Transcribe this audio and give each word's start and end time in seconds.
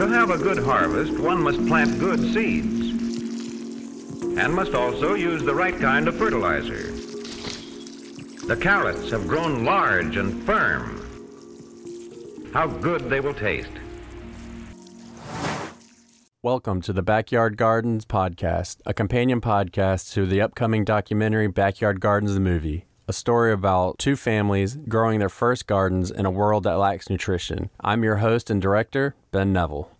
To 0.00 0.08
have 0.08 0.30
a 0.30 0.38
good 0.38 0.56
harvest, 0.56 1.20
one 1.20 1.42
must 1.42 1.58
plant 1.66 1.98
good 1.98 2.20
seeds 2.32 2.88
and 4.38 4.54
must 4.54 4.72
also 4.72 5.12
use 5.12 5.42
the 5.42 5.54
right 5.54 5.78
kind 5.78 6.08
of 6.08 6.16
fertilizer. 6.16 6.90
The 8.46 8.56
carrots 8.58 9.10
have 9.10 9.28
grown 9.28 9.66
large 9.66 10.16
and 10.16 10.42
firm. 10.44 10.96
How 12.54 12.66
good 12.66 13.10
they 13.10 13.20
will 13.20 13.34
taste. 13.34 13.68
Welcome 16.40 16.80
to 16.80 16.94
the 16.94 17.02
Backyard 17.02 17.58
Gardens 17.58 18.06
podcast, 18.06 18.78
a 18.86 18.94
companion 18.94 19.42
podcast 19.42 20.14
to 20.14 20.24
the 20.24 20.40
upcoming 20.40 20.82
documentary 20.82 21.48
Backyard 21.48 22.00
Gardens 22.00 22.32
the 22.32 22.40
Movie, 22.40 22.86
a 23.10 23.12
story 23.12 23.52
about 23.52 23.98
two 23.98 24.14
families 24.14 24.76
growing 24.88 25.18
their 25.18 25.28
first 25.28 25.66
gardens 25.66 26.12
in 26.12 26.24
a 26.26 26.30
world 26.30 26.62
that 26.62 26.76
lacks 26.76 27.10
nutrition. 27.10 27.68
I'm 27.80 28.04
your 28.04 28.18
host 28.18 28.50
and 28.50 28.62
director, 28.62 29.16
Ben 29.32 29.52
Neville. 29.52 29.90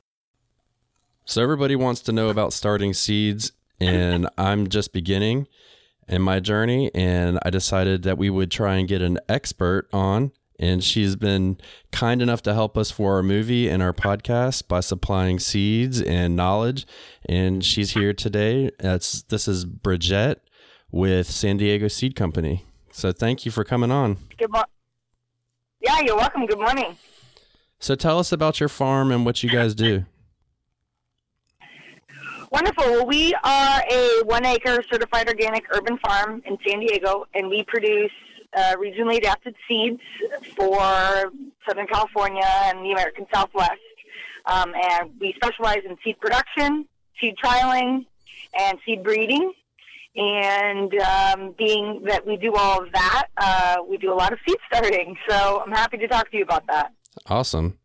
So, 1.24 1.42
everybody 1.42 1.74
wants 1.74 2.00
to 2.02 2.12
know 2.12 2.28
about 2.28 2.52
starting 2.52 2.94
seeds, 2.94 3.50
and 3.80 4.28
I'm 4.38 4.68
just 4.68 4.92
beginning 4.92 5.48
in 6.06 6.22
my 6.22 6.38
journey, 6.38 6.92
and 6.94 7.40
I 7.42 7.50
decided 7.50 8.04
that 8.04 8.16
we 8.16 8.30
would 8.30 8.52
try 8.52 8.76
and 8.76 8.86
get 8.86 9.02
an 9.02 9.18
expert 9.28 9.88
on 9.92 10.30
and 10.60 10.84
she's 10.84 11.16
been 11.16 11.56
kind 11.90 12.20
enough 12.20 12.42
to 12.42 12.52
help 12.52 12.76
us 12.76 12.90
for 12.90 13.14
our 13.14 13.22
movie 13.22 13.66
and 13.66 13.82
our 13.82 13.94
podcast 13.94 14.68
by 14.68 14.80
supplying 14.80 15.38
seeds 15.38 16.02
and 16.02 16.36
knowledge. 16.36 16.86
And 17.24 17.64
she's 17.64 17.92
here 17.92 18.12
today. 18.12 18.70
That's 18.78 19.22
this 19.22 19.48
is 19.48 19.64
Bridgette 19.64 20.36
with 20.90 21.30
San 21.30 21.56
Diego 21.56 21.88
Seed 21.88 22.14
Company. 22.14 22.66
So 23.00 23.12
thank 23.12 23.46
you 23.46 23.50
for 23.50 23.64
coming 23.64 23.90
on. 23.90 24.18
Good 24.36 24.52
morning. 24.52 24.68
Yeah, 25.80 26.00
you're 26.00 26.16
welcome. 26.16 26.44
Good 26.44 26.58
morning. 26.58 26.98
So 27.78 27.94
tell 27.94 28.18
us 28.18 28.30
about 28.30 28.60
your 28.60 28.68
farm 28.68 29.10
and 29.10 29.24
what 29.24 29.42
you 29.42 29.48
guys 29.48 29.74
do. 29.74 30.04
Wonderful. 32.52 32.84
Well, 32.84 33.06
we 33.06 33.34
are 33.42 33.82
a 33.90 34.20
one 34.24 34.44
acre 34.44 34.80
certified 34.92 35.28
organic 35.28 35.64
urban 35.74 35.96
farm 35.96 36.42
in 36.44 36.58
San 36.66 36.80
Diego, 36.80 37.24
and 37.32 37.48
we 37.48 37.64
produce 37.64 38.10
uh, 38.54 38.74
regionally 38.76 39.16
adapted 39.16 39.54
seeds 39.66 40.02
for 40.54 40.76
Southern 41.66 41.86
California 41.86 42.44
and 42.44 42.84
the 42.84 42.92
American 42.92 43.24
Southwest. 43.32 43.80
Um, 44.44 44.74
and 44.74 45.10
we 45.18 45.32
specialize 45.36 45.80
in 45.88 45.96
seed 46.04 46.20
production, 46.20 46.84
seed 47.18 47.36
trialing, 47.42 48.04
and 48.58 48.78
seed 48.84 49.02
breeding. 49.02 49.54
And 50.16 50.92
um, 51.00 51.54
being 51.56 52.02
that 52.06 52.26
we 52.26 52.36
do 52.36 52.54
all 52.54 52.82
of 52.82 52.92
that, 52.92 53.26
uh, 53.36 53.76
we 53.88 53.96
do 53.96 54.12
a 54.12 54.14
lot 54.14 54.32
of 54.32 54.38
seed 54.46 54.58
starting. 54.66 55.16
So 55.28 55.62
I'm 55.64 55.70
happy 55.72 55.98
to 55.98 56.08
talk 56.08 56.30
to 56.32 56.36
you 56.36 56.42
about 56.42 56.66
that. 56.66 56.92
Awesome. 57.26 57.78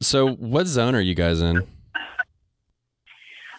So, 0.00 0.28
what 0.28 0.66
zone 0.66 0.94
are 0.94 1.00
you 1.00 1.14
guys 1.14 1.40
in? 1.40 1.66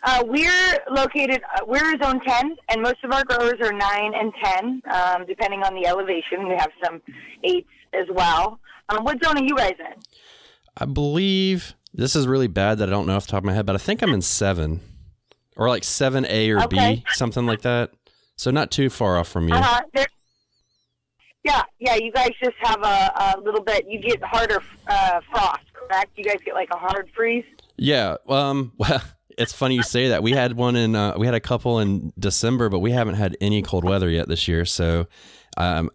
Uh, 0.03 0.23
we're 0.25 0.77
located, 0.89 1.42
uh, 1.55 1.66
we're 1.67 1.97
zone 2.02 2.22
10, 2.25 2.55
and 2.70 2.81
most 2.81 3.03
of 3.03 3.11
our 3.11 3.23
growers 3.25 3.55
are 3.61 3.73
9 3.73 3.81
and 4.16 4.33
10, 4.42 4.81
um, 4.94 5.25
depending 5.25 5.61
on 5.64 5.73
the 5.75 5.86
elevation. 5.86 6.47
We 6.47 6.55
have 6.55 6.72
some 6.83 7.02
8s 7.44 7.66
as 7.94 8.05
well. 8.09 8.59
Um, 8.88 9.03
what 9.03 9.22
zone 9.23 9.38
are 9.38 9.44
you 9.44 9.55
guys 9.55 9.73
in? 9.77 10.02
I 10.77 10.86
believe 10.86 11.73
this 11.94 12.16
is 12.16 12.27
really 12.27 12.47
bad 12.47 12.77
that 12.77 12.88
I 12.88 12.92
don't 12.92 13.08
know 13.08 13.16
off 13.17 13.25
the 13.25 13.31
top 13.31 13.39
of 13.39 13.45
my 13.45 13.53
head, 13.53 13.66
but 13.66 13.75
I 13.75 13.80
think 13.80 14.02
I'm 14.02 14.14
in 14.14 14.22
7 14.22 14.80
or 15.60 15.70
like 15.70 15.84
7A 15.84 16.56
or 16.56 16.64
Okay. 16.64 16.96
B, 16.96 17.04
something 17.12 17.46
like 17.46 17.62
that. 17.62 17.92
So, 18.38 18.50
not 18.50 18.72
too 18.72 18.90
far 18.90 19.18
off 19.18 19.28
from 19.28 19.50
you. 19.50 19.54
Uh-huh. 19.54 19.82
There, 19.94 20.08
yeah, 21.44 21.64
yeah, 21.80 21.96
you 21.96 22.12
guys 22.12 22.32
just 22.42 22.56
have 22.62 22.82
a, 22.82 23.36
a 23.38 23.40
little 23.44 23.62
bit, 23.62 23.86
you 23.88 24.00
get 24.00 24.24
harder 24.24 24.62
uh, 24.88 25.20
frost, 25.30 25.64
correct? 25.74 26.12
You 26.16 26.24
guys 26.24 26.38
get 26.46 26.54
like 26.54 26.70
a 26.72 26.78
hard 26.78 27.10
freeze? 27.16 27.46
Yeah. 27.78 28.16
Um. 28.28 28.72
Well, 28.80 29.02
it's 29.38 29.54
funny 29.54 29.76
you 29.76 29.84
say 29.84 30.10
that. 30.10 30.22
We 30.22 30.32
had 30.32 30.54
one 30.58 30.76
in. 30.76 30.96
Uh, 30.96 31.14
we 31.18 31.26
had 31.26 31.34
a 31.36 31.40
couple 31.40 31.80
in 31.80 32.12
December, 32.20 32.68
but 32.68 32.80
we 32.80 32.92
haven't 32.92 33.16
had 33.16 33.38
any 33.40 33.62
cold 33.62 33.86
weather 33.86 34.10
yet 34.10 34.28
this 34.28 34.50
year. 34.50 34.66
So, 34.66 35.08
um, 35.56 35.89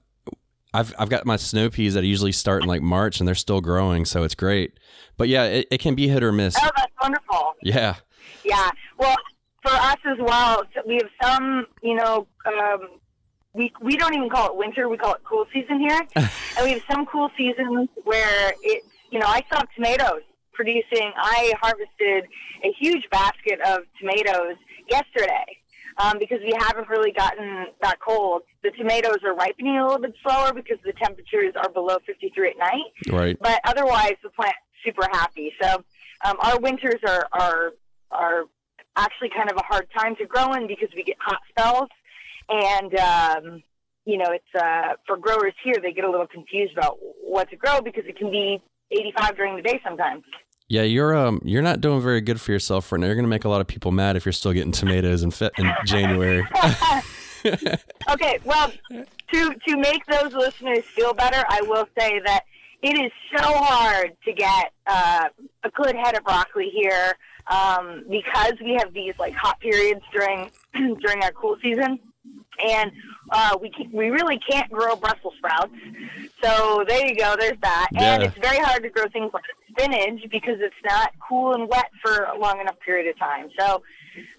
I've 0.72 0.94
I've 0.98 1.10
got 1.10 1.26
my 1.26 1.36
snow 1.36 1.68
peas 1.68 1.92
that 1.92 2.04
usually 2.04 2.32
start 2.32 2.62
in 2.62 2.68
like 2.68 2.80
March, 2.80 3.20
and 3.20 3.28
they're 3.28 3.34
still 3.34 3.60
growing. 3.60 4.06
So 4.06 4.22
it's 4.22 4.34
great. 4.34 4.78
But 5.18 5.28
yeah, 5.28 5.44
it, 5.44 5.68
it 5.70 5.78
can 5.78 5.94
be 5.94 6.08
hit 6.08 6.22
or 6.22 6.32
miss. 6.32 6.56
Oh, 6.58 6.70
that's 6.74 6.92
wonderful. 7.02 7.54
Yeah. 7.62 7.96
Yeah. 8.44 8.70
Well, 8.98 9.16
for 9.64 9.72
us 9.72 9.96
as 10.04 10.18
well, 10.20 10.62
we 10.86 10.94
have 10.96 11.10
some, 11.22 11.66
you 11.82 11.94
know, 11.94 12.26
um, 12.46 12.88
we 13.54 13.72
we 13.80 13.96
don't 13.96 14.14
even 14.14 14.28
call 14.28 14.48
it 14.48 14.56
winter; 14.56 14.88
we 14.88 14.96
call 14.96 15.14
it 15.14 15.22
cool 15.24 15.46
season 15.52 15.78
here, 15.80 16.00
and 16.16 16.64
we 16.64 16.72
have 16.72 16.82
some 16.90 17.06
cool 17.06 17.30
seasons 17.36 17.88
where 18.04 18.52
it's, 18.62 18.86
you 19.10 19.18
know, 19.18 19.26
I 19.26 19.42
saw 19.52 19.62
tomatoes 19.74 20.22
producing. 20.52 21.12
I 21.16 21.54
harvested 21.60 22.24
a 22.64 22.72
huge 22.78 23.04
basket 23.10 23.60
of 23.66 23.80
tomatoes 24.00 24.56
yesterday. 24.88 25.44
Um, 25.96 26.18
because 26.18 26.40
we 26.44 26.52
haven't 26.58 26.88
really 26.88 27.12
gotten 27.12 27.66
that 27.80 28.00
cold, 28.00 28.42
the 28.64 28.72
tomatoes 28.72 29.18
are 29.24 29.32
ripening 29.32 29.78
a 29.78 29.84
little 29.86 30.00
bit 30.00 30.12
slower 30.24 30.52
because 30.52 30.78
the 30.84 30.92
temperatures 30.92 31.54
are 31.54 31.68
below 31.68 31.98
53 32.04 32.48
at 32.50 32.58
night 32.58 32.90
Right. 33.08 33.38
but 33.40 33.60
otherwise 33.64 34.14
the 34.24 34.30
plant's 34.30 34.56
super 34.84 35.06
happy. 35.12 35.52
So 35.62 35.84
um, 36.24 36.36
our 36.40 36.58
winters 36.58 36.98
are, 37.06 37.28
are 37.30 37.74
are 38.10 38.42
actually 38.96 39.30
kind 39.30 39.50
of 39.50 39.56
a 39.56 39.62
hard 39.62 39.88
time 39.96 40.16
to 40.16 40.26
grow 40.26 40.52
in 40.54 40.66
because 40.66 40.88
we 40.94 41.02
get 41.02 41.16
hot 41.20 41.40
spells, 41.50 41.88
and 42.48 42.94
um, 42.98 43.62
you 44.04 44.18
know 44.18 44.30
it's 44.30 44.62
uh, 44.62 44.94
for 45.06 45.16
growers 45.16 45.54
here 45.62 45.76
they 45.82 45.92
get 45.92 46.04
a 46.04 46.10
little 46.10 46.26
confused 46.26 46.76
about 46.76 46.98
what 47.22 47.48
to 47.50 47.56
grow 47.56 47.80
because 47.80 48.04
it 48.06 48.16
can 48.16 48.30
be 48.30 48.62
85 48.90 49.36
during 49.36 49.56
the 49.56 49.62
day 49.62 49.80
sometimes. 49.84 50.22
Yeah. 50.68 50.82
You're 50.82 51.14
um. 51.14 51.40
You're 51.44 51.62
not 51.62 51.80
doing 51.80 52.00
very 52.00 52.20
good 52.20 52.40
for 52.40 52.52
yourself 52.52 52.90
right 52.90 53.00
now. 53.00 53.06
You're 53.06 53.16
gonna 53.16 53.28
make 53.28 53.44
a 53.44 53.48
lot 53.48 53.60
of 53.60 53.66
people 53.66 53.92
mad 53.92 54.16
if 54.16 54.24
you're 54.24 54.32
still 54.32 54.52
getting 54.52 54.72
tomatoes 54.72 55.22
in, 55.22 55.30
fe- 55.30 55.50
in 55.58 55.70
January. 55.84 56.46
okay, 58.10 58.38
well, 58.44 58.72
to 58.90 59.54
to 59.68 59.76
make 59.76 60.04
those 60.06 60.32
listeners 60.32 60.84
feel 60.84 61.12
better, 61.12 61.44
I 61.48 61.60
will 61.62 61.86
say 61.98 62.20
that 62.24 62.44
it 62.82 62.98
is 62.98 63.12
so 63.36 63.44
hard 63.44 64.16
to 64.24 64.32
get 64.32 64.72
uh, 64.86 65.28
a 65.64 65.70
good 65.70 65.94
head 65.96 66.16
of 66.16 66.24
broccoli 66.24 66.70
here 66.70 67.14
um, 67.48 68.04
because 68.10 68.54
we 68.62 68.74
have 68.78 68.92
these 68.94 69.14
like 69.18 69.34
hot 69.34 69.60
periods 69.60 70.00
during 70.12 70.50
during 71.00 71.22
our 71.22 71.32
cool 71.32 71.56
season, 71.62 71.98
and 72.68 72.90
uh, 73.30 73.56
we 73.60 73.70
can, 73.70 73.90
we 73.92 74.08
really 74.10 74.38
can't 74.48 74.70
grow 74.70 74.96
Brussels 74.96 75.34
sprouts. 75.38 75.72
So 76.42 76.84
there 76.88 77.06
you 77.06 77.16
go. 77.16 77.36
There's 77.38 77.58
that, 77.62 77.88
and 77.96 78.22
it's 78.22 78.36
very 78.38 78.58
hard 78.58 78.82
to 78.82 78.88
grow 78.90 79.04
things 79.12 79.30
like 79.32 79.44
spinach 79.70 80.22
because 80.30 80.56
it's 80.60 80.74
not 80.84 81.12
cool 81.26 81.54
and 81.54 81.68
wet 81.68 81.90
for 82.02 82.24
a 82.24 82.38
long 82.38 82.60
enough 82.60 82.78
period 82.84 83.08
of 83.08 83.18
time. 83.18 83.48
So. 83.58 83.82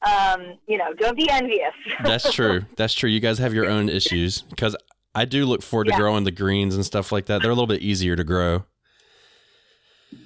Um, 0.10 0.54
you 0.70 0.78
know, 0.78 0.94
don't 0.94 1.18
be 1.18 1.30
envious. 1.30 1.74
That's 2.06 2.32
true. 2.32 2.62
That's 2.78 2.94
true. 2.94 3.10
You 3.10 3.20
guys 3.20 3.40
have 3.40 3.54
your 3.54 3.66
own 3.70 3.90
issues 3.90 4.42
because 4.44 4.74
I 5.14 5.26
do 5.26 5.46
look 5.46 5.62
forward 5.62 5.88
to 5.88 5.92
Yeah. 5.92 5.98
growing 5.98 6.24
the 6.24 6.32
greens 6.32 6.76
and 6.76 6.86
stuff 6.86 7.12
like 7.12 7.26
that. 7.26 7.42
They're 7.42 7.52
a 7.52 7.54
little 7.54 7.68
bit 7.68 7.82
easier 7.82 8.16
to 8.16 8.24
grow. 8.24 8.64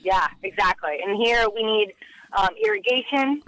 Yeah, 0.04 0.28
exactly. 0.44 0.98
And 1.04 1.18
here 1.18 1.48
we 1.54 1.64
need 1.64 1.94
um, 2.38 2.50
irrigation 2.64 3.42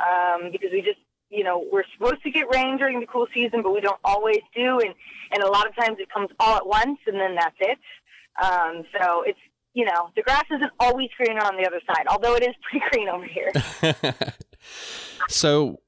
um, 0.00 0.50
because 0.52 0.70
we 0.72 0.80
just, 0.80 0.98
you 1.30 1.44
know, 1.44 1.64
we're 1.70 1.84
supposed 1.94 2.22
to 2.22 2.30
get 2.30 2.46
rain 2.52 2.78
during 2.78 3.00
the 3.00 3.06
cool 3.06 3.26
season, 3.34 3.62
but 3.62 3.72
we 3.72 3.80
don't 3.80 4.00
always 4.04 4.40
do. 4.54 4.80
And, 4.80 4.94
and 5.32 5.42
a 5.42 5.48
lot 5.48 5.66
of 5.66 5.76
times 5.76 5.98
it 6.00 6.08
comes 6.10 6.30
all 6.40 6.56
at 6.56 6.66
once 6.66 6.98
and 7.06 7.16
then 7.16 7.34
that's 7.34 7.56
it. 7.60 7.78
Um, 8.42 8.84
so 8.98 9.22
it's, 9.22 9.38
you 9.74 9.84
know, 9.84 10.10
the 10.16 10.22
grass 10.22 10.44
isn't 10.50 10.72
always 10.80 11.08
greener 11.16 11.42
on 11.42 11.56
the 11.56 11.66
other 11.66 11.80
side, 11.86 12.06
although 12.08 12.34
it 12.34 12.42
is 12.42 12.54
pretty 12.70 12.84
green 12.90 13.08
over 13.08 13.26
here. 13.26 13.52
so, 15.28 15.80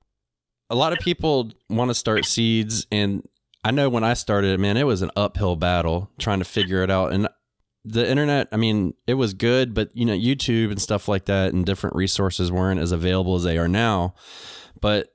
a 0.68 0.76
lot 0.76 0.92
of 0.92 1.00
people 1.00 1.50
want 1.68 1.90
to 1.90 1.94
start 1.94 2.24
seeds, 2.24 2.86
and 2.92 3.28
I 3.64 3.72
know 3.72 3.88
when 3.88 4.04
I 4.04 4.14
started, 4.14 4.58
man, 4.60 4.76
it 4.76 4.86
was 4.86 5.02
an 5.02 5.10
uphill 5.16 5.56
battle 5.56 6.08
trying 6.18 6.38
to 6.38 6.44
figure 6.44 6.84
it 6.84 6.90
out. 6.90 7.12
And 7.12 7.28
the 7.84 8.08
internet, 8.08 8.48
I 8.52 8.56
mean, 8.56 8.94
it 9.06 9.14
was 9.14 9.34
good, 9.34 9.74
but 9.74 9.90
you 9.94 10.04
know, 10.04 10.12
YouTube 10.12 10.70
and 10.70 10.80
stuff 10.80 11.08
like 11.08 11.24
that 11.26 11.52
and 11.52 11.64
different 11.64 11.96
resources 11.96 12.52
weren't 12.52 12.80
as 12.80 12.92
available 12.92 13.36
as 13.36 13.44
they 13.44 13.58
are 13.58 13.68
now. 13.68 14.14
But 14.80 15.14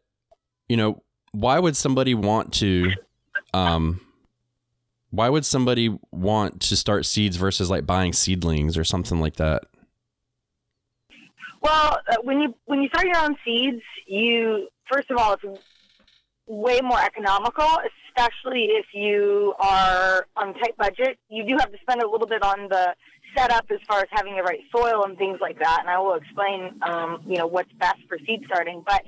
you 0.67 0.77
know, 0.77 1.03
why 1.31 1.59
would 1.59 1.77
somebody 1.77 2.13
want 2.13 2.53
to 2.55 2.91
um 3.53 4.01
why 5.11 5.29
would 5.29 5.45
somebody 5.45 5.97
want 6.11 6.61
to 6.61 6.75
start 6.75 7.05
seeds 7.05 7.37
versus 7.37 7.69
like 7.69 7.85
buying 7.85 8.13
seedlings 8.13 8.77
or 8.77 8.83
something 8.83 9.19
like 9.19 9.35
that? 9.37 9.63
Well, 11.61 11.99
uh, 12.09 12.17
when 12.23 12.39
you 12.39 12.55
when 12.65 12.81
you 12.81 12.89
start 12.89 13.05
your 13.05 13.17
own 13.17 13.35
seeds, 13.45 13.81
you 14.07 14.67
first 14.91 15.09
of 15.11 15.17
all 15.17 15.33
it's 15.33 15.61
way 16.47 16.79
more 16.81 17.01
economical, 17.01 17.67
especially 18.15 18.65
if 18.71 18.85
you 18.93 19.53
are 19.59 20.25
on 20.35 20.49
a 20.49 20.53
tight 20.53 20.77
budget. 20.77 21.17
You 21.29 21.45
do 21.45 21.57
have 21.59 21.71
to 21.71 21.77
spend 21.81 22.01
a 22.01 22.09
little 22.09 22.27
bit 22.27 22.41
on 22.41 22.67
the 22.69 22.95
setup 23.35 23.65
as 23.69 23.79
far 23.87 23.99
as 23.99 24.07
having 24.11 24.35
the 24.35 24.43
right 24.43 24.61
soil 24.73 25.03
and 25.03 25.17
things 25.17 25.39
like 25.41 25.59
that. 25.59 25.79
And 25.81 25.89
I 25.89 25.99
will 25.99 26.15
explain, 26.15 26.79
um, 26.81 27.21
you 27.27 27.37
know, 27.37 27.47
what's 27.47 27.71
best 27.73 27.99
for 28.07 28.17
seed 28.25 28.43
starting. 28.45 28.83
But 28.85 29.03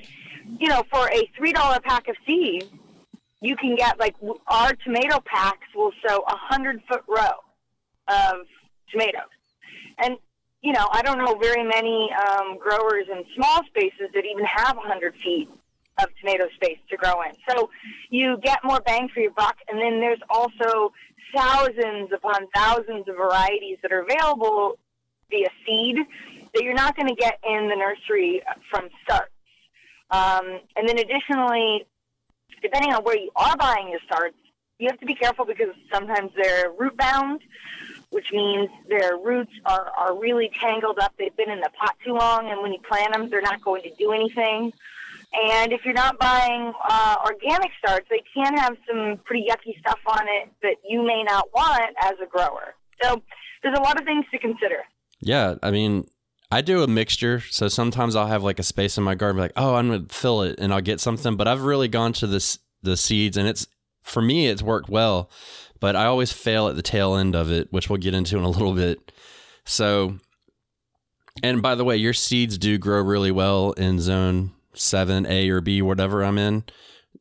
you 0.60 0.68
know, 0.68 0.84
for 0.92 1.10
a 1.10 1.30
three 1.38 1.54
dollar 1.54 1.80
pack 1.80 2.08
of 2.08 2.16
seeds, 2.26 2.66
you 3.42 3.56
can 3.56 3.76
get 3.76 4.00
like 4.00 4.16
our 4.48 4.74
tomato 4.84 5.20
packs 5.26 5.68
will 5.76 5.92
show 6.06 6.24
a 6.28 6.36
hundred 6.36 6.82
foot 6.90 7.04
row 7.08 7.38
of 8.08 8.46
tomatoes, 8.92 9.22
and 10.00 10.18
you 10.62 10.74
know, 10.74 10.88
I 10.92 11.02
don't 11.02 11.20
know 11.20 11.36
very 11.36 11.64
many 11.64 12.10
um, 12.14 12.58
growers 12.58 13.06
in 13.12 13.24
small 13.36 13.64
spaces 13.66 14.10
that 14.14 14.26
even 14.26 14.44
have 14.44 14.76
100 14.76 15.16
feet 15.16 15.50
of 16.00 16.10
tomato 16.20 16.46
space 16.56 16.78
to 16.90 16.98
grow 16.98 17.22
in. 17.24 17.32
So 17.50 17.70
you 18.10 18.38
get 18.44 18.60
more 18.64 18.80
bang 18.80 19.10
for 19.14 19.20
your 19.20 19.32
buck, 19.32 19.58
and 19.68 19.80
then 19.80 20.00
there's 20.00 20.22
also 20.30 20.94
thousands 21.36 22.12
upon 22.14 22.48
thousands 22.56 23.08
of 23.08 23.16
varieties 23.16 23.78
that 23.82 23.92
are 23.92 24.02
available 24.02 24.78
via 25.30 25.50
seed 25.66 25.98
that 26.54 26.64
you're 26.64 26.74
not 26.74 26.96
going 26.96 27.08
to 27.08 27.16
get 27.16 27.40
in 27.44 27.68
the 27.68 27.76
nursery 27.76 28.42
from 28.70 28.90
starts. 29.04 29.32
Um, 30.10 30.60
and 30.76 30.88
then 30.88 30.98
additionally, 30.98 31.86
depending 32.62 32.94
on 32.94 33.04
where 33.04 33.18
you 33.18 33.30
are 33.36 33.58
buying 33.58 33.90
your 33.90 34.00
starts, 34.06 34.38
you 34.80 34.88
have 34.90 35.00
to 35.00 35.06
be 35.06 35.16
careful 35.16 35.46
because 35.46 35.74
sometimes 35.92 36.32
they're 36.36 36.72
root 36.78 36.96
bound, 36.96 37.42
which 38.10 38.32
means 38.32 38.70
their 38.88 39.18
roots 39.18 39.52
are, 39.66 39.92
are 39.98 40.18
really 40.18 40.50
tangled 40.62 41.00
up. 41.00 41.14
They've 41.18 41.36
been 41.36 41.50
in 41.50 41.60
the 41.60 41.72
pot 41.78 41.96
too 42.06 42.14
long, 42.14 42.50
and 42.50 42.62
when 42.62 42.72
you 42.72 42.80
plant 42.80 43.14
them, 43.14 43.30
they're 43.30 43.42
not 43.42 43.62
going 43.62 43.82
to 43.84 43.94
do 43.96 44.12
anything. 44.12 44.72
And 45.34 45.74
if 45.74 45.82
you're 45.84 45.94
not 45.94 46.18
buying 46.20 46.72
uh, 46.90 47.16
organic 47.26 47.72
starts, 47.80 48.08
they 48.10 48.24
can 48.34 48.58
have 48.58 48.76
some 48.88 49.20
pretty 49.26 49.46
yucky 49.50 49.78
stuff 49.80 50.00
on 50.08 50.26
it 50.28 50.50
that 50.62 50.76
you 50.88 51.06
may 51.06 51.24
not 51.24 51.50
want 51.54 51.94
as 52.02 52.14
a 52.24 52.26
grower. 52.26 52.76
So 53.02 53.22
there's 53.62 53.78
a 53.78 53.82
lot 53.82 54.00
of 54.00 54.06
things 54.06 54.26
to 54.32 54.40
consider. 54.40 54.84
Yeah, 55.20 55.56
I 55.62 55.72
mean, 55.72 56.08
I 56.50 56.62
do 56.62 56.82
a 56.82 56.88
mixture. 56.88 57.42
So 57.42 57.68
sometimes 57.68 58.16
I'll 58.16 58.28
have 58.28 58.44
like 58.44 58.60
a 58.60 58.64
space 58.64 58.98
in 58.98 59.04
my 59.04 59.16
garden, 59.16 59.40
like, 59.40 59.52
oh, 59.56 59.76
I'm 59.76 59.90
gonna 59.90 60.06
fill 60.10 60.44
it, 60.44 60.60
and 60.60 60.74
I'll 60.74 60.82
get 60.82 61.00
something. 61.00 61.36
But 61.36 61.48
I've 61.48 61.62
really 61.62 61.88
gone 61.88 62.14
to 62.14 62.28
this 62.28 62.60
the 62.82 62.96
seeds, 62.98 63.38
and 63.38 63.48
it's 63.48 63.68
for 64.02 64.22
me, 64.22 64.48
it's 64.48 64.64
worked 64.64 64.90
well. 64.90 65.30
But 65.80 65.96
I 65.96 66.06
always 66.06 66.32
fail 66.32 66.68
at 66.68 66.76
the 66.76 66.82
tail 66.82 67.16
end 67.16 67.36
of 67.36 67.52
it, 67.52 67.72
which 67.72 67.90
we'll 67.90 67.98
get 67.98 68.14
into 68.14 68.38
in 68.38 68.44
a 68.44 68.50
little 68.50 68.74
bit. 68.74 69.12
So, 69.66 70.18
and 71.44 71.62
by 71.62 71.76
the 71.76 71.84
way, 71.84 71.98
your 71.98 72.14
seeds 72.14 72.58
do 72.58 72.78
grow 72.78 73.02
really 73.02 73.32
well 73.32 73.74
in 73.74 74.00
zone 74.00 74.54
seven, 74.78 75.26
A 75.28 75.50
or 75.50 75.62
B, 75.62 75.82
whatever 75.82 76.24
I'm 76.24 76.38
in. 76.38 76.64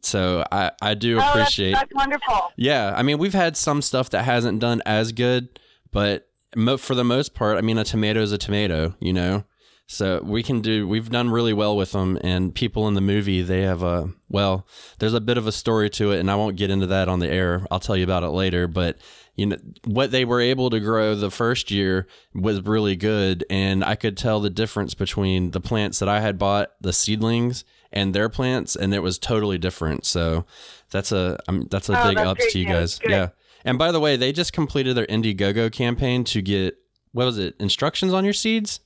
So 0.02 0.44
I, 0.52 0.70
I 0.80 0.94
do 0.94 1.18
Oh, 1.18 1.28
appreciate. 1.28 1.72
that's, 1.72 1.82
that's 1.82 1.94
wonderful. 1.94 2.52
Yeah, 2.56 2.94
I 2.96 3.02
mean, 3.02 3.18
we've 3.18 3.34
had 3.34 3.56
some 3.56 3.82
stuff 3.82 4.10
that 4.10 4.24
hasn't 4.24 4.60
done 4.60 4.82
as 4.86 5.12
good, 5.12 5.58
but 5.90 6.28
mo- 6.54 6.76
for 6.76 6.94
the 6.94 7.04
most 7.04 7.34
part, 7.34 7.58
I 7.58 7.60
mean, 7.62 7.78
a 7.78 7.84
tomato 7.84 8.20
is 8.20 8.30
a 8.32 8.38
tomato, 8.38 8.94
you 9.00 9.12
know. 9.12 9.44
So 9.88 10.20
we 10.24 10.42
can 10.42 10.60
do. 10.62 10.88
We've 10.88 11.08
done 11.08 11.30
really 11.30 11.52
well 11.52 11.76
with 11.76 11.92
them, 11.92 12.18
and 12.22 12.52
people 12.54 12.88
in 12.88 12.94
the 12.94 13.00
movie 13.00 13.42
they 13.42 13.62
have 13.62 13.82
a 13.82 14.12
well. 14.28 14.66
There's 14.98 15.14
a 15.14 15.20
bit 15.20 15.38
of 15.38 15.46
a 15.46 15.52
story 15.52 15.88
to 15.90 16.10
it, 16.10 16.18
and 16.18 16.30
I 16.30 16.34
won't 16.34 16.56
get 16.56 16.70
into 16.70 16.86
that 16.88 17.08
on 17.08 17.20
the 17.20 17.28
air. 17.30 17.66
I'll 17.70 17.78
tell 17.80 17.96
you 17.96 18.02
about 18.04 18.24
it 18.24 18.30
later. 18.30 18.66
But 18.66 18.98
you 19.36 19.46
know 19.46 19.56
what 19.84 20.10
they 20.10 20.24
were 20.24 20.40
able 20.40 20.70
to 20.70 20.80
grow 20.80 21.14
the 21.14 21.30
first 21.30 21.70
year 21.70 22.08
was 22.34 22.62
really 22.62 22.96
good, 22.96 23.44
and 23.48 23.84
I 23.84 23.94
could 23.94 24.16
tell 24.16 24.40
the 24.40 24.50
difference 24.50 24.94
between 24.94 25.52
the 25.52 25.60
plants 25.60 26.00
that 26.00 26.08
I 26.08 26.18
had 26.20 26.36
bought, 26.36 26.72
the 26.80 26.92
seedlings, 26.92 27.64
and 27.92 28.12
their 28.12 28.28
plants, 28.28 28.74
and 28.74 28.92
it 28.92 29.04
was 29.04 29.18
totally 29.20 29.58
different. 29.58 30.04
So 30.04 30.46
that's 30.90 31.12
a 31.12 31.38
um, 31.46 31.68
that's 31.70 31.88
a 31.88 32.00
Oh, 32.00 32.08
big 32.08 32.16
that's 32.16 32.28
ups 32.28 32.40
great 32.40 32.52
to 32.52 32.58
you 32.58 32.66
guys. 32.66 32.98
Good. 32.98 33.10
Yeah. 33.10 33.28
And 33.64 33.78
by 33.78 33.92
the 33.92 34.00
way, 34.00 34.16
they 34.16 34.32
just 34.32 34.52
completed 34.52 34.96
their 34.96 35.06
Indiegogo 35.06 35.70
campaign 35.70 36.24
to 36.24 36.42
get 36.42 36.76
what 37.12 37.24
was 37.24 37.38
it? 37.38 37.54
Instructions 37.60 38.12
on 38.12 38.24
your 38.24 38.34
seeds? 38.34 38.80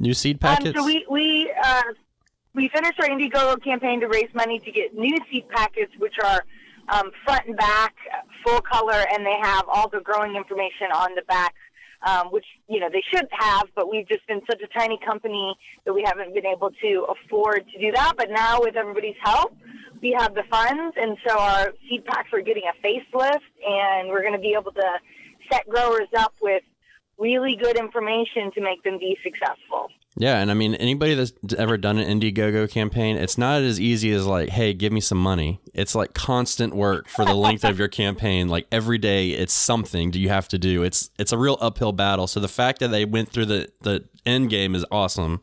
New 0.00 0.14
seed 0.14 0.40
packets? 0.40 0.70
Um, 0.78 0.82
so 0.82 0.86
we 0.86 1.06
we 1.10 1.52
uh, 1.62 1.82
we 2.54 2.68
finished 2.68 2.98
our 2.98 3.08
Indiegogo 3.08 3.62
campaign 3.62 4.00
to 4.00 4.08
raise 4.08 4.32
money 4.34 4.58
to 4.58 4.72
get 4.72 4.94
new 4.94 5.16
seed 5.30 5.46
packets, 5.50 5.92
which 5.98 6.14
are 6.24 6.42
um, 6.88 7.10
front 7.24 7.46
and 7.46 7.56
back, 7.56 7.94
full 8.44 8.62
color, 8.62 9.04
and 9.12 9.24
they 9.24 9.36
have 9.42 9.64
all 9.68 9.90
the 9.90 10.00
growing 10.00 10.36
information 10.36 10.90
on 10.94 11.14
the 11.14 11.22
back, 11.28 11.54
um, 12.06 12.28
which 12.28 12.46
you 12.66 12.80
know 12.80 12.88
they 12.90 13.02
should 13.12 13.28
have, 13.30 13.64
but 13.76 13.90
we've 13.90 14.08
just 14.08 14.26
been 14.26 14.40
such 14.50 14.62
a 14.62 14.78
tiny 14.78 14.98
company 15.04 15.54
that 15.84 15.92
we 15.92 16.02
haven't 16.02 16.34
been 16.34 16.46
able 16.46 16.70
to 16.80 17.06
afford 17.10 17.66
to 17.70 17.78
do 17.78 17.92
that. 17.92 18.14
But 18.16 18.30
now 18.30 18.60
with 18.60 18.76
everybody's 18.76 19.20
help, 19.22 19.54
we 20.00 20.16
have 20.18 20.34
the 20.34 20.44
funds, 20.50 20.96
and 20.98 21.18
so 21.28 21.38
our 21.38 21.74
seed 21.88 22.06
packs 22.06 22.30
are 22.32 22.40
getting 22.40 22.64
a 22.64 22.86
facelift, 22.86 23.52
and 23.68 24.08
we're 24.08 24.22
going 24.22 24.32
to 24.32 24.40
be 24.40 24.56
able 24.58 24.72
to 24.72 24.98
set 25.52 25.68
growers 25.68 26.08
up 26.16 26.32
with 26.40 26.62
really 27.20 27.54
good 27.54 27.76
information 27.76 28.50
to 28.52 28.60
make 28.60 28.82
them 28.82 28.98
be 28.98 29.16
successful. 29.22 29.90
yeah, 30.16 30.38
and 30.38 30.50
I 30.50 30.54
mean 30.54 30.74
anybody 30.74 31.14
that's 31.14 31.32
ever 31.56 31.76
done 31.76 31.98
an 31.98 32.20
Indiegogo 32.20 32.68
campaign, 32.70 33.16
it's 33.16 33.38
not 33.38 33.62
as 33.62 33.78
easy 33.78 34.10
as 34.12 34.26
like, 34.26 34.48
hey, 34.48 34.72
give 34.72 34.92
me 34.92 35.00
some 35.00 35.18
money. 35.18 35.60
It's 35.74 35.94
like 35.94 36.14
constant 36.14 36.74
work 36.74 37.08
for 37.08 37.24
the 37.24 37.34
length 37.34 37.64
of 37.64 37.78
your 37.78 37.88
campaign. 37.88 38.48
Like 38.48 38.66
every 38.72 38.98
day 38.98 39.30
it's 39.30 39.52
something 39.52 40.10
do 40.10 40.18
you 40.18 40.30
have 40.30 40.48
to 40.48 40.58
do. 40.58 40.82
It's 40.82 41.10
it's 41.18 41.32
a 41.32 41.38
real 41.38 41.58
uphill 41.60 41.92
battle. 41.92 42.26
So 42.26 42.40
the 42.40 42.48
fact 42.48 42.80
that 42.80 42.88
they 42.88 43.04
went 43.04 43.28
through 43.28 43.46
the 43.46 43.70
the 43.82 44.04
end 44.26 44.50
game 44.50 44.74
is 44.74 44.84
awesome. 44.90 45.42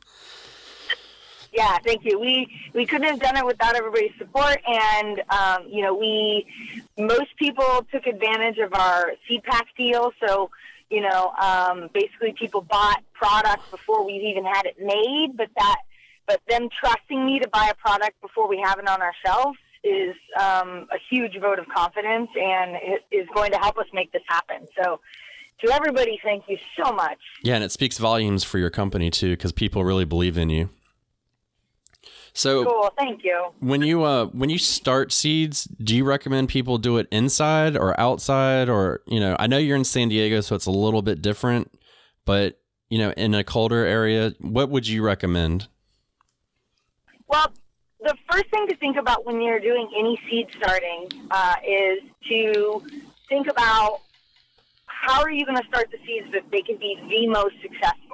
Yeah, 1.57 1.77
thank 1.83 2.05
you. 2.05 2.19
We 2.19 2.47
we 2.75 2.85
couldn't 2.85 3.07
have 3.07 3.19
done 3.19 3.35
it 3.35 3.43
without 3.43 3.75
everybody's 3.75 4.11
support, 4.19 4.59
and 4.67 5.23
um, 5.29 5.65
you 5.67 5.81
know, 5.81 5.95
we 5.95 6.45
most 6.99 7.35
people 7.37 7.85
took 7.91 8.05
advantage 8.05 8.59
of 8.59 8.75
our 8.75 9.13
seed 9.27 9.43
pack 9.43 9.65
deal. 9.75 10.11
So, 10.23 10.51
you 10.89 11.01
know, 11.01 11.33
um, 11.41 11.89
basically, 11.93 12.33
people 12.33 12.61
bought 12.61 13.03
products 13.13 13.69
before 13.69 14.05
we've 14.05 14.23
even 14.23 14.45
had 14.45 14.65
it 14.65 14.77
made. 14.79 15.35
But 15.35 15.49
that, 15.57 15.77
but 16.25 16.41
them 16.47 16.69
trusting 16.79 17.25
me 17.25 17.39
to 17.39 17.47
buy 17.47 17.69
a 17.71 17.75
product 17.75 18.21
before 18.21 18.47
we 18.47 18.61
have 18.63 18.79
it 18.79 18.87
on 18.87 19.01
our 19.01 19.13
shelves 19.25 19.57
is 19.83 20.15
um, 20.39 20.87
a 20.91 20.97
huge 21.09 21.39
vote 21.39 21.59
of 21.59 21.67
confidence, 21.67 22.29
and 22.35 22.77
it 22.81 23.05
is 23.11 23.27
going 23.33 23.51
to 23.51 23.57
help 23.57 23.77
us 23.77 23.87
make 23.93 24.11
this 24.11 24.23
happen. 24.27 24.67
So. 24.81 24.99
To 25.61 25.73
everybody, 25.73 26.19
thank 26.23 26.43
you 26.47 26.59
so 26.79 26.91
much. 26.91 27.17
Yeah, 27.41 27.55
and 27.55 27.63
it 27.63 27.71
speaks 27.71 27.97
volumes 27.97 28.43
for 28.43 28.59
your 28.59 28.69
company 28.69 29.09
too, 29.09 29.31
because 29.31 29.51
people 29.51 29.83
really 29.83 30.05
believe 30.05 30.37
in 30.37 30.51
you. 30.51 30.69
So 32.37 32.65
Cool, 32.65 32.93
thank 32.95 33.23
you. 33.23 33.47
when 33.61 33.81
you 33.81 34.03
uh 34.03 34.27
when 34.27 34.51
you 34.51 34.59
start 34.59 35.11
seeds, 35.11 35.63
do 35.63 35.95
you 35.95 36.03
recommend 36.05 36.49
people 36.49 36.77
do 36.77 36.97
it 36.97 37.07
inside 37.11 37.75
or 37.75 37.99
outside 37.99 38.69
or 38.69 39.01
you 39.07 39.19
know, 39.19 39.35
I 39.39 39.47
know 39.47 39.57
you're 39.57 39.75
in 39.75 39.83
San 39.83 40.09
Diego 40.09 40.41
so 40.41 40.55
it's 40.55 40.67
a 40.67 40.71
little 40.71 41.01
bit 41.01 41.23
different, 41.23 41.71
but 42.25 42.59
you 42.89 42.99
know, 42.99 43.09
in 43.17 43.33
a 43.33 43.43
colder 43.43 43.83
area, 43.83 44.35
what 44.39 44.69
would 44.69 44.87
you 44.87 45.01
recommend? 45.01 45.67
Well, 47.27 47.51
the 48.01 48.15
first 48.31 48.45
thing 48.51 48.67
to 48.67 48.75
think 48.77 48.97
about 48.97 49.25
when 49.25 49.41
you're 49.41 49.59
doing 49.59 49.89
any 49.97 50.21
seed 50.29 50.45
starting 50.59 51.09
uh, 51.31 51.55
is 51.67 51.99
to 52.29 52.83
think 53.29 53.47
about 53.49 54.01
how 54.85 55.21
are 55.21 55.31
you 55.31 55.43
going 55.43 55.57
to 55.57 55.67
start 55.67 55.89
the 55.89 55.97
seeds 56.05 56.31
that 56.33 56.43
they 56.51 56.61
can 56.61 56.77
be 56.77 56.97
the 57.09 57.27
most 57.27 57.55
successful. 57.63 58.06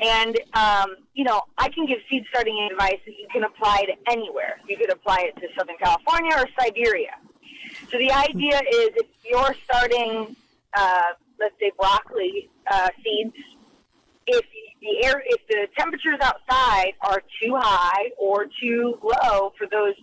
And 0.00 0.38
um, 0.54 0.96
you 1.14 1.24
know, 1.24 1.42
I 1.56 1.68
can 1.68 1.86
give 1.86 1.98
seed 2.08 2.24
starting 2.30 2.68
advice 2.70 3.00
that 3.04 3.12
you 3.18 3.26
can 3.32 3.44
apply 3.44 3.84
to 3.86 4.12
anywhere. 4.12 4.60
You 4.68 4.76
could 4.76 4.92
apply 4.92 5.30
it 5.32 5.40
to 5.40 5.48
Southern 5.58 5.76
California 5.78 6.32
or 6.36 6.46
Siberia. 6.58 7.14
So 7.90 7.98
the 7.98 8.12
idea 8.12 8.56
is 8.56 8.90
if 8.96 9.06
you're 9.24 9.54
starting, 9.64 10.36
uh, 10.76 11.02
let's 11.40 11.54
say, 11.60 11.72
broccoli 11.76 12.48
uh, 12.70 12.88
seeds, 13.02 13.34
if 14.26 14.44
the 14.80 15.04
air, 15.04 15.22
if 15.26 15.46
the 15.48 15.66
temperatures 15.76 16.18
outside 16.20 16.92
are 17.00 17.22
too 17.42 17.56
high 17.56 18.10
or 18.18 18.46
too 18.60 18.98
low 19.02 19.52
for 19.58 19.66
those 19.70 19.94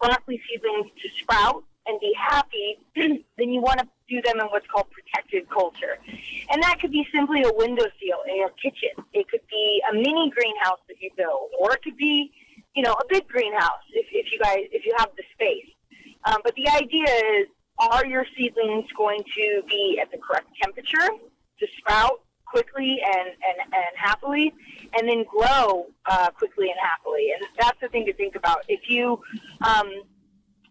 broccoli 0.00 0.40
seedlings 0.48 0.90
to 1.02 1.08
sprout 1.22 1.64
and 1.86 1.98
be 2.00 2.12
happy, 2.18 2.78
then 2.96 3.50
you 3.50 3.60
want 3.60 3.78
to 3.80 3.86
do 4.08 4.20
them 4.22 4.40
in 4.40 4.46
what's 4.46 4.66
called 4.66 4.86
protected 4.90 5.48
culture. 5.50 5.98
And 6.50 6.62
that 6.62 6.80
could 6.80 6.90
be 6.90 7.06
simply 7.12 7.42
a 7.42 7.52
window 7.52 7.84
seal 8.00 8.18
in 8.28 8.36
your 8.36 8.50
kitchen. 8.50 9.04
It 9.12 9.28
could 9.28 9.46
be 9.50 9.82
a 9.90 9.94
mini 9.94 10.30
greenhouse 10.34 10.80
that 10.88 10.96
you 11.00 11.10
build, 11.16 11.50
or 11.58 11.72
it 11.72 11.82
could 11.82 11.96
be, 11.96 12.32
you 12.74 12.82
know, 12.82 12.92
a 12.92 13.04
big 13.08 13.28
greenhouse 13.28 13.84
if, 13.92 14.06
if 14.12 14.32
you 14.32 14.38
guys 14.38 14.64
if 14.72 14.84
you 14.84 14.94
have 14.96 15.10
the 15.16 15.24
space. 15.34 15.70
Um, 16.24 16.38
but 16.44 16.54
the 16.54 16.68
idea 16.68 17.06
is, 17.38 17.46
are 17.78 18.04
your 18.06 18.26
seedlings 18.36 18.86
going 18.96 19.22
to 19.36 19.62
be 19.68 20.00
at 20.02 20.10
the 20.10 20.18
correct 20.18 20.48
temperature 20.60 21.08
to 21.60 21.66
sprout 21.78 22.22
quickly 22.46 22.98
and, 23.04 23.28
and, 23.28 23.72
and 23.72 23.94
happily, 23.96 24.52
and 24.98 25.08
then 25.08 25.24
grow 25.24 25.86
uh, 26.06 26.30
quickly 26.30 26.70
and 26.70 26.78
happily? 26.82 27.30
And 27.34 27.46
that's 27.58 27.78
the 27.80 27.88
thing 27.88 28.06
to 28.06 28.12
think 28.14 28.34
about. 28.34 28.64
If 28.68 28.88
you 28.88 29.20
um, 29.60 29.92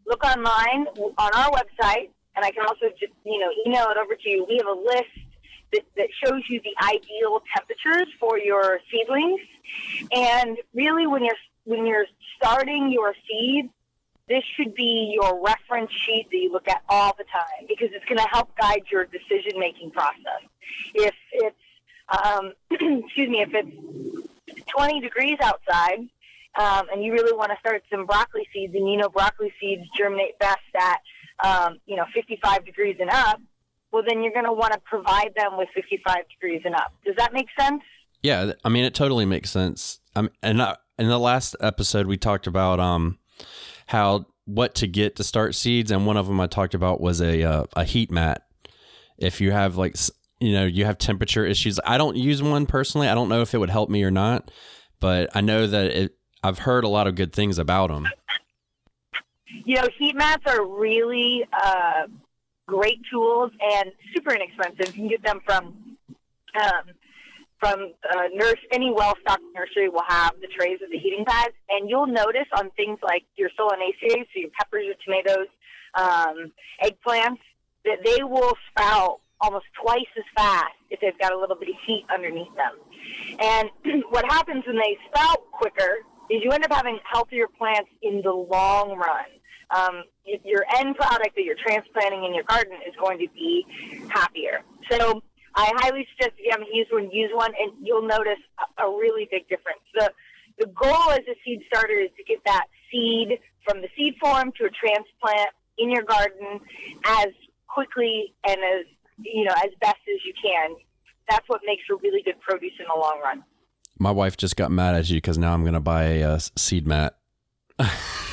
look 0.05 0.23
online 0.25 0.87
on 1.17 1.31
our 1.33 1.51
website, 1.51 2.09
and 2.37 2.45
I 2.45 2.51
can 2.51 2.65
also 2.65 2.87
just 2.97 3.11
you 3.25 3.39
know 3.39 3.49
email 3.65 3.87
it 3.89 3.97
over 3.97 4.15
to 4.15 4.29
you. 4.29 4.45
We 4.47 4.57
have 4.57 4.67
a 4.67 4.79
list 4.79 5.27
that, 5.73 5.81
that 5.97 6.07
shows 6.23 6.43
you 6.49 6.61
the 6.61 6.75
ideal 6.85 7.41
temperatures 7.53 8.07
for 8.19 8.39
your 8.39 8.79
seedlings, 8.89 9.41
and 10.13 10.57
really 10.73 11.07
when 11.07 11.25
you're 11.25 11.35
when 11.65 11.85
you're 11.85 12.05
starting 12.37 12.91
your 12.91 13.13
seeds, 13.27 13.69
this 14.29 14.43
should 14.55 14.73
be 14.75 15.17
your 15.19 15.43
reference 15.43 15.91
sheet 15.91 16.27
that 16.31 16.37
you 16.37 16.51
look 16.51 16.67
at 16.69 16.83
all 16.87 17.13
the 17.17 17.25
time 17.25 17.65
because 17.67 17.89
it's 17.91 18.05
going 18.05 18.19
to 18.19 18.27
help 18.31 18.55
guide 18.57 18.83
your 18.89 19.05
decision 19.05 19.59
making 19.59 19.91
process. 19.91 20.43
If 20.93 21.15
it's 21.33 21.55
um, 22.23 22.53
excuse 22.71 23.29
me, 23.29 23.41
if 23.41 23.49
it's 23.53 24.67
20 24.77 25.01
degrees 25.01 25.37
outside 25.41 26.07
um, 26.57 26.87
and 26.91 27.03
you 27.03 27.13
really 27.13 27.35
want 27.35 27.51
to 27.51 27.57
start 27.59 27.83
some 27.91 28.05
broccoli 28.05 28.47
seeds, 28.53 28.73
and 28.75 28.89
you 28.89 28.97
know 28.97 29.09
broccoli 29.09 29.53
seeds 29.59 29.83
germinate 29.97 30.37
best 30.39 30.59
at 30.75 31.01
um, 31.43 31.77
you 31.85 31.95
know 31.95 32.05
55 32.13 32.65
degrees 32.65 32.97
and 32.99 33.09
up, 33.09 33.39
well 33.91 34.03
then 34.07 34.23
you're 34.23 34.33
going 34.33 34.45
to 34.45 34.53
want 34.53 34.73
to 34.73 34.79
provide 34.79 35.33
them 35.35 35.57
with 35.57 35.69
55 35.73 36.15
degrees 36.29 36.61
and 36.65 36.75
up. 36.75 36.93
Does 37.05 37.15
that 37.17 37.33
make 37.33 37.47
sense? 37.59 37.81
Yeah, 38.23 38.53
I 38.65 38.69
mean, 38.69 38.83
it 38.83 38.93
totally 38.95 39.25
makes 39.25 39.51
sense. 39.51 39.99
And 40.15 40.61
I, 40.61 40.77
in 40.97 41.07
the 41.07 41.19
last 41.19 41.55
episode, 41.61 42.07
we 42.07 42.17
talked 42.17 42.47
about 42.47 42.79
um 42.79 43.19
how 43.87 44.25
what 44.45 44.73
to 44.75 44.87
get 44.87 45.15
to 45.17 45.23
start 45.23 45.55
seeds, 45.55 45.91
and 45.91 46.05
one 46.05 46.17
of 46.17 46.27
them 46.27 46.39
I 46.39 46.47
talked 46.47 46.73
about 46.73 47.01
was 47.01 47.21
a 47.21 47.43
uh, 47.43 47.63
a 47.75 47.83
heat 47.83 48.09
mat. 48.09 48.43
If 49.17 49.41
you 49.41 49.51
have 49.51 49.77
like 49.77 49.95
you 50.39 50.53
know 50.53 50.65
you 50.65 50.85
have 50.85 50.97
temperature 50.97 51.45
issues, 51.45 51.79
I 51.85 51.97
don't 51.97 52.15
use 52.15 52.41
one 52.41 52.65
personally. 52.65 53.07
I 53.07 53.15
don't 53.15 53.29
know 53.29 53.41
if 53.41 53.53
it 53.53 53.59
would 53.59 53.69
help 53.69 53.89
me 53.89 54.03
or 54.03 54.11
not, 54.11 54.49
but 54.99 55.29
I 55.35 55.41
know 55.41 55.67
that 55.67 55.87
it. 55.87 56.13
I've 56.43 56.59
heard 56.59 56.83
a 56.83 56.87
lot 56.87 57.07
of 57.07 57.15
good 57.15 57.33
things 57.33 57.57
about 57.57 57.89
them. 57.89 58.07
You 59.65 59.75
know, 59.75 59.87
heat 59.97 60.15
mats 60.15 60.43
are 60.47 60.65
really 60.65 61.45
uh, 61.51 62.07
great 62.67 62.99
tools 63.11 63.51
and 63.61 63.91
super 64.13 64.33
inexpensive. 64.33 64.95
You 64.95 65.01
can 65.01 65.07
get 65.07 65.23
them 65.23 65.41
from 65.45 65.97
um, 66.61 66.83
from 67.59 67.93
uh, 68.11 68.27
nurse. 68.33 68.59
Any 68.71 68.91
well-stocked 68.91 69.43
nursery 69.55 69.89
will 69.89 70.05
have 70.07 70.33
the 70.41 70.47
trays 70.47 70.79
of 70.83 70.91
the 70.91 70.97
heating 70.97 71.25
pads, 71.25 71.53
and 71.69 71.89
you'll 71.89 72.07
notice 72.07 72.47
on 72.57 72.69
things 72.71 72.99
like 73.01 73.23
your 73.35 73.49
solanaceae, 73.59 74.25
so 74.33 74.35
your 74.35 74.49
peppers, 74.59 74.85
your 74.85 74.95
tomatoes, 75.03 75.47
um, 75.95 76.51
eggplants, 76.83 77.39
that 77.85 77.99
they 78.03 78.23
will 78.23 78.53
sprout 78.69 79.21
almost 79.39 79.65
twice 79.81 80.07
as 80.17 80.23
fast 80.35 80.73
if 80.89 80.99
they've 80.99 81.17
got 81.19 81.31
a 81.31 81.37
little 81.37 81.55
bit 81.55 81.69
of 81.69 81.75
heat 81.85 82.05
underneath 82.13 82.53
them. 82.55 82.73
And 83.39 83.69
what 84.09 84.25
happens 84.25 84.65
when 84.65 84.77
they 84.77 84.97
sprout 85.07 85.51
quicker 85.51 85.99
is 86.29 86.41
you 86.43 86.51
end 86.51 86.65
up 86.65 86.73
having 86.73 86.99
healthier 87.11 87.47
plants 87.57 87.89
in 88.01 88.21
the 88.21 88.31
long 88.31 88.97
run. 88.97 89.25
Um, 89.69 90.03
your 90.25 90.63
end 90.77 90.95
product 90.95 91.35
that 91.35 91.43
you're 91.43 91.59
transplanting 91.61 92.23
in 92.23 92.33
your 92.33 92.43
garden 92.43 92.77
is 92.87 92.93
going 92.99 93.19
to 93.19 93.27
be 93.33 93.65
happier. 94.09 94.61
So 94.89 95.21
I 95.55 95.71
highly 95.77 96.07
suggest 96.11 96.37
if 96.37 96.45
you 96.45 96.51
haven't 96.51 96.73
used 96.73 96.91
one, 96.91 97.09
use 97.11 97.31
one, 97.33 97.51
and 97.59 97.73
you'll 97.81 98.07
notice 98.07 98.39
a, 98.79 98.83
a 98.83 98.89
really 98.89 99.27
big 99.29 99.49
difference. 99.49 99.81
The 99.93 100.11
the 100.59 100.67
goal 100.67 101.11
as 101.11 101.19
a 101.29 101.35
seed 101.45 101.61
starter 101.67 101.99
is 101.99 102.09
to 102.17 102.23
get 102.23 102.39
that 102.45 102.65
seed 102.91 103.39
from 103.63 103.81
the 103.81 103.89
seed 103.95 104.15
form 104.19 104.51
to 104.57 104.65
a 104.65 104.69
transplant 104.69 105.49
in 105.77 105.91
your 105.91 106.03
garden 106.03 106.59
as 107.05 107.27
quickly 107.67 108.33
and 108.47 108.57
as 108.57 108.85
you 109.19 109.43
know 109.43 109.53
as 109.57 109.71
best 109.81 109.99
as 110.13 110.19
you 110.25 110.33
can. 110.41 110.75
That's 111.29 111.47
what 111.47 111.61
makes 111.65 111.83
for 111.87 111.97
really 111.97 112.21
good 112.23 112.39
produce 112.39 112.73
in 112.79 112.85
the 112.93 112.99
long 112.99 113.19
run. 113.23 113.43
My 113.99 114.11
wife 114.11 114.37
just 114.37 114.55
got 114.55 114.71
mad 114.71 114.95
at 114.95 115.09
you 115.09 115.17
because 115.17 115.37
now 115.37 115.53
I'm 115.53 115.61
going 115.61 115.73
to 115.73 115.79
buy 115.79 116.03
a 116.03 116.23
uh, 116.23 116.39
seed 116.55 116.87
mat. 116.87 117.17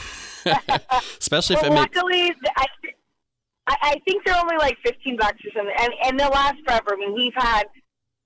Especially 1.21 1.57
well, 1.57 1.65
if 1.65 1.71
it 1.71 1.75
makes. 1.75 1.97
luckily, 1.97 2.35
I, 3.67 3.77
I 3.83 4.01
think 4.07 4.25
they're 4.25 4.39
only 4.39 4.57
like 4.57 4.77
fifteen 4.85 5.17
bucks 5.17 5.39
or 5.45 5.51
something, 5.57 5.75
and 5.79 5.93
and 6.05 6.21
they'll 6.21 6.31
last 6.31 6.57
forever. 6.65 6.95
I 6.95 6.97
mean, 6.97 7.15
we've 7.15 7.35
had 7.37 7.65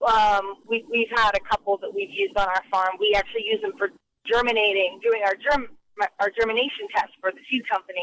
um, 0.07 0.57
we 0.69 0.85
we've 0.91 1.11
had 1.17 1.33
a 1.37 1.41
couple 1.49 1.79
that 1.79 1.95
we've 1.95 2.11
used 2.11 2.37
on 2.37 2.49
our 2.49 2.63
farm. 2.71 2.97
We 3.01 3.15
actually 3.17 3.45
use 3.45 3.61
them 3.63 3.73
for 3.79 3.91
germinating, 4.27 5.01
doing 5.03 5.23
our 5.25 5.35
germ 5.35 5.69
our 6.21 6.31
germination 6.31 6.87
test 6.95 7.11
for 7.21 7.33
the 7.33 7.41
seed 7.51 7.63
company, 7.69 8.03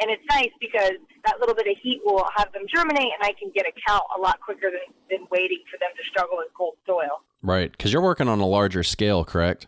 and 0.00 0.10
it's 0.10 0.22
nice 0.30 0.50
because 0.60 0.96
that 1.26 1.38
little 1.40 1.54
bit 1.54 1.66
of 1.66 1.76
heat 1.82 2.00
will 2.02 2.26
have 2.36 2.50
them 2.52 2.62
germinate, 2.74 3.12
and 3.12 3.22
I 3.22 3.32
can 3.38 3.50
get 3.54 3.66
a 3.66 3.72
count 3.86 4.04
a 4.16 4.20
lot 4.20 4.40
quicker 4.40 4.70
than 4.70 4.94
than 5.10 5.26
waiting 5.30 5.60
for 5.70 5.78
them 5.78 5.90
to 5.96 6.04
struggle 6.08 6.38
in 6.40 6.46
cold 6.56 6.76
soil. 6.86 7.22
Right, 7.42 7.70
because 7.70 7.92
you're 7.92 8.02
working 8.02 8.28
on 8.28 8.40
a 8.40 8.46
larger 8.46 8.82
scale, 8.82 9.24
correct? 9.24 9.66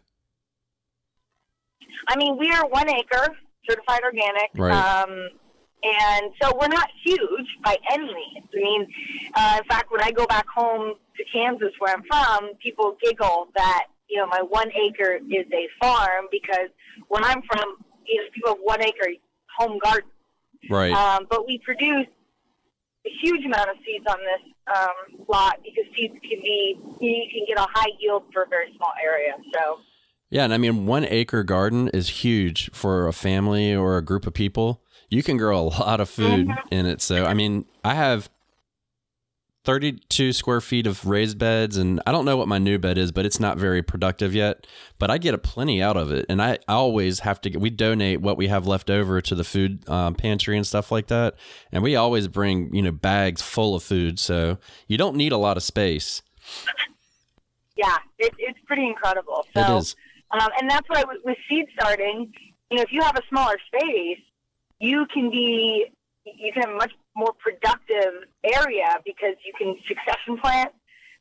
I 2.08 2.16
mean, 2.16 2.38
we 2.38 2.50
are 2.50 2.66
one 2.68 2.88
acre 2.88 3.36
certified 3.68 4.00
organic. 4.04 4.50
Right. 4.54 4.72
Um, 4.72 5.30
and 5.82 6.32
so 6.40 6.52
we're 6.58 6.68
not 6.68 6.88
huge 7.04 7.46
by 7.62 7.76
any 7.92 8.06
means. 8.06 8.46
I 8.52 8.56
mean, 8.56 8.86
uh, 9.34 9.54
in 9.58 9.64
fact, 9.68 9.92
when 9.92 10.02
I 10.02 10.10
go 10.10 10.26
back 10.26 10.46
home 10.48 10.94
to 11.16 11.24
Kansas, 11.32 11.72
where 11.78 11.94
I'm 11.94 12.02
from, 12.04 12.54
people 12.62 12.96
giggle 13.02 13.48
that 13.56 13.86
you 14.08 14.18
know 14.18 14.26
my 14.26 14.42
one 14.42 14.70
acre 14.72 15.16
is 15.16 15.46
a 15.52 15.68
farm 15.80 16.26
because 16.30 16.70
when 17.08 17.24
I'm 17.24 17.42
from, 17.42 17.76
you 18.06 18.22
know, 18.22 18.28
people 18.32 18.50
have 18.50 18.58
one 18.62 18.82
acre 18.82 19.10
home 19.58 19.78
garden. 19.78 20.10
Right. 20.70 20.92
Um, 20.92 21.26
but 21.28 21.46
we 21.46 21.60
produce 21.64 22.06
a 23.06 23.10
huge 23.22 23.44
amount 23.44 23.70
of 23.70 23.76
seeds 23.84 24.04
on 24.08 24.18
this 24.18 24.52
um, 24.74 25.24
lot 25.28 25.60
because 25.62 25.84
seeds 25.94 26.14
can 26.22 26.40
be 26.40 26.78
you 27.00 27.26
can 27.30 27.44
get 27.46 27.58
a 27.58 27.66
high 27.70 27.92
yield 28.00 28.24
for 28.32 28.42
a 28.42 28.48
very 28.48 28.72
small 28.76 28.92
area. 29.02 29.34
So. 29.54 29.78
Yeah, 30.30 30.44
and 30.44 30.52
I 30.52 30.58
mean, 30.58 30.86
one 30.86 31.04
acre 31.04 31.42
garden 31.44 31.88
is 31.88 32.08
huge 32.08 32.70
for 32.72 33.06
a 33.06 33.12
family 33.12 33.74
or 33.74 33.96
a 33.96 34.04
group 34.04 34.26
of 34.26 34.34
people. 34.34 34.82
You 35.08 35.22
can 35.22 35.36
grow 35.36 35.58
a 35.60 35.62
lot 35.80 36.00
of 36.00 36.08
food 36.10 36.48
Mm-hmm. 36.48 36.68
in 36.74 36.86
it. 36.86 37.00
So, 37.00 37.24
I 37.26 37.32
mean, 37.34 37.64
I 37.84 37.94
have 37.94 38.28
32 39.64 40.32
square 40.32 40.60
feet 40.60 40.86
of 40.86 41.06
raised 41.06 41.38
beds, 41.38 41.76
and 41.76 42.00
I 42.06 42.12
don't 42.12 42.24
know 42.24 42.36
what 42.36 42.46
my 42.46 42.58
new 42.58 42.78
bed 42.78 42.98
is, 42.98 43.10
but 43.10 43.26
it's 43.26 43.40
not 43.40 43.58
very 43.58 43.82
productive 43.82 44.32
yet. 44.34 44.64
But 44.98 45.10
I 45.10 45.18
get 45.18 45.34
a 45.34 45.38
plenty 45.38 45.82
out 45.82 45.96
of 45.96 46.12
it, 46.12 46.24
and 46.28 46.40
I, 46.40 46.58
I 46.68 46.74
always 46.74 47.20
have 47.20 47.40
to. 47.42 47.50
Get, 47.50 47.60
We 47.60 47.70
donate 47.70 48.20
what 48.20 48.36
we 48.36 48.46
have 48.46 48.66
left 48.66 48.90
over 48.90 49.20
to 49.20 49.34
the 49.34 49.42
food 49.44 49.88
um, 49.88 50.14
pantry 50.14 50.56
and 50.56 50.64
stuff 50.66 50.92
like 50.92 51.08
that, 51.08 51.34
and 51.72 51.82
we 51.82 51.96
always 51.96 52.28
bring 52.28 52.72
you 52.74 52.82
know 52.82 52.92
bags 52.92 53.42
full 53.42 53.74
of 53.74 53.82
food. 53.82 54.18
So 54.20 54.58
you 54.86 54.96
don't 54.98 55.16
need 55.16 55.32
a 55.32 55.36
lot 55.38 55.56
of 55.56 55.62
space. 55.62 56.22
Yeah, 57.78 57.98
it, 58.18 58.32
it's 58.38 58.58
pretty 58.66 58.86
incredible. 58.86 59.44
So, 59.52 59.60
It 59.60 59.78
is. 59.80 59.96
Um, 60.30 60.48
and 60.60 60.70
that's 60.70 60.88
why 60.88 61.04
with, 61.06 61.18
with 61.24 61.38
seed 61.48 61.66
starting, 61.78 62.32
you 62.70 62.76
know, 62.76 62.82
if 62.82 62.92
you 62.92 63.02
have 63.02 63.16
a 63.16 63.22
smaller 63.28 63.56
space, 63.66 64.18
you 64.80 65.06
can 65.12 65.30
be, 65.30 65.86
you 66.24 66.52
can 66.52 66.62
have 66.62 66.72
a 66.72 66.76
much 66.76 66.92
more 67.14 67.32
productive 67.38 68.24
area 68.44 68.98
because 69.04 69.34
you 69.44 69.52
can 69.56 69.76
succession 69.86 70.38
plant. 70.38 70.72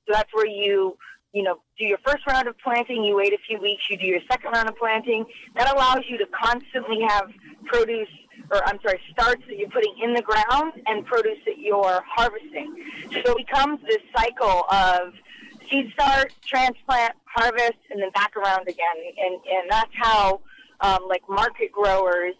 So 0.08 0.14
that's 0.14 0.30
where 0.34 0.48
you, 0.48 0.98
you 1.34 1.44
know, 1.44 1.62
do 1.78 1.86
your 1.86 2.00
first 2.06 2.26
round 2.28 2.48
of 2.48 2.58
planting, 2.58 3.04
you 3.04 3.16
wait 3.16 3.34
a 3.34 3.38
few 3.48 3.60
weeks, 3.60 3.84
you 3.90 3.98
do 3.98 4.06
your 4.06 4.22
second 4.30 4.52
round 4.52 4.70
of 4.70 4.78
planting. 4.78 5.26
That 5.56 5.74
allows 5.74 6.04
you 6.08 6.18
to 6.18 6.26
constantly 6.28 7.02
have 7.08 7.32
produce, 7.66 8.08
or 8.52 8.66
I'm 8.68 8.80
sorry, 8.82 9.00
starts 9.12 9.44
that 9.48 9.58
you're 9.58 9.70
putting 9.70 9.94
in 10.02 10.14
the 10.14 10.22
ground 10.22 10.74
and 10.88 11.06
produce 11.06 11.40
that 11.46 11.60
you're 11.60 12.04
harvesting. 12.08 12.74
So 13.24 13.32
it 13.32 13.38
becomes 13.38 13.80
this 13.88 14.02
cycle 14.16 14.64
of 14.72 15.14
seed 15.70 15.92
start, 15.94 16.34
transplant, 16.46 17.14
harvest, 17.26 17.80
and 17.90 18.02
then 18.02 18.12
back 18.12 18.36
around 18.36 18.68
again. 18.68 18.98
And, 19.24 19.34
and 19.36 19.70
that's 19.70 19.92
how, 19.94 20.42
um, 20.82 21.00
like, 21.08 21.24
market 21.30 21.72
growers 21.72 22.36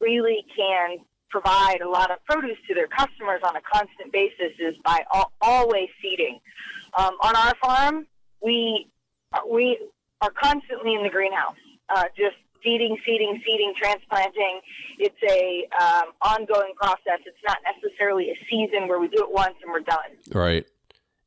really 0.00 0.44
can 0.56 0.98
provide 1.30 1.80
a 1.80 1.88
lot 1.88 2.10
of 2.10 2.24
produce 2.24 2.58
to 2.68 2.74
their 2.74 2.86
customers 2.86 3.40
on 3.42 3.56
a 3.56 3.60
constant 3.60 4.12
basis 4.12 4.52
is 4.60 4.76
by 4.84 5.04
al- 5.12 5.32
always 5.40 5.88
seeding. 6.00 6.38
Um, 6.96 7.14
on 7.22 7.34
our 7.34 7.54
farm, 7.60 8.06
we 8.40 8.88
we 9.50 9.78
are 10.20 10.30
constantly 10.30 10.94
in 10.94 11.02
the 11.02 11.10
greenhouse, 11.10 11.56
uh, 11.88 12.04
just 12.16 12.36
seeding, 12.62 12.96
seeding, 13.04 13.42
seeding, 13.44 13.74
transplanting. 13.76 14.60
It's 14.98 15.16
a 15.28 15.66
um, 15.82 16.12
ongoing 16.22 16.72
process. 16.76 17.20
It's 17.26 17.36
not 17.46 17.58
necessarily 17.74 18.30
a 18.30 18.36
season 18.48 18.88
where 18.88 19.00
we 19.00 19.08
do 19.08 19.22
it 19.22 19.30
once 19.30 19.56
and 19.62 19.72
we're 19.72 19.80
done. 19.80 20.10
Right. 20.30 20.66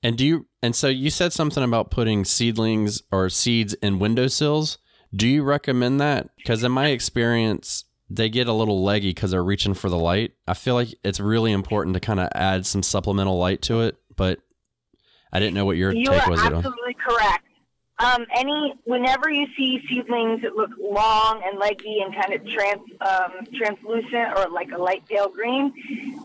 And 0.04 0.18
do 0.18 0.26
you 0.26 0.48
and 0.62 0.76
so 0.76 0.88
you 0.88 1.10
said 1.10 1.34
something 1.34 1.64
about 1.64 1.92
putting 1.92 2.26
seedlings 2.26 3.02
or 3.12 3.30
seeds 3.30 3.74
in 3.76 4.00
windowsills. 4.00 4.78
Do 5.16 5.28
you 5.28 5.44
recommend 5.44 6.02
that? 6.02 6.30
Because 6.36 6.64
in 6.64 6.72
my 6.72 6.88
experience, 6.88 7.86
they 8.10 8.30
get 8.30 8.48
a 8.48 8.54
little 8.54 8.84
leggy 8.84 9.10
because 9.10 9.32
they're 9.32 9.44
reaching 9.44 9.74
for 9.74 9.90
the 9.90 9.98
light. 9.98 10.34
I 10.48 10.54
feel 10.54 10.76
like 10.76 10.96
it's 11.04 11.20
really 11.20 11.52
important 11.52 11.94
to 11.96 12.00
kind 12.00 12.20
of 12.20 12.30
add 12.34 12.66
some 12.66 12.84
supplemental 12.84 13.38
light 13.38 13.62
to 13.64 13.82
it, 13.82 13.98
but 14.16 14.40
I 15.32 15.40
didn't 15.40 15.54
know 15.54 15.66
what 15.66 15.78
your 15.78 15.94
You 15.94 16.06
take 16.06 16.28
are 16.28 16.32
was. 16.32 16.42
It 16.42 16.48
on. 16.48 16.56
absolutely 16.56 16.96
correct. 16.96 17.44
Um, 18.00 18.26
any 18.36 18.76
whenever 18.84 19.32
you 19.32 19.48
see 19.58 19.82
seedlings 19.90 20.42
that 20.44 20.56
look 20.56 20.70
long 20.80 21.42
and 21.44 21.58
leggy 21.58 22.00
and 22.04 22.14
kind 22.14 22.34
of 22.34 22.48
trans 22.48 22.82
um, 23.02 23.48
translucent 23.56 24.38
or 24.38 24.50
like 24.50 24.72
a 24.72 24.78
light 24.78 25.04
pale 25.08 25.30
green, 25.30 25.74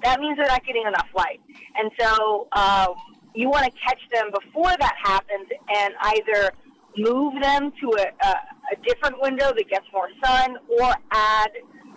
that 0.02 0.21
means 0.21 0.37
they're 0.37 0.47
not 0.47 0.67
getting 0.67 0.87
enough 0.87 1.09
light. 1.14 1.41
And 1.76 1.91
so 1.99 2.49
um, 2.52 2.95
you 3.35 3.49
want 3.49 3.65
to 3.65 3.73
catch 3.81 4.01
them 4.12 4.31
before 4.33 4.75
that 4.79 4.95
happens 5.03 5.49
and 5.75 5.95
either 6.03 6.53
move 6.97 7.41
them 7.41 7.73
to 7.81 7.97
a, 7.99 8.27
a, 8.27 8.31
a 8.73 8.77
different 8.87 9.21
window 9.21 9.53
that 9.57 9.69
gets 9.69 9.87
more 9.93 10.09
sun 10.25 10.57
or 10.81 10.95
add 11.11 11.51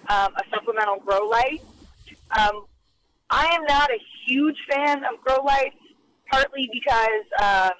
um, 0.09 0.33
a 0.35 0.43
supplemental 0.53 0.99
grow 0.99 1.27
light. 1.27 1.61
Um, 2.37 2.65
I 3.29 3.47
am 3.47 3.63
not 3.65 3.89
a 3.91 3.99
huge 4.25 4.57
fan 4.69 5.03
of 5.03 5.19
grow 5.21 5.43
lights, 5.43 5.75
partly 6.31 6.69
because 6.71 7.25
um, 7.41 7.71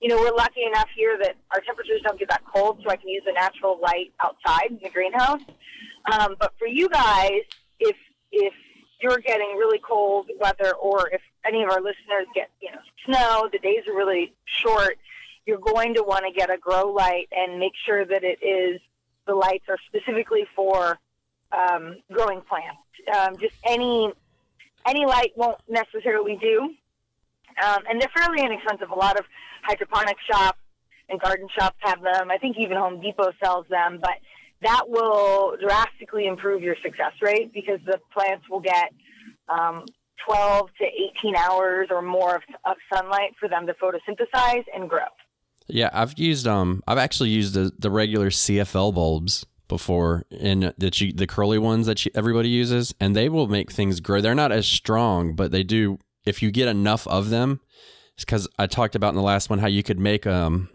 you 0.00 0.08
know 0.08 0.16
we're 0.16 0.34
lucky 0.34 0.64
enough 0.66 0.88
here 0.96 1.16
that 1.22 1.36
our 1.54 1.60
temperatures 1.60 2.00
don't 2.04 2.18
get 2.18 2.28
that 2.28 2.42
cold, 2.52 2.80
so 2.82 2.90
I 2.90 2.96
can 2.96 3.08
use 3.08 3.22
the 3.24 3.32
natural 3.32 3.78
light 3.80 4.12
outside 4.22 4.70
in 4.70 4.80
the 4.82 4.90
greenhouse. 4.90 5.40
Um, 6.10 6.34
but 6.40 6.52
for 6.58 6.66
you 6.66 6.88
guys, 6.88 7.42
if 7.78 7.96
if 8.32 8.52
you're 9.00 9.18
getting 9.18 9.56
really 9.56 9.78
cold 9.78 10.28
weather, 10.40 10.74
or 10.74 11.08
if 11.12 11.20
any 11.46 11.62
of 11.62 11.70
our 11.70 11.80
listeners 11.80 12.26
get 12.34 12.50
you 12.60 12.70
know 12.70 12.78
snow, 13.04 13.48
the 13.52 13.58
days 13.58 13.86
are 13.88 13.94
really 13.96 14.32
short. 14.44 14.98
You're 15.46 15.58
going 15.58 15.94
to 15.94 16.02
want 16.02 16.24
to 16.26 16.32
get 16.32 16.50
a 16.50 16.58
grow 16.58 16.92
light 16.92 17.28
and 17.32 17.58
make 17.58 17.72
sure 17.84 18.04
that 18.04 18.22
it 18.22 18.42
is 18.44 18.80
the 19.26 19.34
lights 19.34 19.64
are 19.68 19.78
specifically 19.86 20.46
for 20.54 20.98
um, 21.52 21.96
growing 22.12 22.40
plants. 22.42 22.80
Um, 23.16 23.36
just 23.38 23.54
any 23.64 24.12
any 24.86 25.06
light 25.06 25.32
won't 25.36 25.58
necessarily 25.68 26.36
do, 26.36 26.74
um, 27.64 27.82
and 27.88 28.00
they're 28.00 28.10
fairly 28.14 28.44
inexpensive. 28.44 28.90
A 28.90 28.94
lot 28.94 29.18
of 29.18 29.24
hydroponic 29.62 30.16
shops 30.30 30.58
and 31.08 31.20
garden 31.20 31.48
shops 31.56 31.76
have 31.80 32.02
them. 32.02 32.30
I 32.30 32.38
think 32.38 32.56
even 32.58 32.76
Home 32.76 33.00
Depot 33.00 33.32
sells 33.42 33.66
them, 33.68 33.98
but 34.00 34.18
that 34.62 34.88
will 34.88 35.56
drastically 35.60 36.26
improve 36.26 36.62
your 36.62 36.76
success 36.82 37.12
rate 37.20 37.52
because 37.52 37.80
the 37.84 38.00
plants 38.12 38.48
will 38.48 38.60
get 38.60 38.92
um, 39.48 39.84
12 40.26 40.68
to 40.78 40.84
18 41.18 41.36
hours 41.36 41.88
or 41.90 42.02
more 42.02 42.36
of, 42.36 42.42
of 42.64 42.76
sunlight 42.92 43.32
for 43.38 43.48
them 43.48 43.66
to 43.66 43.74
photosynthesize 43.74 44.64
and 44.74 44.88
grow. 44.88 45.06
Yeah, 45.68 45.90
I've 45.92 46.18
used 46.18 46.46
um 46.46 46.82
I've 46.86 46.98
actually 46.98 47.30
used 47.30 47.54
the, 47.54 47.72
the 47.78 47.90
regular 47.90 48.30
CFL 48.30 48.94
bulbs 48.94 49.46
before 49.68 50.26
in 50.30 50.72
the 50.76 51.12
the 51.14 51.26
curly 51.26 51.58
ones 51.58 51.86
that 51.86 52.04
you, 52.04 52.10
everybody 52.14 52.48
uses 52.48 52.94
and 53.00 53.16
they 53.16 53.28
will 53.28 53.46
make 53.46 53.70
things 53.70 54.00
grow. 54.00 54.20
They're 54.20 54.34
not 54.34 54.52
as 54.52 54.66
strong, 54.66 55.34
but 55.34 55.50
they 55.50 55.62
do 55.62 55.98
if 56.24 56.42
you 56.42 56.50
get 56.50 56.68
enough 56.68 57.06
of 57.06 57.30
them. 57.30 57.60
Cuz 58.26 58.46
I 58.58 58.66
talked 58.66 58.94
about 58.94 59.10
in 59.10 59.16
the 59.16 59.22
last 59.22 59.50
one 59.50 59.60
how 59.60 59.68
you 59.68 59.82
could 59.82 59.98
make 59.98 60.26
um 60.26 60.68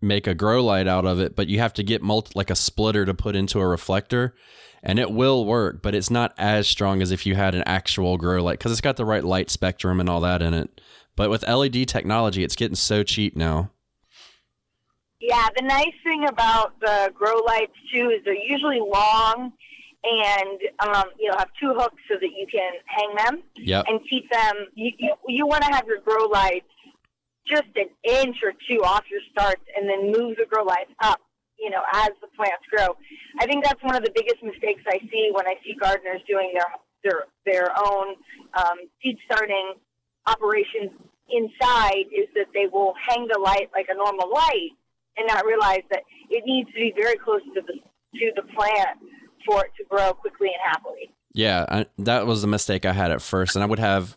make 0.00 0.26
a 0.26 0.34
grow 0.34 0.64
light 0.64 0.86
out 0.86 1.04
of 1.04 1.20
it, 1.20 1.36
but 1.36 1.48
you 1.48 1.58
have 1.58 1.74
to 1.74 1.82
get 1.82 2.02
multi, 2.02 2.32
like 2.34 2.50
a 2.50 2.56
splitter 2.56 3.04
to 3.04 3.12
put 3.12 3.36
into 3.36 3.60
a 3.60 3.66
reflector 3.66 4.34
and 4.82 4.98
it 4.98 5.10
will 5.10 5.44
work, 5.44 5.82
but 5.82 5.94
it's 5.94 6.10
not 6.10 6.32
as 6.38 6.66
strong 6.66 7.02
as 7.02 7.10
if 7.10 7.26
you 7.26 7.34
had 7.34 7.54
an 7.54 7.62
actual 7.66 8.16
grow 8.16 8.42
light 8.42 8.58
because 8.58 8.72
it's 8.72 8.80
got 8.80 8.96
the 8.96 9.04
right 9.04 9.24
light 9.24 9.50
spectrum 9.50 10.00
and 10.00 10.08
all 10.08 10.20
that 10.20 10.42
in 10.42 10.54
it. 10.54 10.80
But 11.16 11.30
with 11.30 11.46
LED 11.46 11.88
technology, 11.88 12.44
it's 12.44 12.56
getting 12.56 12.76
so 12.76 13.02
cheap 13.02 13.36
now. 13.36 13.70
Yeah, 15.20 15.48
the 15.54 15.62
nice 15.62 15.94
thing 16.02 16.26
about 16.26 16.80
the 16.80 17.12
grow 17.14 17.36
lights 17.46 17.76
too 17.92 18.10
is 18.10 18.24
they're 18.24 18.34
usually 18.34 18.80
long 18.80 19.52
and 20.02 20.58
um, 20.78 21.04
you'll 21.18 21.36
have 21.36 21.50
two 21.60 21.74
hooks 21.74 22.02
so 22.08 22.14
that 22.14 22.30
you 22.30 22.46
can 22.50 22.72
hang 22.86 23.14
them 23.16 23.42
yep. 23.56 23.84
and 23.86 24.00
keep 24.08 24.30
them. 24.30 24.54
You 24.74 24.92
you, 24.98 25.14
you 25.28 25.46
want 25.46 25.62
to 25.64 25.70
have 25.70 25.86
your 25.86 26.00
grow 26.00 26.24
lights 26.24 26.66
just 27.46 27.68
an 27.76 27.88
inch 28.04 28.36
or 28.42 28.52
two 28.68 28.82
off 28.82 29.04
your 29.10 29.20
starts, 29.30 29.62
and 29.76 29.88
then 29.88 30.12
move 30.12 30.36
the 30.36 30.46
grow 30.48 30.64
lights 30.64 30.92
up. 31.02 31.20
You 31.60 31.70
know, 31.70 31.82
as 31.92 32.10
the 32.20 32.28
plants 32.36 32.64
grow. 32.70 32.96
I 33.38 33.46
think 33.46 33.64
that's 33.64 33.82
one 33.82 33.94
of 33.94 34.02
the 34.02 34.12
biggest 34.14 34.42
mistakes 34.42 34.82
I 34.88 34.98
see 35.12 35.30
when 35.32 35.46
I 35.46 35.54
see 35.64 35.74
gardeners 35.78 36.22
doing 36.26 36.52
their 36.54 36.70
their 37.04 37.24
their 37.44 37.68
own 37.78 38.16
um, 38.54 38.78
seed 39.02 39.18
starting 39.24 39.74
operations 40.26 40.90
inside 41.30 42.06
is 42.12 42.28
that 42.34 42.46
they 42.54 42.66
will 42.72 42.94
hang 43.08 43.28
the 43.30 43.38
light 43.38 43.70
like 43.74 43.86
a 43.90 43.94
normal 43.94 44.30
light 44.32 44.70
and 45.16 45.26
not 45.26 45.44
realize 45.46 45.82
that 45.90 46.02
it 46.28 46.44
needs 46.46 46.68
to 46.70 46.74
be 46.74 46.92
very 46.96 47.16
close 47.16 47.42
to 47.54 47.60
the 47.60 47.74
to 48.18 48.32
the 48.36 48.42
plant 48.54 48.98
for 49.46 49.64
it 49.64 49.70
to 49.76 49.84
grow 49.88 50.12
quickly 50.12 50.48
and 50.48 50.62
happily. 50.64 51.12
Yeah, 51.32 51.64
I, 51.68 51.86
that 51.98 52.26
was 52.26 52.42
the 52.42 52.48
mistake 52.48 52.84
I 52.84 52.92
had 52.92 53.12
at 53.12 53.22
first, 53.22 53.54
and 53.54 53.62
I 53.62 53.66
would 53.66 53.78
have 53.78 54.16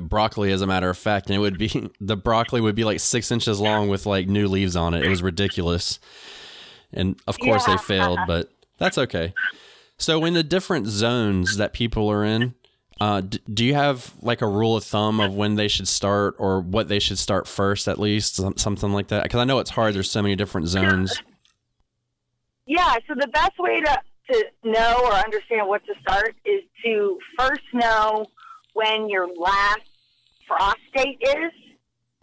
broccoli 0.00 0.52
as 0.52 0.62
a 0.62 0.66
matter 0.66 0.88
of 0.88 0.98
fact, 0.98 1.26
and 1.26 1.36
it 1.36 1.40
would 1.40 1.58
be 1.58 1.90
the 2.00 2.16
broccoli 2.16 2.60
would 2.60 2.74
be 2.74 2.84
like 2.84 3.00
six 3.00 3.30
inches 3.30 3.60
long 3.60 3.88
with 3.88 4.06
like 4.06 4.28
new 4.28 4.48
leaves 4.48 4.76
on 4.76 4.94
it. 4.94 5.04
It 5.04 5.08
was 5.08 5.22
ridiculous, 5.22 5.98
and 6.92 7.16
of 7.26 7.38
course 7.38 7.66
yeah. 7.66 7.76
they 7.76 7.82
failed, 7.82 8.18
but 8.26 8.50
that's 8.78 8.98
okay. 8.98 9.34
So 9.98 10.24
in 10.24 10.34
the 10.34 10.42
different 10.42 10.86
zones 10.86 11.56
that 11.56 11.72
people 11.72 12.10
are 12.10 12.24
in, 12.24 12.54
uh, 13.00 13.22
d- 13.22 13.40
do 13.52 13.64
you 13.64 13.74
have 13.74 14.12
like 14.22 14.42
a 14.42 14.46
rule 14.46 14.76
of 14.76 14.84
thumb 14.84 15.20
of 15.20 15.34
when 15.34 15.56
they 15.56 15.68
should 15.68 15.88
start 15.88 16.34
or 16.38 16.60
what 16.60 16.88
they 16.88 16.98
should 16.98 17.18
start 17.18 17.46
first, 17.46 17.88
at 17.88 17.98
least 17.98 18.40
something 18.58 18.92
like 18.92 19.08
that? 19.08 19.22
Because 19.22 19.40
I 19.40 19.44
know 19.44 19.58
it's 19.58 19.70
hard. 19.70 19.94
There's 19.94 20.10
so 20.10 20.22
many 20.22 20.36
different 20.36 20.68
zones. 20.68 21.22
Yeah. 22.68 22.96
So 23.06 23.14
the 23.14 23.28
best 23.28 23.52
way 23.60 23.80
to 23.80 24.00
to 24.32 24.44
know 24.64 25.02
or 25.04 25.12
understand 25.12 25.68
what 25.68 25.84
to 25.86 25.94
start 26.00 26.34
is 26.44 26.62
to 26.84 27.16
first 27.38 27.62
know 27.72 28.26
when 28.72 29.08
your 29.08 29.28
last 29.36 29.82
frost 30.46 30.80
date 30.94 31.18
is. 31.20 31.52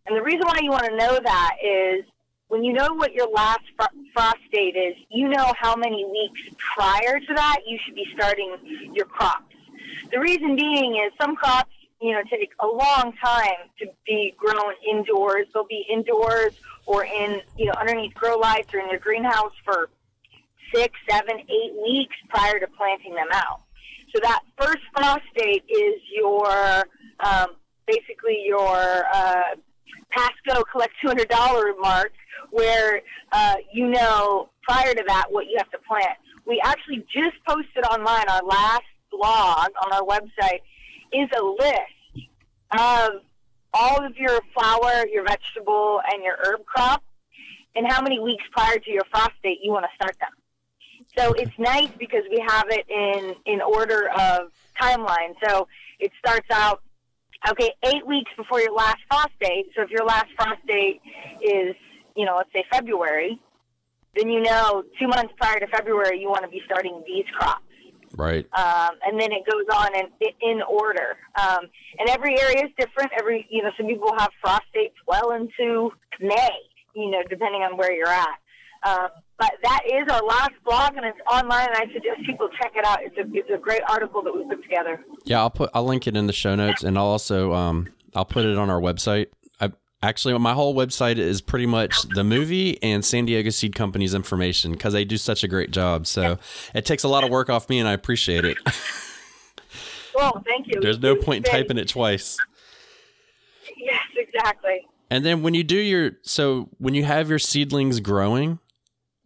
And 0.05 0.17
the 0.17 0.21
reason 0.21 0.41
why 0.41 0.59
you 0.61 0.69
want 0.69 0.83
to 0.83 0.97
know 0.97 1.17
that 1.23 1.55
is 1.63 2.03
when 2.49 2.63
you 2.63 2.73
know 2.73 2.93
what 2.93 3.13
your 3.13 3.29
last 3.29 3.63
frost 4.13 4.39
date 4.51 4.75
is, 4.75 4.95
you 5.09 5.27
know 5.27 5.53
how 5.59 5.75
many 5.75 6.05
weeks 6.05 6.41
prior 6.75 7.19
to 7.19 7.33
that 7.33 7.59
you 7.67 7.77
should 7.83 7.95
be 7.95 8.05
starting 8.13 8.91
your 8.93 9.05
crops. 9.05 9.53
The 10.11 10.19
reason 10.19 10.55
being 10.55 10.95
is 10.95 11.11
some 11.19 11.35
crops, 11.35 11.71
you 12.01 12.11
know, 12.11 12.21
take 12.29 12.51
a 12.59 12.67
long 12.67 13.13
time 13.23 13.69
to 13.79 13.87
be 14.05 14.35
grown 14.37 14.73
indoors. 14.89 15.47
They'll 15.53 15.65
be 15.65 15.85
indoors 15.89 16.53
or 16.85 17.05
in, 17.05 17.41
you 17.57 17.65
know, 17.65 17.73
underneath 17.79 18.13
grow 18.13 18.37
lights 18.37 18.73
or 18.73 18.79
in 18.79 18.89
your 18.89 18.99
greenhouse 18.99 19.53
for 19.63 19.89
six, 20.73 20.93
seven, 21.09 21.39
eight 21.39 21.73
weeks 21.81 22.15
prior 22.29 22.59
to 22.59 22.67
planting 22.67 23.15
them 23.15 23.27
out. 23.31 23.61
So 24.13 24.19
that 24.21 24.41
first 24.59 24.83
frost 24.95 25.23
date 25.35 25.63
is 25.69 26.01
your, 26.15 26.85
um, 27.19 27.55
basically 27.87 28.43
your 28.45 29.05
uh, 29.13 29.55
Pasco 30.13 30.63
collect 30.71 30.93
$200 31.03 31.79
mark 31.79 32.13
where 32.51 33.01
uh, 33.31 33.55
you 33.71 33.87
know 33.87 34.49
prior 34.61 34.93
to 34.93 35.03
that 35.07 35.25
what 35.29 35.45
you 35.47 35.55
have 35.57 35.69
to 35.71 35.77
plant. 35.87 36.17
We 36.45 36.61
actually 36.63 37.05
just 37.13 37.35
posted 37.47 37.85
online 37.85 38.27
our 38.29 38.43
last 38.43 38.83
blog 39.11 39.69
on 39.83 39.93
our 39.93 40.03
website 40.03 40.61
is 41.13 41.29
a 41.37 41.43
list 41.43 42.29
of 42.71 43.21
all 43.73 44.05
of 44.05 44.17
your 44.17 44.39
flower, 44.53 45.05
your 45.11 45.23
vegetable, 45.23 46.01
and 46.11 46.23
your 46.23 46.35
herb 46.43 46.65
crop, 46.65 47.03
and 47.75 47.91
how 47.91 48.01
many 48.01 48.19
weeks 48.19 48.43
prior 48.51 48.77
to 48.77 48.91
your 48.91 49.03
frost 49.11 49.33
date 49.43 49.59
you 49.63 49.71
want 49.71 49.85
to 49.85 49.95
start 49.95 50.15
them. 50.19 50.29
So 51.17 51.33
it's 51.33 51.57
nice 51.57 51.89
because 51.97 52.23
we 52.29 52.43
have 52.47 52.65
it 52.69 52.85
in 52.89 53.35
in 53.45 53.61
order 53.61 54.09
of 54.09 54.51
timeline. 54.79 55.35
So 55.45 55.67
it 55.99 56.11
starts 56.19 56.47
out 56.51 56.81
okay 57.49 57.71
eight 57.83 58.05
weeks 58.05 58.31
before 58.37 58.59
your 58.61 58.73
last 58.73 58.97
frost 59.09 59.31
date. 59.39 59.67
So 59.75 59.83
if 59.83 59.89
your 59.89 60.05
last 60.05 60.27
frost 60.35 60.65
date 60.67 61.01
is 61.41 61.75
you 62.15 62.25
know 62.25 62.37
let's 62.37 62.51
say 62.53 62.63
February, 62.71 63.39
then 64.15 64.29
you 64.29 64.41
know 64.41 64.83
two 64.99 65.07
months 65.07 65.33
prior 65.37 65.59
to 65.59 65.67
February 65.67 66.19
you 66.19 66.29
want 66.29 66.43
to 66.43 66.49
be 66.49 66.61
starting 66.65 67.03
these 67.05 67.25
crops. 67.37 67.63
Right. 68.15 68.45
Um, 68.53 68.91
and 69.05 69.19
then 69.19 69.31
it 69.31 69.43
goes 69.49 69.65
on 69.75 69.95
in, 69.95 70.07
in 70.41 70.61
order. 70.61 71.17
Um, 71.39 71.65
and 71.97 72.09
every 72.09 72.39
area 72.39 72.65
is 72.65 72.71
different. 72.77 73.11
Every, 73.17 73.47
you 73.49 73.63
know, 73.63 73.71
some 73.75 73.87
people 73.87 74.13
have 74.17 74.29
frost 74.41 74.65
dates 74.73 74.95
well 75.07 75.31
into 75.31 75.91
May, 76.19 76.51
you 76.95 77.09
know, 77.09 77.23
depending 77.27 77.61
on 77.63 77.75
where 77.75 77.91
you're 77.91 78.07
at. 78.07 78.37
Um, 78.85 79.09
but 79.39 79.51
that 79.63 79.81
is 79.85 80.07
our 80.11 80.21
last 80.23 80.51
blog, 80.65 80.95
and 80.95 81.05
it's 81.05 81.19
online, 81.31 81.67
and 81.67 81.77
I 81.77 81.93
suggest 81.93 82.25
people 82.25 82.49
check 82.61 82.73
it 82.75 82.85
out. 82.85 82.99
It's 83.01 83.17
a, 83.17 83.23
it's 83.33 83.49
a 83.53 83.57
great 83.57 83.81
article 83.89 84.21
that 84.21 84.33
we 84.33 84.43
put 84.45 84.61
together. 84.63 85.03
Yeah, 85.25 85.39
I'll 85.39 85.49
put 85.49 85.69
I'll 85.73 85.85
link 85.85 86.07
it 86.07 86.15
in 86.15 86.27
the 86.27 86.33
show 86.33 86.55
notes, 86.55 86.83
and 86.83 86.97
I'll 86.97 87.05
also 87.05 87.53
um, 87.53 87.91
I'll 88.15 88.25
put 88.25 88.45
it 88.45 88.57
on 88.57 88.69
our 88.69 88.79
website. 88.79 89.27
I 89.59 89.71
actually, 90.01 90.37
my 90.37 90.53
whole 90.53 90.75
website 90.75 91.17
is 91.17 91.41
pretty 91.41 91.65
much 91.65 92.03
the 92.09 92.23
movie 92.23 92.81
and 92.83 93.03
San 93.03 93.25
Diego 93.25 93.49
Seed 93.49 93.75
Company's 93.75 94.13
information 94.13 94.71
because 94.73 94.93
they 94.93 95.05
do 95.05 95.17
such 95.17 95.43
a 95.43 95.47
great 95.47 95.71
job. 95.71 96.05
So 96.05 96.37
it 96.75 96.85
takes 96.85 97.03
a 97.03 97.07
lot 97.07 97.23
of 97.23 97.29
work 97.29 97.49
off 97.49 97.69
me, 97.69 97.79
and 97.79 97.87
I 97.87 97.93
appreciate 97.93 98.45
it. 98.45 98.57
well, 100.15 100.43
thank 100.45 100.67
you. 100.67 100.79
There's 100.79 100.99
no 100.99 101.15
point 101.15 101.47
in 101.47 101.51
typing 101.51 101.77
it 101.77 101.87
twice. 101.87 102.37
Yes, 103.77 104.01
exactly. 104.15 104.87
And 105.09 105.25
then 105.25 105.43
when 105.43 105.53
you 105.53 105.63
do 105.63 105.77
your 105.77 106.13
so 106.21 106.69
when 106.79 106.93
you 106.93 107.03
have 107.03 107.29
your 107.29 107.39
seedlings 107.39 107.99
growing, 107.99 108.59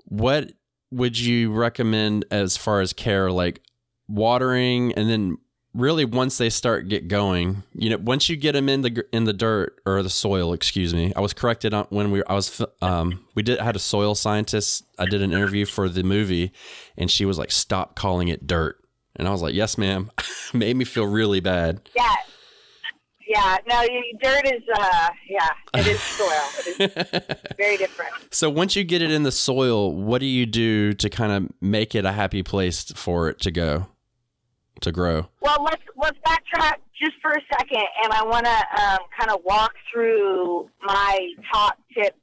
what 0.08 0.52
would 0.91 1.20
you 1.20 1.52
recommend 1.52 2.26
as 2.32 2.58
far 2.58 2.82
as 2.82 2.93
care, 2.93 3.32
like 3.32 3.62
watering, 4.08 4.93
and 4.93 5.10
then 5.10 5.38
really 5.74 6.06
once 6.06 6.38
they 6.38 6.50
start 6.50 6.88
get 6.88 7.08
going, 7.08 7.63
you 7.74 7.89
know, 7.89 7.98
once 7.98 8.30
you 8.30 8.36
get 8.36 8.54
them 8.54 8.70
in 8.70 8.82
the 8.82 9.06
in 9.12 9.26
the 9.26 9.34
dirt 9.34 9.80
or 9.86 10.02
the 10.02 10.10
soil, 10.10 10.54
excuse 10.54 10.93
me. 10.93 11.13
I 11.15 11.20
was 11.20 11.34
corrected 11.34 11.74
on 11.74 11.86
when 11.89 12.12
we 12.12 12.24
I 12.26 12.34
was 12.34 12.62
um 12.82 13.26
we 13.36 13.43
did 13.43 13.60
had 13.60 13.76
a 13.76 13.80
soil 13.80 14.15
scientist. 14.15 14.86
I 14.98 15.06
did 15.06 15.22
an 15.22 15.32
interview 15.32 15.65
for 15.65 15.89
the 15.89 16.04
movie, 16.04 16.52
and 16.98 17.12
she 17.12 17.26
was 17.26 17.38
like, 17.38 17.52
"Stop 17.52 17.96
calling 17.96 18.30
it 18.30 18.48
dirt," 18.48 18.80
and 19.15 19.28
I 19.28 19.32
was 19.32 19.41
like, 19.41 19.54
"Yes, 19.54 19.78
ma'am." 19.78 20.12
Made 20.54 20.78
me 20.78 20.86
feel 20.86 21.06
really 21.06 21.41
bad. 21.41 21.82
Yeah. 21.96 22.15
Yeah, 23.28 23.58
no, 23.68 23.86
dirt 24.22 24.46
is, 24.46 24.63
uh, 24.74 25.10
yeah, 25.30 25.50
it 25.76 25.88
is 25.88 26.00
soil. 26.02 26.30
It 26.60 26.80
is 26.98 27.56
very 27.58 27.78
different. 27.78 28.13
So 28.32 28.50
once 28.50 28.76
you 28.76 28.84
get 28.84 29.02
it 29.02 29.12
in 29.12 29.24
the 29.24 29.32
soil, 29.32 29.94
what 29.94 30.20
do 30.20 30.28
you 30.28 30.46
do 30.46 30.94
to 30.94 31.10
kind 31.10 31.32
of 31.32 31.52
make 31.62 31.94
it 31.94 32.06
a 32.06 32.13
happy 32.13 32.42
place 32.42 32.84
for 32.96 33.30
it 33.30 33.40
to 33.42 33.52
go? 33.52 33.88
to 34.82 34.92
grow? 34.92 35.28
Well, 35.42 35.63
let's 35.63 35.82
let's 35.96 36.18
backtrack 36.26 36.76
just 37.00 37.13
for 37.22 37.32
a 37.32 37.42
second, 37.58 37.84
and 38.04 38.13
I 38.13 38.24
want 38.24 38.46
to 38.46 38.52
um, 38.52 39.00
kind 39.18 39.32
of 39.32 39.42
walk 39.44 39.74
through 39.92 40.70
my 40.84 41.20
top 41.52 41.78
tips 41.94 42.18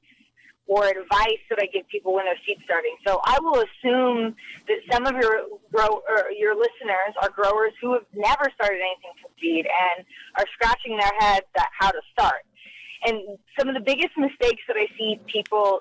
or 0.67 0.87
advice 0.87 1.43
that 1.51 1.59
I 1.61 1.67
give 1.67 1.87
people 1.89 2.15
when 2.15 2.25
they're 2.25 2.41
seed 2.47 2.59
starting. 2.65 2.97
So 3.07 3.21
I 3.25 3.39
will 3.41 3.63
assume 3.63 4.35
that 4.67 4.79
some 4.91 5.07
of 5.07 5.15
your 5.21 5.47
grow 5.73 6.03
your 6.39 6.55
listeners 6.55 7.13
are 7.23 7.29
growers 7.31 7.73
who 7.81 7.93
have 7.93 8.07
never 8.15 8.51
started 8.55 8.81
anything 8.81 9.13
from 9.21 9.31
seed 9.41 9.67
and 9.67 10.07
are 10.39 10.47
scratching 10.55 10.97
their 10.97 11.13
heads 11.19 11.47
at 11.57 11.69
how 11.79 11.91
to 11.91 12.01
start. 12.13 12.45
And 13.07 13.39
some 13.59 13.69
of 13.69 13.75
the 13.75 13.83
biggest 13.83 14.17
mistakes 14.17 14.63
that 14.67 14.77
I 14.77 14.87
see 14.97 15.21
people 15.27 15.81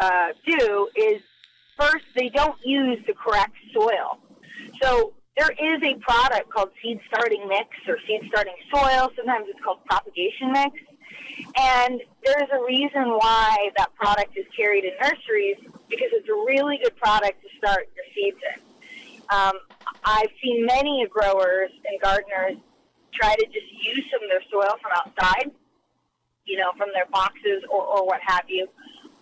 uh, 0.00 0.28
do 0.46 0.88
is 0.94 1.20
first 1.78 2.04
they 2.14 2.28
don't 2.28 2.58
use 2.64 2.98
the 3.06 3.14
correct 3.14 3.56
soil. 3.74 4.18
So 4.80 5.14
there 5.36 5.50
is 5.50 5.82
a 5.82 5.94
product 6.00 6.50
called 6.50 6.70
seed 6.82 7.00
starting 7.08 7.48
mix 7.48 7.68
or 7.88 7.98
seed 8.06 8.20
starting 8.28 8.54
soil. 8.72 9.10
Sometimes 9.16 9.46
it's 9.48 9.58
called 9.64 9.84
propagation 9.86 10.52
mix. 10.52 10.78
And 11.56 12.00
there's 12.24 12.48
a 12.52 12.62
reason 12.64 13.18
why 13.18 13.70
that 13.76 13.94
product 13.94 14.36
is 14.36 14.46
carried 14.56 14.84
in 14.84 14.92
nurseries 15.00 15.56
because 15.88 16.08
it's 16.12 16.28
a 16.28 16.38
really 16.46 16.78
good 16.82 16.96
product 16.96 17.42
to 17.42 17.48
start 17.58 17.88
your 17.94 18.04
seeds 18.14 18.38
in. 18.54 18.72
Um, 19.30 19.52
I've 20.04 20.30
seen 20.42 20.66
many 20.66 21.06
growers 21.10 21.70
and 21.86 22.00
gardeners 22.00 22.58
try 23.14 23.34
to 23.34 23.46
just 23.46 23.68
use 23.84 24.04
some 24.12 24.22
of 24.22 24.28
their 24.28 24.42
soil 24.50 24.76
from 24.80 24.92
outside, 24.96 25.50
you 26.44 26.58
know, 26.58 26.72
from 26.76 26.88
their 26.92 27.06
boxes 27.06 27.62
or, 27.70 27.82
or 27.82 28.06
what 28.06 28.20
have 28.26 28.44
you, 28.48 28.66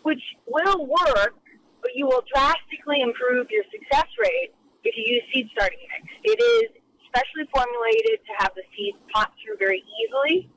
which 0.02 0.22
will 0.46 0.86
work, 0.86 1.34
but 1.82 1.90
you 1.94 2.06
will 2.06 2.24
drastically 2.32 3.00
improve 3.02 3.50
your 3.50 3.64
success 3.70 4.08
rate 4.18 4.52
if 4.84 4.96
you 4.96 5.04
use 5.14 5.22
seed 5.32 5.48
starting 5.52 5.78
mix. 5.90 6.12
It 6.24 6.40
is 6.40 6.80
specially 7.06 7.48
formulated 7.52 8.22
to 8.26 8.32
have 8.38 8.52
the 8.54 8.62
seeds 8.76 8.96
pop 9.12 9.32
through 9.42 9.58
very 9.58 9.82
easily. 10.00 10.48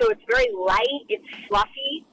So 0.00 0.10
it's 0.10 0.22
very 0.28 0.48
light, 0.52 1.04
it's 1.08 1.28
fluffy, 1.48 2.04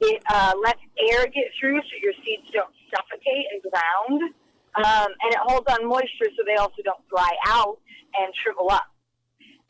it 0.00 0.22
uh, 0.32 0.54
lets 0.62 0.80
air 1.10 1.26
get 1.26 1.52
through 1.58 1.80
so 1.80 1.94
your 2.02 2.12
seeds 2.24 2.50
don't 2.52 2.72
suffocate 2.94 3.46
and 3.52 3.62
ground. 3.70 4.34
Um, 4.76 5.08
and 5.22 5.32
it 5.32 5.38
holds 5.40 5.66
on 5.72 5.88
moisture 5.88 6.28
so 6.36 6.44
they 6.46 6.56
also 6.56 6.82
don't 6.84 7.00
dry 7.08 7.30
out 7.46 7.78
and 8.20 8.32
shrivel 8.42 8.70
up. 8.70 8.84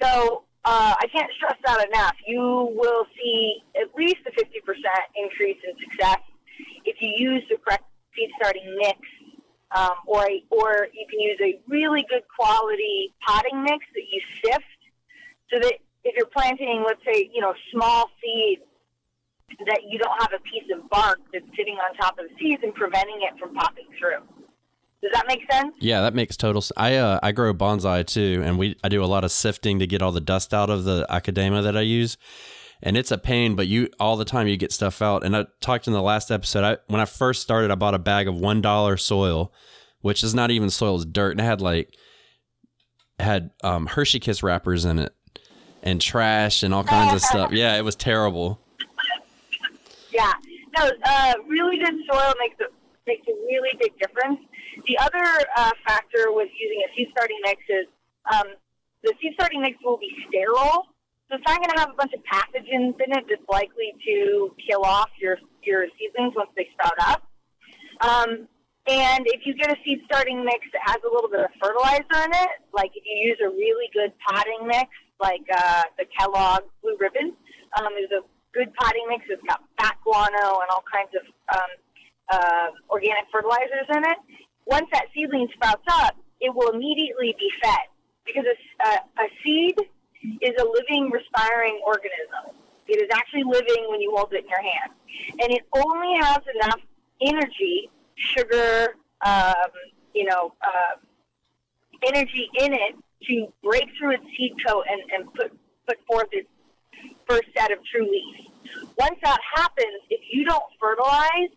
So 0.02 0.44
uh, 0.64 0.94
I 0.98 1.06
can't 1.06 1.30
stress 1.36 1.54
that 1.64 1.86
enough. 1.86 2.14
You 2.26 2.74
will 2.74 3.06
see 3.16 3.62
at 3.80 3.94
least 3.96 4.18
a 4.26 4.32
50% 4.32 4.42
increase 5.14 5.58
in 5.62 5.74
success 5.78 6.18
if 6.84 6.96
you 7.00 7.12
use 7.16 7.44
the 7.48 7.56
correct 7.58 7.84
seed 8.16 8.30
starting 8.36 8.76
mix 8.78 8.98
um, 9.74 9.94
or 10.06 10.24
a, 10.24 10.42
or 10.50 10.88
you 10.92 11.06
can 11.10 11.20
use 11.20 11.38
a 11.42 11.60
really 11.68 12.04
good 12.08 12.22
quality 12.34 13.14
potting 13.26 13.62
mix 13.62 13.84
that 13.94 14.06
you 14.10 14.20
sift, 14.44 14.64
so 15.52 15.58
that 15.60 15.74
if 16.06 16.14
you're 16.16 16.26
planting, 16.26 16.84
let's 16.86 17.00
say, 17.04 17.28
you 17.34 17.40
know, 17.40 17.52
small 17.72 18.10
seeds, 18.22 18.62
that 19.66 19.80
you 19.88 19.98
don't 19.98 20.20
have 20.20 20.32
a 20.32 20.42
piece 20.42 20.68
of 20.74 20.88
bark 20.90 21.18
that's 21.32 21.44
sitting 21.56 21.74
on 21.74 21.94
top 21.96 22.18
of 22.18 22.26
the 22.28 22.34
seeds 22.38 22.62
and 22.62 22.74
preventing 22.74 23.20
it 23.22 23.38
from 23.38 23.54
popping 23.54 23.86
through. 23.98 24.18
Does 25.02 25.10
that 25.12 25.26
make 25.28 25.40
sense? 25.50 25.74
Yeah, 25.78 26.00
that 26.00 26.14
makes 26.14 26.36
total. 26.36 26.62
sense. 26.62 26.76
I 26.76 26.96
uh, 26.96 27.20
I 27.22 27.32
grow 27.32 27.52
bonsai 27.54 28.06
too, 28.06 28.42
and 28.44 28.58
we 28.58 28.76
I 28.82 28.88
do 28.88 29.04
a 29.04 29.06
lot 29.06 29.24
of 29.24 29.30
sifting 29.30 29.78
to 29.78 29.86
get 29.86 30.02
all 30.02 30.12
the 30.12 30.20
dust 30.20 30.54
out 30.54 30.70
of 30.70 30.84
the 30.84 31.06
akadama 31.10 31.62
that 31.62 31.76
I 31.76 31.82
use, 31.82 32.16
and 32.82 32.96
it's 32.96 33.12
a 33.12 33.18
pain. 33.18 33.54
But 33.54 33.66
you 33.66 33.88
all 34.00 34.16
the 34.16 34.24
time 34.24 34.48
you 34.48 34.56
get 34.56 34.72
stuff 34.72 35.02
out. 35.02 35.22
And 35.24 35.36
I 35.36 35.46
talked 35.60 35.86
in 35.86 35.92
the 35.92 36.02
last 36.02 36.30
episode. 36.30 36.64
I 36.64 36.78
when 36.88 37.00
I 37.00 37.04
first 37.04 37.42
started, 37.42 37.70
I 37.70 37.76
bought 37.76 37.94
a 37.94 37.98
bag 38.00 38.26
of 38.26 38.34
one 38.34 38.60
dollar 38.60 38.96
soil, 38.96 39.52
which 40.00 40.24
is 40.24 40.34
not 40.34 40.50
even 40.50 40.70
soil; 40.70 40.96
it's 40.96 41.04
dirt, 41.04 41.32
and 41.32 41.40
it 41.40 41.44
had 41.44 41.60
like 41.60 41.94
had 43.20 43.50
um, 43.62 43.86
Hershey 43.86 44.18
Kiss 44.18 44.42
wrappers 44.42 44.84
in 44.84 44.98
it, 44.98 45.14
and 45.86 46.00
trash 46.00 46.64
and 46.64 46.74
all 46.74 46.82
kinds 46.82 47.14
of 47.14 47.22
stuff. 47.22 47.52
Yeah, 47.52 47.78
it 47.78 47.84
was 47.84 47.94
terrible. 47.94 48.58
Yeah, 50.12 50.32
no, 50.76 50.90
uh, 51.04 51.34
really 51.46 51.78
good 51.78 51.94
soil 52.10 52.34
makes 52.40 52.58
a 52.60 52.66
makes 53.06 53.26
a 53.28 53.32
really 53.46 53.70
big 53.80 53.96
difference. 53.98 54.40
The 54.86 54.98
other 54.98 55.24
uh, 55.56 55.70
factor 55.86 56.32
with 56.32 56.48
using 56.58 56.82
a 56.84 56.96
seed 56.96 57.08
starting 57.12 57.38
mix 57.42 57.62
is 57.68 57.86
um, 58.32 58.48
the 59.04 59.14
seed 59.22 59.32
starting 59.34 59.62
mix 59.62 59.78
will 59.84 59.96
be 59.96 60.10
sterile, 60.28 60.86
so 61.28 61.36
it's 61.36 61.44
not 61.46 61.58
going 61.58 61.70
to 61.70 61.78
have 61.78 61.90
a 61.90 61.94
bunch 61.94 62.12
of 62.12 62.20
pathogens 62.24 62.98
in 62.98 63.12
it 63.14 63.24
that's 63.28 63.48
likely 63.48 63.94
to 64.04 64.52
kill 64.68 64.82
off 64.82 65.10
your 65.20 65.38
your 65.62 65.86
seedlings 65.98 66.34
once 66.34 66.50
they 66.56 66.68
sprout 66.72 66.98
up. 66.98 67.22
Um, 68.00 68.48
and 68.88 69.26
if 69.26 69.46
you 69.46 69.54
get 69.54 69.70
a 69.70 69.76
seed 69.84 70.00
starting 70.06 70.44
mix 70.44 70.66
that 70.72 70.82
has 70.84 70.98
a 71.02 71.12
little 71.12 71.30
bit 71.30 71.40
of 71.40 71.50
fertilizer 71.62 72.24
in 72.26 72.32
it, 72.34 72.50
like 72.72 72.90
if 72.94 73.02
you 73.04 73.28
use 73.28 73.38
a 73.44 73.48
really 73.48 73.90
good 73.92 74.12
potting 74.28 74.66
mix, 74.66 74.90
like 75.20 75.44
uh, 75.54 75.82
the 75.98 76.04
Kellogg 76.18 76.64
Blue 76.82 76.96
Ribbon, 76.98 77.32
um, 77.78 77.92
is 77.98 78.10
a 78.12 78.22
good 78.52 78.72
potting 78.74 79.06
mix. 79.08 79.24
It's 79.28 79.42
got 79.48 79.60
bat 79.78 79.96
guano 80.04 80.60
and 80.60 80.68
all 80.70 80.84
kinds 80.90 81.10
of 81.14 81.24
um, 81.54 81.70
uh, 82.32 82.68
organic 82.90 83.24
fertilizers 83.32 83.86
in 83.90 84.04
it. 84.04 84.18
Once 84.66 84.86
that 84.92 85.06
seedling 85.14 85.48
sprouts 85.54 85.84
up, 85.88 86.16
it 86.40 86.54
will 86.54 86.70
immediately 86.70 87.34
be 87.38 87.50
fed 87.62 87.86
because 88.24 88.44
a, 88.44 88.88
uh, 88.88 89.24
a 89.24 89.28
seed 89.42 89.76
is 90.42 90.54
a 90.58 90.64
living, 90.64 91.10
respiring 91.10 91.80
organism. 91.86 92.56
It 92.88 93.02
is 93.02 93.08
actually 93.12 93.44
living 93.44 93.86
when 93.90 94.00
you 94.00 94.12
hold 94.14 94.32
it 94.32 94.44
in 94.44 94.48
your 94.48 94.62
hand, 94.62 94.92
and 95.40 95.52
it 95.52 95.62
only 95.74 96.14
has 96.20 96.38
enough 96.54 96.80
energy, 97.20 97.90
sugar, 98.14 98.94
um, 99.24 99.70
you 100.14 100.24
know, 100.24 100.52
uh, 100.62 100.96
energy 102.06 102.48
in 102.60 102.72
it 102.74 102.94
to 103.24 103.52
break 103.62 103.86
through 103.98 104.14
its 104.14 104.24
seed 104.36 104.52
coat 104.66 104.84
and, 104.88 105.00
and 105.12 105.34
put 105.34 105.52
put 105.86 105.98
forth 106.06 106.28
its 106.32 106.48
first 107.28 107.48
set 107.56 107.70
of 107.70 107.78
true 107.86 108.04
leaves. 108.04 108.50
Once 108.98 109.18
that 109.22 109.38
happens, 109.54 110.02
if 110.10 110.20
you 110.32 110.44
don't 110.44 110.64
fertilize, 110.80 111.54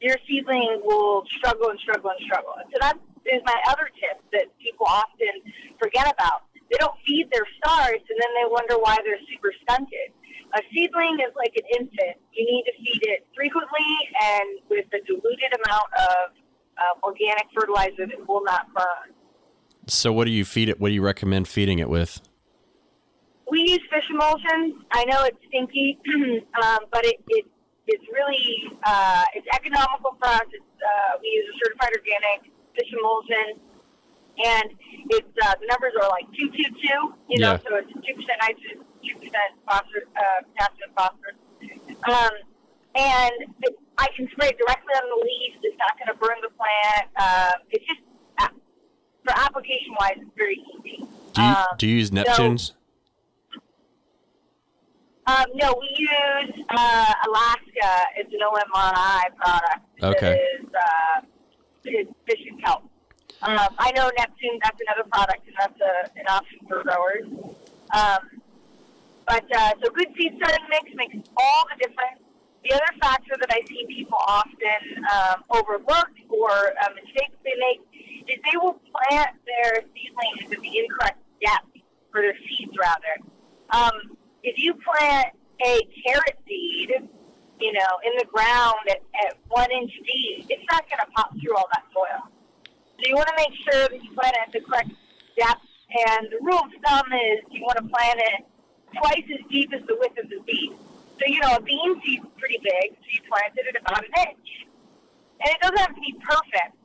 your 0.00 0.16
seedling 0.26 0.80
will 0.84 1.24
struggle 1.38 1.70
and 1.70 1.78
struggle 1.80 2.10
and 2.10 2.20
struggle. 2.24 2.54
So 2.72 2.78
that 2.80 2.98
is 3.26 3.42
my 3.44 3.54
other 3.68 3.90
tip 3.98 4.22
that 4.32 4.46
people 4.58 4.86
often 4.86 5.42
forget 5.78 6.06
about. 6.10 6.48
They 6.70 6.76
don't 6.78 6.96
feed 7.06 7.30
their 7.32 7.46
stars, 7.58 8.02
and 8.02 8.18
then 8.20 8.32
they 8.36 8.46
wonder 8.50 8.76
why 8.76 8.98
they're 9.04 9.22
super 9.32 9.52
stunted. 9.62 10.12
A 10.54 10.60
seedling 10.72 11.18
is 11.20 11.32
like 11.36 11.52
an 11.56 11.66
infant. 11.80 12.16
You 12.32 12.44
need 12.44 12.64
to 12.64 12.74
feed 12.76 13.02
it 13.08 13.26
frequently 13.34 13.88
and 14.22 14.60
with 14.68 14.86
a 14.92 15.00
diluted 15.04 15.52
amount 15.64 15.88
of 15.96 16.24
uh, 16.78 16.94
organic 17.04 17.44
fertilizer 17.54 18.06
that 18.06 18.20
will 18.26 18.44
not 18.44 18.72
burn. 18.72 19.17
So, 19.90 20.12
what 20.12 20.26
do 20.26 20.30
you 20.30 20.44
feed 20.44 20.68
it? 20.68 20.78
What 20.80 20.88
do 20.88 20.94
you 20.94 21.02
recommend 21.02 21.48
feeding 21.48 21.78
it 21.78 21.88
with? 21.88 22.20
We 23.50 23.60
use 23.60 23.80
fish 23.90 24.04
emulsion. 24.10 24.84
I 24.92 25.04
know 25.06 25.24
it's 25.24 25.38
stinky, 25.48 25.98
um, 26.62 26.80
but 26.92 27.04
it, 27.06 27.16
it 27.28 27.46
it's 27.86 28.04
really 28.12 28.76
uh, 28.84 29.24
it's 29.34 29.46
economical 29.54 30.16
for 30.20 30.28
us. 30.28 30.44
It's, 30.52 30.64
uh, 30.84 31.18
we 31.22 31.28
use 31.28 31.46
a 31.48 31.56
certified 31.64 31.92
organic 31.96 32.52
fish 32.76 32.92
emulsion, 32.92 33.60
and 34.44 34.68
it's 35.08 35.32
uh, 35.42 35.54
the 35.60 35.66
numbers 35.66 35.94
are 36.02 36.08
like 36.10 36.26
two 36.36 36.50
two 36.50 36.68
two. 36.76 37.14
You 37.28 37.40
know, 37.40 37.52
Yeah. 37.52 37.64
so 37.64 37.76
it's 37.76 37.92
two 37.92 38.14
percent 38.14 38.36
nitrogen, 38.44 38.84
two 39.00 39.16
percent 39.16 39.50
phosphorus, 39.64 40.04
uh, 40.12 40.44
potassium, 40.52 40.90
phosphorus. 40.92 41.36
Um, 42.04 42.34
and 42.94 43.32
it, 43.64 43.72
I 43.96 44.08
can 44.14 44.28
spray 44.32 44.48
it 44.52 44.58
directly 44.58 44.92
on 45.00 45.08
the 45.08 45.24
leaves. 45.24 45.56
It's 45.62 45.78
not 45.80 45.96
going 45.96 46.12
to 46.12 46.18
burn 46.20 46.36
the 46.44 46.52
plant. 46.52 47.08
Uh, 47.16 47.52
it's 47.70 47.84
just 47.88 48.00
for 49.28 49.38
application 49.38 49.94
wise, 50.00 50.14
it's 50.16 50.30
very 50.36 50.56
easy. 50.78 51.04
Do 51.34 51.42
you 51.42 51.48
Um, 51.48 51.66
do 51.76 51.86
you 51.86 51.96
use 51.96 52.08
so- 52.08 52.14
Neptune's? 52.14 52.74
Um, 55.26 55.44
no, 55.56 55.74
we 55.78 55.88
use 55.98 56.64
uh, 56.70 57.14
Alaska. 57.28 57.90
It's 58.16 58.32
an 58.32 58.40
OMRI 58.40 59.36
product. 59.36 59.84
Okay. 60.02 60.32
It 60.32 60.64
is, 60.64 60.70
uh, 60.74 61.20
fish 62.26 62.46
and 62.50 62.62
kelp. 62.64 62.82
Um, 63.42 63.58
I 63.78 63.92
know 63.92 64.10
Neptune, 64.16 64.58
that's 64.62 64.80
another 64.80 65.06
product, 65.10 65.46
and 65.46 65.54
that's 65.60 65.78
a, 65.80 66.18
an 66.18 66.26
option 66.28 66.58
for 66.66 66.82
growers. 66.82 67.26
Um, 67.94 68.40
but 69.26 69.44
uh, 69.54 69.72
so 69.84 69.90
good 69.90 70.08
seed 70.16 70.32
starting 70.38 70.64
mix 70.70 70.90
makes 70.94 71.28
all 71.36 71.64
the 71.70 71.76
difference. 71.86 72.20
The 72.64 72.72
other 72.74 72.98
factor 73.00 73.36
that 73.38 73.50
I 73.52 73.60
see 73.68 73.84
people 73.86 74.18
often 74.26 75.04
um, 75.12 75.44
overlook 75.50 76.08
or 76.30 76.50
uh, 76.50 76.88
mistakes 76.96 77.36
they 77.44 77.54
make 77.60 77.80
is 78.28 78.38
they 78.44 78.56
will 78.58 78.80
plant 78.92 79.30
their 79.46 79.82
seedlings 79.94 80.52
at 80.52 80.60
the 80.60 80.78
incorrect 80.78 81.18
depth 81.40 81.78
for 82.12 82.22
their 82.22 82.36
seeds, 82.48 82.72
rather. 82.78 83.14
Um, 83.70 84.16
if 84.42 84.58
you 84.58 84.74
plant 84.74 85.28
a 85.64 85.80
carrot 86.04 86.38
seed, 86.46 86.90
you 87.60 87.72
know, 87.72 87.92
in 88.04 88.12
the 88.18 88.24
ground 88.26 88.86
at, 88.88 89.02
at 89.26 89.36
one 89.48 89.70
inch 89.70 89.92
deep, 90.06 90.46
it's 90.48 90.64
not 90.70 90.88
going 90.88 91.00
to 91.04 91.10
pop 91.12 91.32
through 91.40 91.56
all 91.56 91.68
that 91.72 91.84
soil. 91.92 92.30
So 92.64 93.08
you 93.08 93.14
want 93.14 93.28
to 93.28 93.34
make 93.36 93.54
sure 93.66 93.88
that 93.88 94.02
you 94.02 94.10
plant 94.12 94.34
it 94.34 94.46
at 94.46 94.52
the 94.52 94.60
correct 94.60 94.90
depth. 95.36 95.62
And 95.88 96.28
the 96.30 96.38
rule 96.42 96.60
of 96.60 96.70
thumb 96.84 97.12
is 97.12 97.40
you 97.50 97.62
want 97.62 97.78
to 97.78 97.84
plant 97.88 98.20
it 98.20 98.46
twice 98.96 99.24
as 99.32 99.44
deep 99.50 99.72
as 99.72 99.82
the 99.86 99.96
width 99.98 100.18
of 100.18 100.28
the 100.28 100.38
seed. 100.46 100.72
So, 101.18 101.26
you 101.26 101.40
know, 101.40 101.56
a 101.56 101.60
bean 101.60 102.00
seed's 102.04 102.26
pretty 102.38 102.58
big, 102.62 102.94
so 102.94 103.06
you 103.10 103.20
plant 103.28 103.52
it 103.56 103.74
at 103.74 103.80
about 103.80 104.04
an 104.04 104.28
inch. 104.28 104.66
And 105.40 105.50
it 105.50 105.60
doesn't 105.60 105.78
have 105.78 105.94
to 105.94 106.00
be 106.00 106.14
perfect, 106.20 106.76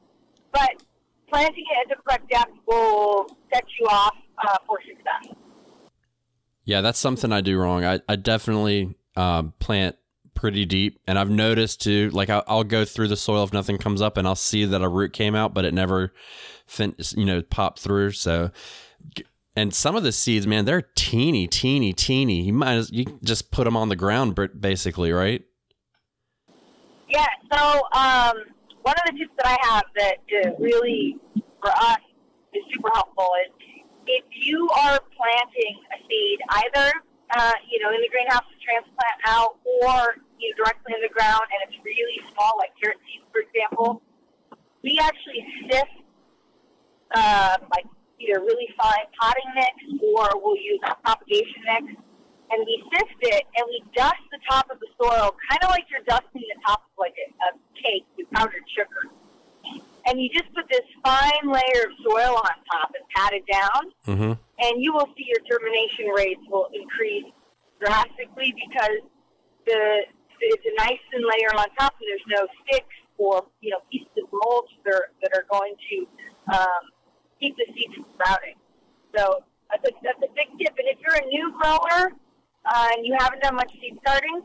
but 0.51 0.81
planting 1.29 1.65
it 1.69 1.91
at 1.91 1.97
the 1.97 2.03
correct 2.03 2.29
depth 2.29 2.53
will 2.67 3.27
set 3.53 3.63
you 3.79 3.87
off 3.87 4.15
uh, 4.47 4.57
for 4.67 4.79
success. 4.81 5.35
Yeah, 6.65 6.81
that's 6.81 6.99
something 6.99 7.31
I 7.31 7.41
do 7.41 7.57
wrong. 7.57 7.83
I, 7.83 7.99
I 8.07 8.15
definitely 8.15 8.95
uh, 9.15 9.43
plant 9.59 9.97
pretty 10.33 10.65
deep, 10.65 10.99
and 11.07 11.19
I've 11.19 11.29
noticed 11.29 11.81
too. 11.81 12.09
Like 12.11 12.29
I'll, 12.29 12.43
I'll 12.47 12.63
go 12.63 12.85
through 12.85 13.09
the 13.09 13.17
soil 13.17 13.43
if 13.43 13.53
nothing 13.53 13.77
comes 13.77 14.01
up, 14.01 14.17
and 14.17 14.27
I'll 14.27 14.35
see 14.35 14.65
that 14.65 14.81
a 14.81 14.87
root 14.87 15.13
came 15.13 15.35
out, 15.35 15.53
but 15.53 15.65
it 15.65 15.73
never, 15.73 16.13
fin- 16.65 16.95
you 17.15 17.25
know, 17.25 17.41
popped 17.41 17.79
through. 17.79 18.11
So, 18.11 18.51
and 19.55 19.73
some 19.73 19.95
of 19.95 20.03
the 20.03 20.11
seeds, 20.11 20.47
man, 20.47 20.65
they're 20.65 20.81
teeny, 20.95 21.47
teeny, 21.47 21.93
teeny. 21.93 22.41
You 22.43 22.53
might 22.53 22.75
as 22.75 22.91
you 22.91 23.19
just 23.23 23.51
put 23.51 23.65
them 23.65 23.77
on 23.77 23.89
the 23.89 23.95
ground, 23.95 24.37
basically, 24.59 25.11
right? 25.11 25.43
Yeah, 27.09 27.27
so 27.51 27.81
um, 27.91 28.33
one 28.83 28.95
of 28.99 29.11
the 29.11 29.17
tips 29.17 29.33
that 29.37 29.47
I 29.47 29.57
have 29.73 29.83
that 29.95 30.17
really, 30.59 31.17
for 31.61 31.71
us, 31.71 32.03
is 32.53 32.63
super 32.71 32.89
helpful 32.93 33.29
is 33.47 33.51
if 34.05 34.23
you 34.31 34.69
are 34.69 34.99
planting 35.17 35.79
a 35.91 35.97
seed 36.07 36.39
either 36.49 36.91
uh, 37.35 37.53
you 37.69 37.79
know, 37.81 37.89
in 37.89 38.01
the 38.01 38.09
greenhouse 38.09 38.45
to 38.45 38.57
transplant 38.61 39.17
out, 39.25 39.57
or 39.65 40.21
you 40.37 40.49
know, 40.49 40.63
directly 40.63 40.93
in 40.93 41.01
the 41.01 41.09
ground, 41.09 41.41
and 41.49 41.59
it's 41.65 41.77
really 41.83 42.21
small, 42.33 42.53
like 42.57 42.69
carrot 42.81 42.97
seeds, 43.07 43.25
for 43.31 43.41
example. 43.41 44.01
We 44.83 44.99
actually 45.01 45.41
sift 45.65 45.97
uh, 47.15 47.57
like 47.71 47.85
either 48.19 48.39
really 48.41 48.69
fine 48.77 49.07
potting 49.19 49.49
mix, 49.55 49.73
or 50.13 50.29
we'll 50.35 50.57
use 50.57 50.79
a 50.85 50.95
propagation 51.01 51.63
mix, 51.65 51.85
and 52.53 52.61
we 52.69 52.77
sift 52.93 53.17
it 53.21 53.43
and 53.57 53.65
we 53.65 53.81
dust 53.97 54.21
the 54.31 54.37
top 54.49 54.69
of 54.69 54.77
the 54.79 54.87
soil, 55.01 55.33
kind 55.49 55.61
of 55.65 55.69
like 55.73 55.85
you're 55.89 56.05
dusting 56.05 56.45
the 56.45 56.59
top 56.65 56.85
of 56.85 56.93
like 57.01 57.15
a, 57.17 57.27
a 57.49 57.49
cake 57.81 58.05
with 58.17 58.29
powdered 58.31 58.61
sugar. 58.77 59.09
And 60.05 60.21
you 60.21 60.29
just 60.29 60.53
put 60.53 60.67
this 60.69 60.85
fine 61.03 61.47
layer 61.49 61.81
of 61.89 61.93
soil 62.05 62.35
on 62.37 62.53
top 62.69 62.91
and 62.93 63.03
pat 63.15 63.33
it 63.33 63.45
down, 63.49 63.81
Mm-hmm. 64.05 64.33
and 64.37 64.73
you 64.83 64.93
will 64.93 65.07
see 65.17 65.25
your 65.25 65.41
germination 65.49 66.11
rates 66.13 66.41
will 66.51 66.67
increase 66.75 67.25
drastically 67.79 68.53
because 68.53 69.01
the 69.65 70.03
it's 70.43 70.65
a 70.67 70.75
nice 70.83 70.99
thin 71.09 71.23
layer 71.23 71.55
on 71.55 71.65
top, 71.79 71.95
and 71.95 72.05
there's 72.11 72.27
no 72.27 72.45
sticks 72.67 72.95
or 73.17 73.47
you 73.61 73.71
know 73.71 73.79
pieces 73.89 74.11
of 74.19 74.27
mulch 74.31 74.69
that 74.83 74.93
are, 74.93 75.07
that 75.23 75.31
are 75.33 75.45
going 75.49 75.73
to 75.89 75.97
um, 76.51 76.83
keep 77.39 77.55
the 77.55 77.63
seeds 77.73 77.95
from 77.95 78.05
sprouting. 78.13 78.59
So 79.15 79.39
that's 79.71 79.87
a, 79.87 79.91
that's 80.03 80.19
a 80.19 80.31
big 80.35 80.51
tip. 80.59 80.75
And 80.75 80.87
if 80.91 80.99
you're 80.99 81.15
a 81.15 81.25
new 81.31 81.55
grower 81.55 82.11
uh, 82.65 82.87
and 82.95 83.05
you 83.05 83.15
haven't 83.19 83.41
done 83.41 83.55
much 83.55 83.71
seed 83.81 83.97
starting, 84.01 84.41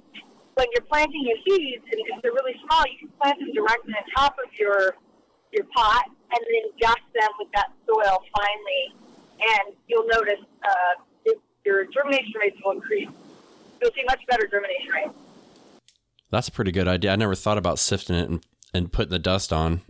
when 0.55 0.67
you're 0.75 0.85
planting 0.87 1.23
your 1.25 1.37
seeds, 1.47 1.85
and 1.91 2.01
if 2.07 2.23
they're 2.23 2.33
really 2.33 2.55
small, 2.67 2.83
you 2.91 2.99
can 2.99 3.09
plant 3.21 3.39
them 3.39 3.53
directly 3.55 3.95
on 3.95 4.03
top 4.17 4.37
of 4.45 4.53
your 4.59 4.95
your 5.53 5.65
pot 5.75 6.05
and 6.31 6.41
then 6.45 6.71
dust 6.79 6.99
them 7.15 7.31
with 7.39 7.49
that 7.55 7.69
soil 7.87 8.19
finely, 8.37 8.95
and 9.57 9.75
you'll 9.87 10.07
notice 10.07 10.45
uh, 10.63 11.01
it, 11.25 11.39
your 11.65 11.87
germination 11.87 12.33
rates 12.39 12.57
will 12.65 12.73
increase. 12.73 13.09
You'll 13.81 13.93
see 13.95 14.05
much 14.07 14.21
better 14.29 14.47
germination 14.47 14.91
rates. 14.93 15.15
That's 16.31 16.49
a 16.49 16.53
pretty 16.53 16.73
good 16.73 16.87
idea. 16.89 17.13
I 17.13 17.17
never 17.17 17.35
thought 17.35 17.57
about 17.57 17.79
sifting 17.79 18.17
it 18.17 18.29
and, 18.29 18.45
and 18.75 18.93
putting 18.93 19.11
the 19.11 19.19
dust 19.19 19.53
on. 19.53 19.81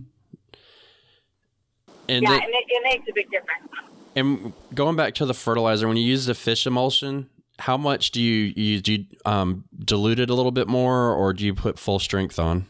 And 2.08 2.22
yeah, 2.22 2.36
it- 2.36 2.42
and 2.44 2.52
it, 2.54 2.64
it 2.68 2.82
makes 2.84 3.08
a 3.08 3.12
big 3.12 3.30
difference. 3.30 3.68
And 4.14 4.52
going 4.74 4.94
back 4.96 5.14
to 5.14 5.26
the 5.26 5.34
fertilizer, 5.34 5.88
when 5.88 5.96
you 5.96 6.04
use 6.04 6.26
the 6.26 6.34
fish 6.34 6.66
emulsion, 6.66 7.30
how 7.58 7.76
much 7.76 8.12
do 8.12 8.22
you 8.22 8.52
use? 8.56 8.82
Do 8.82 8.92
you 8.92 9.04
um, 9.24 9.64
dilute 9.84 10.20
it 10.20 10.30
a 10.30 10.34
little 10.34 10.52
bit 10.52 10.68
more, 10.68 11.12
or 11.12 11.32
do 11.32 11.44
you 11.44 11.54
put 11.54 11.78
full 11.78 11.98
strength 11.98 12.38
on? 12.38 12.66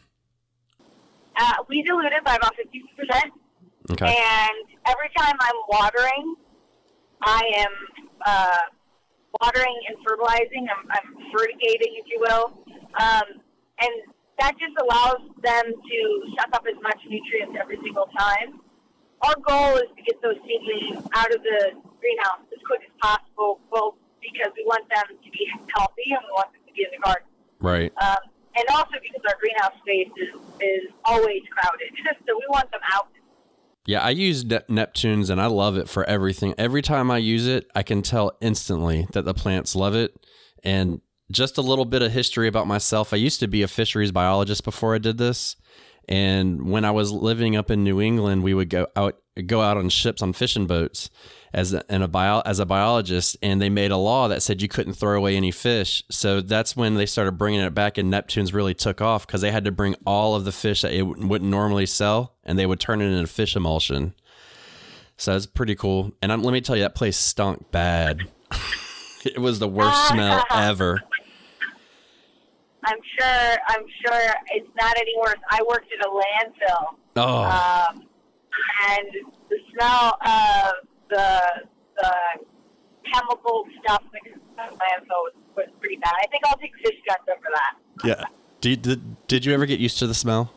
Uh, 1.37 1.53
we 1.67 1.81
dilute 1.83 2.11
it 2.11 2.23
by 2.23 2.35
about 2.35 2.53
50%. 2.55 3.31
Okay. 3.91 4.05
And 4.05 4.77
every 4.85 5.09
time 5.17 5.35
I'm 5.39 5.55
watering, 5.69 6.35
I 7.21 7.41
am 7.57 7.71
uh, 8.25 8.57
watering 9.41 9.75
and 9.87 9.97
fertilizing. 10.05 10.67
I'm, 10.69 10.85
I'm 10.91 11.31
fertigating, 11.31 11.95
if 11.95 12.05
you 12.07 12.19
will. 12.19 12.53
Um, 12.99 13.41
and 13.79 13.91
that 14.39 14.53
just 14.57 14.73
allows 14.81 15.21
them 15.43 15.63
to 15.65 16.23
suck 16.37 16.49
up 16.53 16.65
as 16.67 16.81
much 16.81 16.97
nutrients 17.07 17.57
every 17.59 17.77
single 17.83 18.09
time. 18.17 18.59
Our 19.21 19.35
goal 19.47 19.75
is 19.77 19.89
to 19.95 20.01
get 20.03 20.21
those 20.21 20.35
seedlings 20.47 21.05
out 21.13 21.33
of 21.33 21.43
the 21.43 21.71
greenhouse 21.99 22.47
as 22.51 22.59
quick 22.65 22.81
as 22.87 22.93
possible, 23.01 23.59
both 23.71 23.95
because 24.21 24.51
we 24.55 24.63
want 24.65 24.87
them 24.89 25.15
to 25.15 25.29
be 25.31 25.47
healthy 25.75 26.11
and 26.11 26.21
we 26.23 26.31
want 26.33 26.51
them 26.53 26.61
to 26.67 26.73
be 26.73 26.83
in 26.83 26.91
the 26.91 27.01
garden. 27.03 27.27
Right. 27.59 27.91
Um, 28.01 28.23
and 28.55 28.65
also 28.75 28.95
because 29.01 29.21
our 29.27 29.37
greenhouse 29.39 29.73
space 29.81 30.09
is, 30.17 30.35
is 30.61 30.91
always 31.05 31.41
crowded. 31.51 31.91
so 32.27 32.35
we 32.35 32.45
want 32.49 32.71
them 32.71 32.81
out. 32.93 33.09
Yeah, 33.85 34.01
I 34.01 34.11
use 34.11 34.45
ne- 34.45 34.61
Neptune's 34.67 35.29
and 35.29 35.41
I 35.41 35.47
love 35.47 35.77
it 35.77 35.89
for 35.89 36.03
everything. 36.03 36.53
Every 36.57 36.81
time 36.81 37.09
I 37.09 37.17
use 37.17 37.47
it, 37.47 37.67
I 37.75 37.83
can 37.83 38.01
tell 38.01 38.37
instantly 38.41 39.07
that 39.13 39.25
the 39.25 39.33
plants 39.33 39.75
love 39.75 39.95
it. 39.95 40.13
And 40.63 41.01
just 41.31 41.57
a 41.57 41.61
little 41.61 41.85
bit 41.85 42.01
of 42.01 42.11
history 42.11 42.47
about 42.47 42.67
myself. 42.67 43.13
I 43.13 43.17
used 43.17 43.39
to 43.39 43.47
be 43.47 43.61
a 43.61 43.67
fisheries 43.67 44.11
biologist 44.11 44.63
before 44.63 44.95
I 44.95 44.97
did 44.97 45.17
this. 45.17 45.55
And 46.07 46.69
when 46.69 46.85
I 46.85 46.91
was 46.91 47.11
living 47.11 47.55
up 47.55 47.69
in 47.69 47.83
New 47.83 48.01
England, 48.01 48.43
we 48.43 48.55
would 48.55 48.69
go 48.69 48.87
out 48.95 49.19
go 49.41 49.61
out 49.61 49.77
on 49.77 49.89
ships 49.89 50.21
on 50.21 50.33
fishing 50.33 50.67
boats 50.67 51.09
as 51.53 51.73
a, 51.73 51.83
and 51.89 52.03
a 52.03 52.07
bio, 52.07 52.41
as 52.41 52.59
a 52.59 52.65
biologist, 52.65 53.37
and 53.41 53.61
they 53.61 53.69
made 53.69 53.91
a 53.91 53.97
law 53.97 54.27
that 54.27 54.43
said 54.43 54.61
you 54.61 54.67
couldn't 54.67 54.93
throw 54.93 55.17
away 55.17 55.35
any 55.35 55.51
fish. 55.51 56.03
So 56.09 56.41
that's 56.41 56.75
when 56.75 56.95
they 56.95 57.05
started 57.05 57.33
bringing 57.33 57.61
it 57.61 57.73
back, 57.73 57.97
and 57.97 58.09
Neptune's 58.09 58.53
really 58.53 58.73
took 58.73 59.01
off 59.01 59.25
because 59.25 59.41
they 59.41 59.51
had 59.51 59.65
to 59.65 59.71
bring 59.71 59.95
all 60.05 60.35
of 60.35 60.45
the 60.45 60.51
fish 60.51 60.81
that 60.81 60.93
it 60.93 61.03
wouldn't 61.03 61.49
normally 61.49 61.85
sell, 61.85 62.35
and 62.43 62.57
they 62.57 62.65
would 62.65 62.79
turn 62.79 63.01
it 63.01 63.05
into 63.05 63.27
fish 63.27 63.55
emulsion. 63.55 64.13
So 65.17 65.35
it's 65.35 65.45
pretty 65.45 65.75
cool. 65.75 66.11
And 66.21 66.31
I'm, 66.31 66.43
let 66.43 66.53
me 66.53 66.61
tell 66.61 66.75
you, 66.75 66.83
that 66.83 66.95
place 66.95 67.17
stunk 67.17 67.71
bad. 67.71 68.21
it 69.25 69.39
was 69.39 69.59
the 69.59 69.67
worst 69.67 70.07
smell 70.09 70.45
ever. 70.51 71.01
I'm 72.85 72.97
sure. 73.19 73.57
I'm 73.67 73.85
sure 74.05 74.33
it's 74.53 74.69
not 74.79 74.97
any 74.97 75.11
worse. 75.19 75.35
I 75.51 75.61
worked 75.67 75.87
at 75.91 76.07
a 76.07 76.09
landfill, 76.09 76.95
Oh, 77.17 77.43
um, 77.43 78.03
and 78.89 79.07
the 79.49 79.57
smell 79.71 80.17
of 80.25 80.73
the 81.09 81.41
the 81.97 82.13
chemical 83.11 83.65
stuff 83.81 84.03
in 84.25 84.33
the 84.55 84.61
landfill 84.61 85.21
was, 85.25 85.33
was 85.55 85.67
pretty 85.79 85.97
bad. 85.97 86.13
I 86.21 86.27
think 86.27 86.43
I'll 86.45 86.57
take 86.57 86.71
fish 86.83 86.95
guts 87.07 87.23
over 87.29 87.49
that. 87.53 87.73
yeah. 88.05 88.25
Did, 88.61 88.81
did, 88.81 89.27
did 89.27 89.45
you 89.45 89.53
ever 89.53 89.65
get 89.65 89.79
used 89.79 89.99
to 89.99 90.07
the 90.07 90.13
smell? 90.13 90.51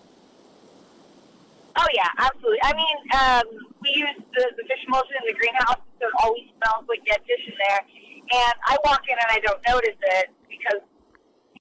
Oh 1.77 1.87
yeah, 1.95 2.09
absolutely. 2.19 2.59
I 2.63 2.73
mean, 2.75 2.97
um, 3.15 3.47
we 3.81 3.91
use 3.95 4.17
the, 4.35 4.45
the 4.57 4.65
fish 4.69 4.85
emulsion 4.87 5.15
in 5.23 5.33
the 5.33 5.39
greenhouse, 5.39 5.81
so 6.01 6.07
it 6.07 6.15
always 6.23 6.45
smells 6.59 6.85
like 6.89 7.01
dead 7.07 7.21
fish 7.27 7.47
in 7.47 7.55
there. 7.57 7.81
And 8.33 8.55
I 8.67 8.77
walk 8.85 9.03
in 9.09 9.17
and 9.17 9.31
I 9.31 9.39
don't 9.41 9.61
notice 9.67 9.97
it 10.21 10.31
because 10.49 10.81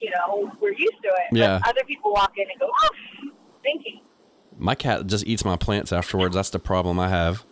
you 0.01 0.09
know 0.11 0.51
we're 0.59 0.73
used 0.73 0.99
to 1.03 1.09
it. 1.09 1.37
Yeah. 1.37 1.59
But 1.59 1.69
other 1.69 1.83
people 1.87 2.11
walk 2.11 2.33
in 2.37 2.49
and 2.49 2.59
go, 2.59 2.69
"Oh, 2.69 2.89
stinky." 3.61 4.03
My 4.61 4.75
cat 4.75 5.07
just 5.07 5.25
eats 5.25 5.43
my 5.43 5.55
plants 5.55 5.91
afterwards. 5.91 6.35
That's 6.35 6.51
the 6.51 6.59
problem 6.59 6.99
I 6.99 7.09
have. 7.09 7.43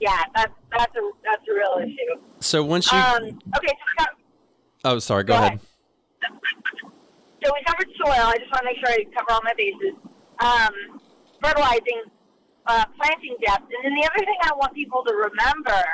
Yeah, 0.00 0.22
that's 0.34 0.52
that's 0.72 0.96
a 0.96 1.10
that's 1.22 1.42
a 1.48 1.54
real 1.54 1.86
issue. 1.86 2.20
So 2.40 2.64
once 2.64 2.90
you, 2.90 2.96
Um, 2.98 3.22
okay, 3.24 3.68
so 3.68 3.84
we, 3.86 3.94
got, 3.98 4.08
oh, 4.84 4.98
sorry, 4.98 5.24
go, 5.24 5.34
go 5.34 5.44
ahead. 5.44 5.60
so 7.44 7.52
we 7.52 7.62
covered 7.66 7.88
soil. 8.02 8.24
I 8.26 8.36
just 8.38 8.50
want 8.50 8.60
to 8.60 8.64
make 8.64 8.78
sure 8.80 8.88
I 8.88 9.04
cover 9.14 9.32
all 9.32 9.40
my 9.44 9.52
bases. 9.56 9.94
Um, 10.40 11.00
fertilizing, 11.42 12.02
uh, 12.66 12.84
planting 12.96 13.36
depth, 13.46 13.64
and 13.68 13.84
then 13.84 13.94
the 13.94 14.08
other 14.08 14.24
thing 14.24 14.38
I 14.44 14.52
want 14.56 14.74
people 14.74 15.04
to 15.06 15.14
remember 15.14 15.84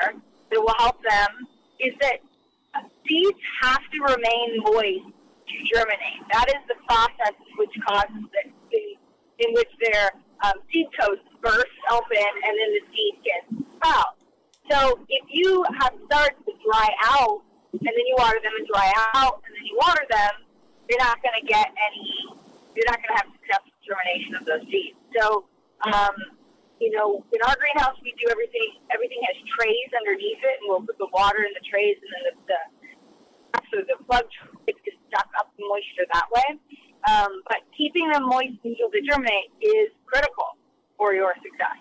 that 0.50 0.60
will 0.60 0.74
help 0.78 1.02
them 1.02 1.28
is 1.80 1.92
that 2.00 2.18
seeds 3.06 3.38
have 3.62 3.82
to 3.92 4.14
remain 4.14 4.62
moist 4.62 5.10
to 5.48 5.54
germinate. 5.74 6.22
That 6.32 6.46
is 6.48 6.62
the 6.68 6.76
process 6.86 7.34
which 7.58 7.70
causes 7.86 8.22
the, 8.32 8.50
in, 9.40 9.54
which 9.54 9.72
their 9.80 10.12
um, 10.44 10.56
seed 10.72 10.86
coats 10.98 11.24
burst 11.42 11.78
open 11.90 12.30
and 12.44 12.52
then 12.56 12.70
the 12.76 12.82
seed 12.92 13.14
can 13.24 13.42
sprout. 13.76 14.16
So 14.70 15.00
if 15.08 15.24
you 15.28 15.64
have 15.80 15.92
starts 16.06 16.38
to 16.46 16.52
dry 16.62 16.88
out 17.02 17.42
and 17.72 17.80
then 17.80 18.04
you 18.06 18.14
water 18.18 18.38
them 18.42 18.52
and 18.56 18.66
dry 18.68 18.92
out 19.14 19.42
and 19.46 19.52
then 19.56 19.64
you 19.66 19.76
water 19.80 20.04
them, 20.08 20.46
you're 20.88 21.02
not 21.02 21.22
going 21.22 21.34
to 21.38 21.46
get 21.46 21.70
any. 21.70 22.06
You're 22.74 22.86
not 22.86 22.98
going 23.02 23.12
to 23.14 23.18
have 23.22 23.28
successful 23.34 23.74
germination 23.82 24.34
of 24.38 24.44
those 24.46 24.64
seeds. 24.70 24.98
So, 25.14 25.46
um, 25.86 26.14
you 26.78 26.90
know, 26.90 27.22
in 27.30 27.40
our 27.46 27.54
greenhouse, 27.58 27.98
we 28.02 28.14
do 28.18 28.30
everything. 28.30 28.78
Everything 28.94 29.20
has 29.26 29.36
trays 29.54 29.90
underneath 29.94 30.40
it, 30.40 30.56
and 30.62 30.66
we'll 30.66 30.82
put 30.82 30.98
the 30.98 31.10
water 31.12 31.44
in 31.44 31.52
the 31.54 31.62
trays, 31.66 31.98
and 31.98 32.10
then 32.10 32.24
the, 32.30 32.34
the 32.50 32.60
so 33.70 33.82
the 33.86 33.98
plug 34.06 34.26
is 34.66 34.74
suck 35.14 35.30
up 35.38 35.50
moisture 35.58 36.06
that 36.10 36.26
way. 36.30 36.58
Um, 37.08 37.42
but 37.48 37.58
keeping 37.76 38.08
them 38.10 38.26
moist 38.26 38.58
until 38.64 38.90
they 38.92 39.00
germinate 39.00 39.50
is 39.60 39.90
critical 40.06 40.56
for 40.96 41.14
your 41.14 41.32
success. 41.42 41.78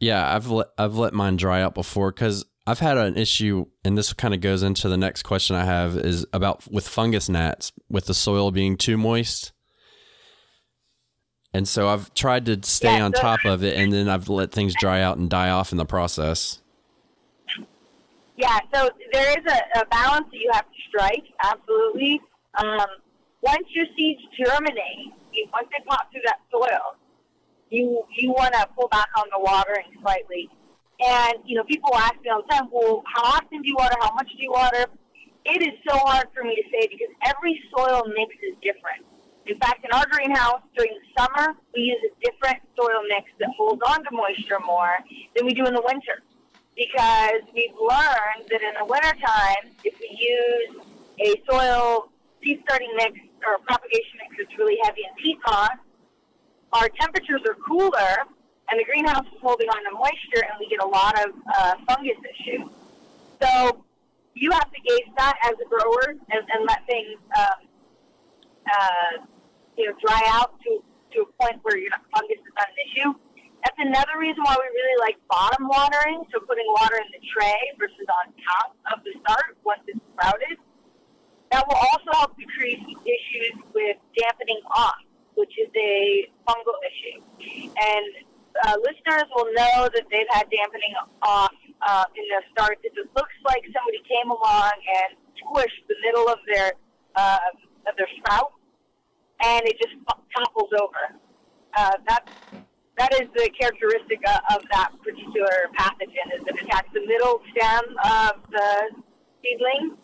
Yeah, 0.00 0.34
I've 0.34 0.48
let 0.48 0.68
I've 0.76 0.94
let 0.96 1.12
mine 1.14 1.36
dry 1.36 1.62
out 1.62 1.74
before 1.74 2.12
because 2.12 2.44
I've 2.66 2.78
had 2.80 2.98
an 2.98 3.16
issue, 3.16 3.66
and 3.84 3.96
this 3.96 4.12
kind 4.12 4.34
of 4.34 4.40
goes 4.40 4.62
into 4.62 4.88
the 4.88 4.96
next 4.98 5.22
question 5.22 5.56
I 5.56 5.64
have 5.64 5.96
is 5.96 6.26
about 6.32 6.70
with 6.70 6.86
fungus 6.86 7.28
gnats 7.28 7.72
with 7.88 8.06
the 8.06 8.14
soil 8.14 8.50
being 8.50 8.76
too 8.76 8.96
moist. 8.98 9.52
And 11.54 11.66
so 11.66 11.88
I've 11.88 12.12
tried 12.12 12.44
to 12.46 12.60
stay 12.62 12.98
Yeah, 12.98 13.06
on 13.06 13.14
so- 13.14 13.22
top 13.22 13.44
of 13.46 13.64
it, 13.64 13.76
and 13.76 13.90
then 13.92 14.08
I've 14.08 14.28
let 14.28 14.52
things 14.52 14.74
dry 14.78 15.00
out 15.00 15.16
and 15.16 15.30
die 15.30 15.48
off 15.50 15.72
in 15.72 15.78
the 15.78 15.86
process. 15.86 16.60
Yeah, 18.36 18.58
so 18.72 18.90
there 19.12 19.30
is 19.30 19.44
a, 19.52 19.80
a 19.80 19.86
balance 19.86 20.26
that 20.30 20.36
you 20.38 20.48
have 20.52 20.66
to 20.66 20.78
strike, 20.88 21.24
absolutely. 21.42 22.20
Um, 22.54 22.86
once 23.42 23.66
your 23.70 23.86
seeds 23.96 24.20
germinate, 24.36 25.12
once 25.52 25.68
they 25.70 25.84
pop 25.86 26.10
through 26.10 26.22
that 26.24 26.40
soil, 26.50 26.96
you 27.70 28.02
you 28.16 28.30
want 28.30 28.54
to 28.54 28.66
pull 28.76 28.88
back 28.88 29.08
on 29.16 29.26
the 29.30 29.38
watering 29.38 29.86
slightly. 30.00 30.48
And, 31.00 31.34
you 31.44 31.56
know, 31.56 31.62
people 31.64 31.94
ask 31.94 32.14
me 32.22 32.30
all 32.30 32.42
the 32.42 32.48
time, 32.48 32.68
well, 32.72 33.04
how 33.06 33.22
often 33.38 33.62
do 33.62 33.68
you 33.68 33.76
water? 33.78 33.94
How 34.00 34.12
much 34.14 34.30
do 34.36 34.42
you 34.42 34.50
water? 34.50 34.86
It 35.44 35.62
is 35.62 35.78
so 35.88 35.96
hard 35.96 36.26
for 36.34 36.42
me 36.42 36.56
to 36.56 36.62
say 36.72 36.88
because 36.88 37.14
every 37.24 37.60
soil 37.70 38.02
mix 38.16 38.34
is 38.42 38.56
different. 38.62 39.06
In 39.46 39.58
fact, 39.60 39.84
in 39.84 39.92
our 39.92 40.04
greenhouse 40.10 40.60
during 40.76 40.92
the 40.92 41.22
summer, 41.22 41.54
we 41.72 41.82
use 41.82 42.02
a 42.04 42.12
different 42.20 42.58
soil 42.76 43.00
mix 43.08 43.30
that 43.38 43.48
holds 43.56 43.80
on 43.86 44.02
to 44.04 44.10
moisture 44.10 44.58
more 44.66 44.98
than 45.36 45.46
we 45.46 45.54
do 45.54 45.64
in 45.64 45.72
the 45.72 45.82
winter 45.86 46.20
because 46.76 47.42
we've 47.54 47.74
learned 47.80 48.46
that 48.50 48.60
in 48.60 48.74
the 48.78 48.84
wintertime, 48.84 49.72
if 49.84 49.94
we 50.00 50.10
use 50.18 50.84
a 51.20 51.42
soil 51.50 52.10
seed 52.42 52.60
starting 52.64 52.92
mix 52.96 53.18
or 53.46 53.58
propagation 53.66 54.18
mix 54.22 54.36
that's 54.38 54.58
really 54.58 54.78
heavy 54.84 55.02
in 55.02 55.38
moss, 55.46 55.76
our 56.72 56.88
temperatures 57.00 57.40
are 57.48 57.54
cooler 57.54 58.26
and 58.70 58.78
the 58.78 58.84
greenhouse 58.84 59.24
is 59.26 59.40
holding 59.40 59.68
on 59.68 59.84
to 59.84 59.92
moisture 59.96 60.44
and 60.44 60.54
we 60.60 60.68
get 60.68 60.82
a 60.82 60.86
lot 60.86 61.16
of 61.24 61.32
uh, 61.56 61.74
fungus 61.88 62.18
issues. 62.20 62.68
So 63.40 63.84
you 64.34 64.50
have 64.52 64.70
to 64.70 64.80
gauge 64.86 65.08
that 65.16 65.36
as 65.44 65.54
a 65.64 65.68
grower 65.68 66.14
and, 66.30 66.42
and 66.52 66.66
let 66.68 66.84
things 66.86 67.16
um, 67.38 67.58
uh, 68.68 69.24
you 69.76 69.86
know 69.86 69.94
dry 70.04 70.20
out 70.26 70.58
to, 70.62 70.82
to 71.14 71.22
a 71.22 71.42
point 71.42 71.58
where 71.62 71.78
your 71.78 71.90
fungus 72.14 72.38
is 72.38 72.54
not 72.54 72.68
an 72.68 72.78
issue. 72.84 73.10
That's 73.64 73.78
another 73.78 74.20
reason 74.20 74.42
why 74.44 74.54
we 74.54 74.68
really 74.70 74.98
like 75.00 75.18
bottom 75.26 75.66
watering, 75.66 76.22
so 76.30 76.38
putting 76.46 76.66
water 76.78 76.94
in 76.94 77.08
the 77.10 77.22
tray 77.26 77.58
versus 77.78 78.06
on 78.22 78.30
top 78.38 78.76
of 78.94 79.02
the 79.02 79.10
start 79.18 79.58
once 79.64 79.82
it's 79.88 79.98
sprouted. 80.14 80.62
That 81.50 81.64
will 81.66 81.76
also 81.76 82.10
help 82.12 82.36
decrease 82.36 82.80
issues 82.80 83.54
with 83.74 83.96
dampening 84.16 84.60
off, 84.76 85.00
which 85.34 85.52
is 85.58 85.68
a 85.76 86.28
fungal 86.46 86.76
issue. 86.84 87.24
And 87.72 88.06
uh, 88.64 88.76
listeners 88.84 89.24
will 89.34 89.48
know 89.54 89.88
that 89.88 90.04
they've 90.10 90.28
had 90.30 90.50
dampening 90.50 90.94
off 91.22 91.52
uh, 91.86 92.04
in 92.16 92.24
their 92.28 92.44
start. 92.52 92.78
It 92.82 92.92
looks 93.16 93.36
like 93.46 93.62
somebody 93.72 94.02
came 94.04 94.30
along 94.30 94.72
and 94.76 95.16
squished 95.40 95.86
the 95.88 95.96
middle 96.04 96.28
of 96.28 96.38
their 96.52 96.72
uh, 97.16 97.38
of 97.88 97.96
their 97.96 98.08
sprout, 98.18 98.52
and 99.42 99.62
it 99.64 99.76
just 99.80 99.94
topples 100.36 100.70
over. 100.76 101.16
Uh, 101.76 101.92
that 102.08 102.28
that 102.98 103.12
is 103.14 103.28
the 103.34 103.48
characteristic 103.58 104.20
of 104.50 104.62
that 104.72 104.90
particular 105.02 105.70
pathogen 105.78 106.34
is 106.34 106.42
it 106.46 106.62
attacks 106.62 106.88
the 106.92 107.06
middle 107.06 107.40
stem 107.52 107.84
of 108.04 108.42
the 108.50 108.90
seedling 109.42 109.96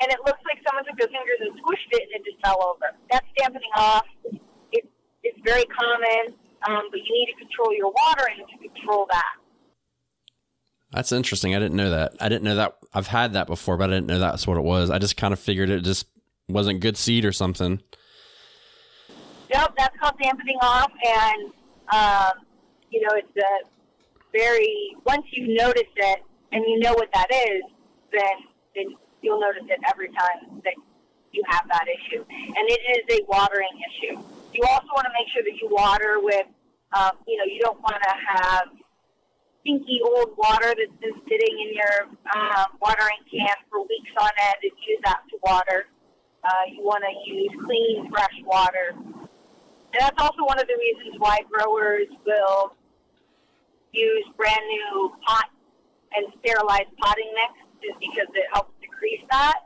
and 0.00 0.10
it 0.10 0.18
looks 0.24 0.40
like 0.44 0.58
someone 0.66 0.84
took 0.84 0.98
their 0.98 1.08
fingers 1.08 1.40
and 1.40 1.52
squished 1.60 1.90
it 1.92 2.08
and 2.08 2.20
it 2.20 2.24
just 2.24 2.40
fell 2.44 2.58
over. 2.64 2.96
That's 3.10 3.26
dampening 3.38 3.70
off. 3.76 4.06
It, 4.72 4.88
it's 5.22 5.38
very 5.44 5.64
common, 5.66 6.34
um, 6.68 6.88
but 6.90 7.00
you 7.00 7.12
need 7.12 7.32
to 7.32 7.38
control 7.38 7.74
your 7.74 7.92
watering 7.92 8.44
to 8.46 8.68
control 8.68 9.06
that. 9.10 9.34
That's 10.92 11.12
interesting. 11.12 11.54
I 11.54 11.58
didn't 11.58 11.76
know 11.76 11.90
that. 11.90 12.14
I 12.20 12.28
didn't 12.28 12.44
know 12.44 12.56
that. 12.56 12.76
I've 12.92 13.06
had 13.06 13.34
that 13.34 13.46
before, 13.46 13.76
but 13.76 13.90
I 13.90 13.94
didn't 13.94 14.06
know 14.06 14.18
that's 14.18 14.46
what 14.46 14.56
it 14.56 14.64
was. 14.64 14.90
I 14.90 14.98
just 14.98 15.16
kind 15.16 15.32
of 15.32 15.38
figured 15.38 15.70
it 15.70 15.84
just 15.84 16.06
wasn't 16.48 16.80
good 16.80 16.96
seed 16.96 17.24
or 17.24 17.32
something. 17.32 17.80
Yep, 19.52 19.74
that's 19.78 19.96
called 19.98 20.14
dampening 20.20 20.58
off, 20.62 20.90
and 21.06 21.52
um, 21.92 22.44
you 22.90 23.00
know 23.02 23.14
it's 23.14 23.36
a 23.36 23.68
very 24.32 24.96
once 25.04 25.26
you 25.32 25.54
notice 25.54 25.82
it 25.96 26.22
and 26.52 26.64
you 26.66 26.78
know 26.80 26.94
what 26.94 27.08
that 27.14 27.28
is, 27.30 27.62
then 28.12 28.22
then 28.74 28.96
you'll 29.22 29.40
notice 29.40 29.64
it 29.68 29.80
every 29.88 30.08
time 30.08 30.60
that 30.64 30.74
you 31.32 31.42
have 31.48 31.66
that 31.68 31.86
issue. 31.86 32.24
And 32.28 32.64
it 32.68 32.80
is 32.98 33.20
a 33.20 33.24
watering 33.26 33.74
issue. 33.88 34.18
You 34.52 34.62
also 34.68 34.88
want 34.94 35.06
to 35.06 35.14
make 35.14 35.28
sure 35.32 35.42
that 35.42 35.56
you 35.60 35.68
water 35.70 36.18
with, 36.18 36.46
um, 36.92 37.12
you 37.26 37.36
know, 37.38 37.44
you 37.44 37.60
don't 37.60 37.80
want 37.80 38.02
to 38.02 38.10
have 38.10 38.68
stinky 39.60 40.00
old 40.02 40.34
water 40.36 40.74
that's 40.74 40.98
been 41.00 41.14
sitting 41.28 41.54
in 41.60 41.74
your 41.76 42.08
um, 42.34 42.66
watering 42.80 43.20
can 43.30 43.54
for 43.70 43.80
weeks 43.82 44.10
on 44.20 44.30
end 44.40 44.56
and 44.62 44.72
use 44.88 44.98
that 45.04 45.20
to 45.30 45.36
water. 45.44 45.86
Uh, 46.42 46.64
you 46.72 46.82
want 46.82 47.04
to 47.04 47.30
use 47.30 47.52
clean, 47.64 48.10
fresh 48.10 48.34
water. 48.44 48.96
And 48.96 49.98
that's 50.00 50.20
also 50.20 50.42
one 50.44 50.58
of 50.58 50.66
the 50.66 50.78
reasons 50.78 51.16
why 51.18 51.40
growers 51.50 52.08
will 52.24 52.72
use 53.92 54.24
brand 54.36 54.64
new 54.66 55.12
pot 55.26 55.50
and 56.16 56.26
sterilized 56.40 56.90
potting 56.98 57.30
mix, 57.34 57.52
is 57.82 57.96
because 58.00 58.28
it 58.34 58.46
helps 58.52 58.72
increase 59.00 59.26
that. 59.30 59.60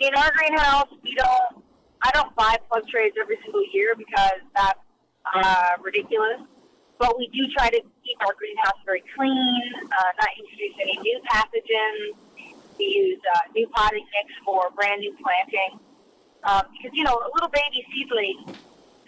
In 0.00 0.14
our 0.14 0.30
greenhouse, 0.36 0.88
we 1.02 1.14
don't. 1.14 1.64
I 2.02 2.10
don't 2.12 2.34
buy 2.36 2.58
plug 2.68 2.86
trays 2.88 3.12
every 3.18 3.38
single 3.42 3.64
year 3.72 3.94
because 3.96 4.44
that's 4.54 4.80
uh, 5.34 5.80
ridiculous. 5.80 6.42
But 6.98 7.16
we 7.16 7.28
do 7.32 7.48
try 7.56 7.70
to 7.70 7.80
keep 7.80 8.18
our 8.20 8.34
greenhouse 8.36 8.76
very 8.84 9.02
clean, 9.16 9.72
uh, 9.80 10.10
not 10.20 10.28
introduce 10.36 10.76
any 10.82 10.98
new 11.00 11.18
pathogens. 11.24 12.12
We 12.78 12.84
use 12.84 13.20
uh, 13.34 13.40
new 13.54 13.66
potting 13.68 14.04
mix 14.12 14.34
for 14.44 14.68
brand 14.76 15.00
new 15.00 15.16
planting 15.22 15.80
um, 16.44 16.66
because 16.72 16.92
you 16.92 17.04
know 17.04 17.14
a 17.14 17.30
little 17.32 17.48
baby 17.48 17.86
seedling 17.94 18.52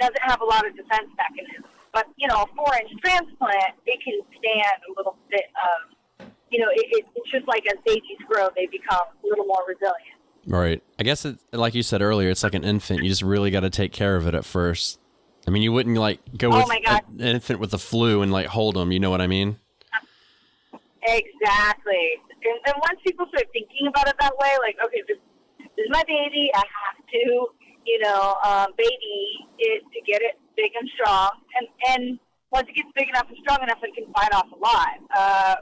doesn't 0.00 0.22
have 0.22 0.40
a 0.40 0.44
lot 0.44 0.66
of 0.66 0.74
defense 0.76 1.10
mechanisms. 1.18 1.66
But 1.92 2.06
you 2.16 2.28
know, 2.28 2.44
a 2.44 2.46
four-inch 2.56 2.92
transplant, 3.02 3.76
it 3.84 3.98
can 4.00 4.20
stand 4.38 4.76
a 4.88 4.90
little 4.96 5.16
bit 5.28 5.52
of 5.52 5.95
you 6.56 6.62
know, 6.62 6.70
it, 6.72 6.86
it, 6.90 7.04
it's 7.14 7.30
just 7.30 7.46
like 7.46 7.64
as 7.66 7.76
babies 7.84 8.16
grow, 8.26 8.48
they 8.56 8.64
become 8.66 8.96
a 9.22 9.26
little 9.26 9.44
more 9.44 9.62
resilient. 9.68 10.16
Right. 10.46 10.82
I 10.98 11.02
guess 11.02 11.26
it, 11.26 11.36
like 11.52 11.74
you 11.74 11.82
said 11.82 12.00
earlier, 12.00 12.30
it's 12.30 12.42
like 12.42 12.54
an 12.54 12.64
infant. 12.64 13.02
You 13.02 13.10
just 13.10 13.20
really 13.20 13.50
got 13.50 13.60
to 13.60 13.68
take 13.68 13.92
care 13.92 14.16
of 14.16 14.26
it 14.26 14.34
at 14.34 14.46
first. 14.46 14.98
I 15.46 15.50
mean, 15.50 15.62
you 15.62 15.70
wouldn't 15.70 15.98
like 15.98 16.20
go 16.38 16.50
oh 16.50 16.64
with 16.66 16.88
an 16.88 17.20
infant 17.20 17.60
with 17.60 17.72
the 17.72 17.78
flu 17.78 18.22
and 18.22 18.32
like 18.32 18.46
hold 18.46 18.74
them. 18.74 18.90
You 18.90 19.00
know 19.00 19.10
what 19.10 19.20
I 19.20 19.26
mean? 19.26 19.58
Exactly. 21.02 22.14
And, 22.42 22.58
and 22.66 22.74
once 22.80 23.00
people 23.04 23.26
start 23.26 23.48
thinking 23.52 23.86
about 23.86 24.08
it 24.08 24.14
that 24.18 24.32
way, 24.38 24.56
like, 24.62 24.76
okay, 24.82 25.02
this, 25.06 25.18
this 25.58 25.84
is 25.84 25.90
my 25.90 26.04
baby. 26.08 26.50
I 26.54 26.64
have 26.64 27.06
to, 27.06 27.48
you 27.84 28.00
know, 28.00 28.36
um, 28.42 28.68
baby 28.78 29.44
it 29.58 29.82
to 29.92 30.00
get 30.10 30.22
it 30.22 30.40
big 30.56 30.72
and 30.80 30.88
strong. 30.94 31.30
And 31.54 31.68
and 31.92 32.18
once 32.50 32.66
it 32.70 32.76
gets 32.76 32.88
big 32.96 33.10
enough 33.10 33.26
and 33.28 33.36
strong 33.42 33.58
enough, 33.62 33.78
it 33.82 33.94
can 33.94 34.10
fight 34.14 34.32
off 34.32 34.46
alive. 34.56 35.02
Uh, 35.14 35.56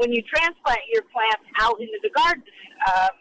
when 0.00 0.12
you 0.12 0.22
transplant 0.22 0.80
your 0.88 1.02
plants 1.12 1.44
out 1.60 1.78
into 1.78 2.00
the 2.02 2.08
garden, 2.16 2.42
um, 2.88 3.12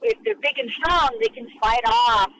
if 0.00 0.16
they're 0.24 0.40
big 0.40 0.56
and 0.56 0.70
strong, 0.72 1.12
they 1.20 1.28
can 1.28 1.46
fight 1.60 1.84
off 1.84 2.32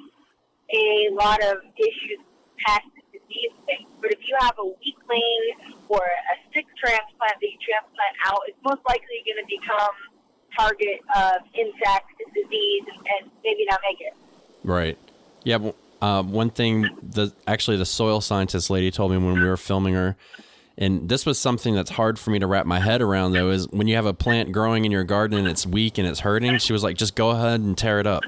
a 0.72 1.12
lot 1.12 1.44
of 1.44 1.59
issues, 1.77 2.25
pests, 2.64 2.88
disease 3.12 3.53
things. 3.68 3.88
But 4.01 4.12
if 4.12 4.20
you 4.27 4.37
have 4.40 4.57
a 4.59 4.64
weakling 4.64 5.77
or 5.88 6.01
a 6.01 6.37
sick 6.55 6.64
transplant 6.81 7.37
that 7.37 7.44
you 7.53 7.61
transplant 7.61 8.16
out, 8.25 8.40
it's 8.49 8.59
most 8.64 8.81
likely 8.88 9.20
going 9.29 9.44
to 9.44 9.49
become 9.53 9.94
target 10.57 11.05
of 11.14 11.44
insects 11.53 12.16
and 12.16 12.33
disease 12.33 12.85
and, 12.88 13.31
maybe 13.44 13.66
not 13.68 13.81
make 13.85 14.01
it. 14.01 14.14
Right. 14.64 14.99
Yeah. 15.44 15.72
Uh, 16.01 16.22
one 16.22 16.51
thing, 16.51 16.88
the 17.03 17.33
actually 17.46 17.77
the 17.77 17.87
soil 17.87 18.20
scientist 18.20 18.70
lady 18.70 18.90
told 18.90 19.12
me 19.12 19.18
when 19.18 19.35
we 19.35 19.44
were 19.46 19.57
filming 19.57 19.94
her 19.94 20.16
and 20.78 21.08
this 21.08 21.24
was 21.24 21.38
something 21.38 21.74
that's 21.74 21.90
hard 21.90 22.18
for 22.18 22.30
me 22.30 22.38
to 22.38 22.46
wrap 22.46 22.66
my 22.66 22.80
head 22.80 23.00
around 23.00 23.32
though 23.32 23.50
is 23.50 23.68
when 23.68 23.88
you 23.88 23.96
have 23.96 24.06
a 24.06 24.12
plant 24.12 24.52
growing 24.52 24.84
in 24.84 24.92
your 24.92 25.04
garden 25.04 25.38
and 25.38 25.48
it's 25.48 25.66
weak 25.66 25.96
and 25.96 26.06
it's 26.06 26.20
hurting, 26.20 26.58
she 26.58 26.72
was 26.72 26.82
like, 26.82 26.96
just 26.96 27.14
go 27.14 27.30
ahead 27.30 27.60
and 27.60 27.78
tear 27.78 27.98
it 27.98 28.06
up. 28.06 28.22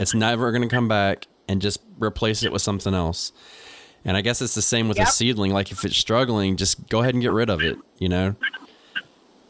It's 0.00 0.14
never 0.14 0.50
going 0.52 0.62
to 0.62 0.68
come 0.68 0.88
back 0.88 1.26
and 1.48 1.62
just 1.62 1.80
replace 1.98 2.42
it 2.42 2.52
with 2.52 2.62
something 2.62 2.94
else. 2.94 3.32
And 4.04 4.16
I 4.18 4.20
guess 4.20 4.42
it's 4.42 4.54
the 4.54 4.62
same 4.62 4.88
with 4.88 4.98
yep. 4.98 5.08
a 5.08 5.10
seedling. 5.10 5.52
Like 5.52 5.70
if 5.70 5.84
it's 5.84 5.96
struggling, 5.96 6.56
just 6.56 6.88
go 6.88 7.00
ahead 7.00 7.14
and 7.14 7.22
get 7.22 7.32
rid 7.32 7.48
of 7.48 7.62
it, 7.62 7.78
you 7.98 8.10
know? 8.10 8.36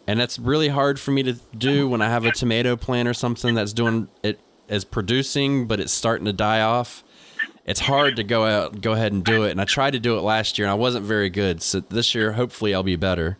And 0.06 0.20
that's 0.20 0.38
really 0.38 0.68
hard 0.68 1.00
for 1.00 1.10
me 1.10 1.24
to 1.24 1.32
do 1.56 1.88
when 1.88 2.02
I 2.02 2.08
have 2.08 2.24
a 2.24 2.30
tomato 2.30 2.76
plant 2.76 3.08
or 3.08 3.14
something 3.14 3.54
that's 3.54 3.72
doing 3.72 4.08
it 4.22 4.38
is 4.68 4.84
producing, 4.84 5.66
but 5.66 5.80
it's 5.80 5.92
starting 5.92 6.26
to 6.26 6.32
die 6.32 6.60
off 6.60 7.02
it's 7.66 7.81
hard 7.81 8.16
to 8.16 8.24
go 8.24 8.44
out 8.44 8.81
go 8.81 8.92
ahead 8.92 9.12
and 9.12 9.24
do 9.24 9.44
it. 9.44 9.50
And 9.50 9.61
I 9.61 9.64
tried 9.64 9.92
to 9.92 10.00
do 10.00 10.18
it 10.18 10.20
last 10.20 10.59
year 10.59 10.66
and 10.66 10.72
I 10.72 10.77
wasn't 10.77 11.05
very 11.07 11.31
good. 11.31 11.62
So 11.62 11.81
this 11.81 12.14
year, 12.14 12.33
hopefully, 12.33 12.74
I'll 12.74 12.83
be 12.83 12.96
better. 12.96 13.38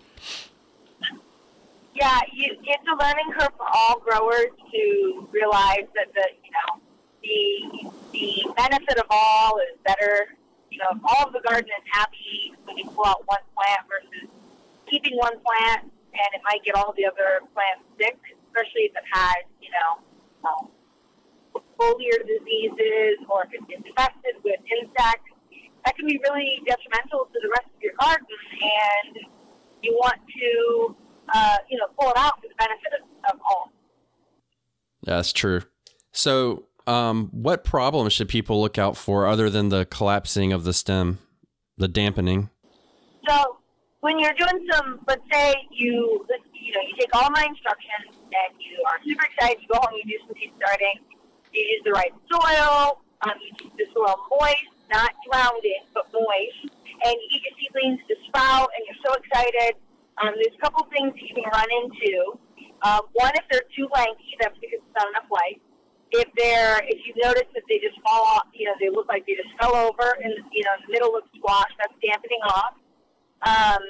Yeah, 1.95 2.21
you, 2.33 2.57
it's 2.65 2.83
a 2.89 2.97
learning 3.03 3.33
curve 3.39 3.53
for 3.57 3.67
all 3.73 4.01
growers 4.01 4.51
to 4.73 5.29
realize 5.31 5.87
that 5.95 6.13
the 6.15 6.27
you 6.43 6.51
know 6.51 6.81
the 7.23 7.91
the 8.13 8.55
benefit 8.57 8.99
of 8.99 9.07
all 9.11 9.59
is 9.59 9.79
better. 9.87 10.29
You 10.71 10.79
know, 10.79 10.87
if 10.97 10.99
all 11.05 11.29
of 11.29 11.33
the 11.33 11.41
garden 11.41 11.69
is 11.69 11.85
happy 11.93 12.53
when 12.65 12.77
you 12.77 12.85
pull 12.91 13.07
out 13.07 13.23
one 13.27 13.39
plant 13.55 13.87
versus 13.89 14.29
keeping 14.91 15.17
one 15.17 15.39
plant 15.39 15.85
and 15.85 16.29
it 16.35 16.41
might 16.45 16.65
get 16.65 16.75
all 16.75 16.93
the 16.97 17.07
other 17.07 17.47
plants 17.55 17.85
sick, 17.99 18.19
especially 18.49 18.91
if 18.91 18.97
it 18.97 19.05
has 19.13 19.44
you 19.61 19.71
know 19.71 20.48
um, 20.48 20.69
foliar 21.85 22.19
diseases 22.25 23.21
or 23.29 23.45
if 23.45 23.53
it's 23.53 23.69
infested 23.69 24.41
with 24.43 24.61
insects, 24.65 25.29
that 25.85 25.97
can 25.97 26.07
be 26.07 26.19
really 26.29 26.61
detrimental 26.67 27.29
to 27.29 27.39
the 27.43 27.49
rest 27.51 27.69
of 27.69 27.81
your 27.83 27.93
garden. 28.01 28.27
And 28.63 29.27
you 29.83 29.93
want 29.93 30.17
to, 30.17 30.97
uh, 31.35 31.57
you 31.69 31.77
know, 31.77 31.87
pull 31.99 32.11
it 32.11 32.17
out 32.17 32.41
for 32.41 32.49
the 32.49 32.55
benefit 32.59 32.93
of, 33.01 33.35
of 33.35 33.41
all. 33.49 33.73
Yeah, 35.07 35.17
that's 35.17 35.33
true. 35.33 35.61
So, 36.13 36.65
um, 36.87 37.29
what 37.33 37.65
problems 37.65 38.13
should 38.13 38.29
people 38.29 38.61
look 38.61 38.79
out 38.79 38.97
for 38.97 39.27
other 39.27 39.51
than 39.51 39.69
the 39.69 39.85
collapsing 39.85 40.53
of 40.53 40.65
the 40.65 40.73
stem, 40.73 41.19
the 41.77 41.89
dampening? 41.89 42.51
So, 43.29 43.57
when 44.01 44.19
you're 44.19 44.35
doing 44.35 44.67
some, 44.71 45.01
let's 45.09 45.23
say 45.33 45.55
you, 45.71 46.25
you 46.53 46.73
know, 46.73 46.81
you 46.81 46.95
take 46.99 47.15
all 47.15 47.29
my 47.31 47.45
instructions 47.49 48.13
and 48.13 48.61
you 48.61 48.83
are 48.87 48.99
super 49.05 49.25
excited, 49.25 49.63
you 49.63 49.69
go 49.69 49.81
home, 49.81 49.97
you 49.97 50.05
do 50.05 50.25
some 50.27 50.37
seed 50.37 50.53
starting, 50.57 51.01
you 51.55 51.63
use 51.63 51.83
the 51.85 51.92
right 51.92 52.13
soil. 52.31 53.00
Um, 53.23 53.38
you 53.40 53.55
keep 53.57 53.73
the 53.77 53.87
soil 53.94 54.17
moist, 54.29 54.69
not 54.90 55.13
drowned 55.25 55.65
in, 55.65 55.83
but 55.94 56.11
moist. 56.13 56.75
And 57.05 57.15
you 57.15 57.27
get 57.33 57.42
your 57.46 57.57
seedlings 57.59 58.00
to 58.09 58.15
sprout, 58.29 58.69
and 58.77 58.83
you're 58.87 59.00
so 59.05 59.15
excited. 59.17 59.77
Um, 60.19 60.35
there's 60.37 60.55
a 60.55 60.61
couple 60.61 60.87
things 60.92 61.15
you 61.17 61.35
can 61.35 61.44
run 61.50 61.69
into. 61.83 62.38
Um, 62.83 63.00
one, 63.15 63.33
if 63.35 63.44
they're 63.50 63.67
too 63.75 63.88
lanky, 63.94 64.37
that's 64.40 64.55
because 64.61 64.79
it's 64.85 64.94
not 64.94 65.09
enough 65.09 65.29
light. 65.31 65.61
If 66.13 66.29
they're, 66.37 66.79
if 66.87 67.00
you 67.07 67.15
notice 67.19 67.48
that 67.55 67.65
they 67.69 67.81
just 67.81 67.98
fall 68.02 68.23
off, 68.23 68.46
you 68.55 68.67
know, 68.67 68.75
they 68.79 68.90
look 68.90 69.09
like 69.09 69.27
they 69.27 69.35
just 69.35 69.50
fell 69.59 69.75
over, 69.75 70.15
and 70.23 70.33
you 70.52 70.63
know, 70.63 70.75
the 70.87 70.92
middle 70.92 71.11
looks 71.11 71.29
squashed, 71.35 71.75
that's 71.79 71.94
dampening 71.98 72.42
off. 72.46 72.75
Um, 73.42 73.83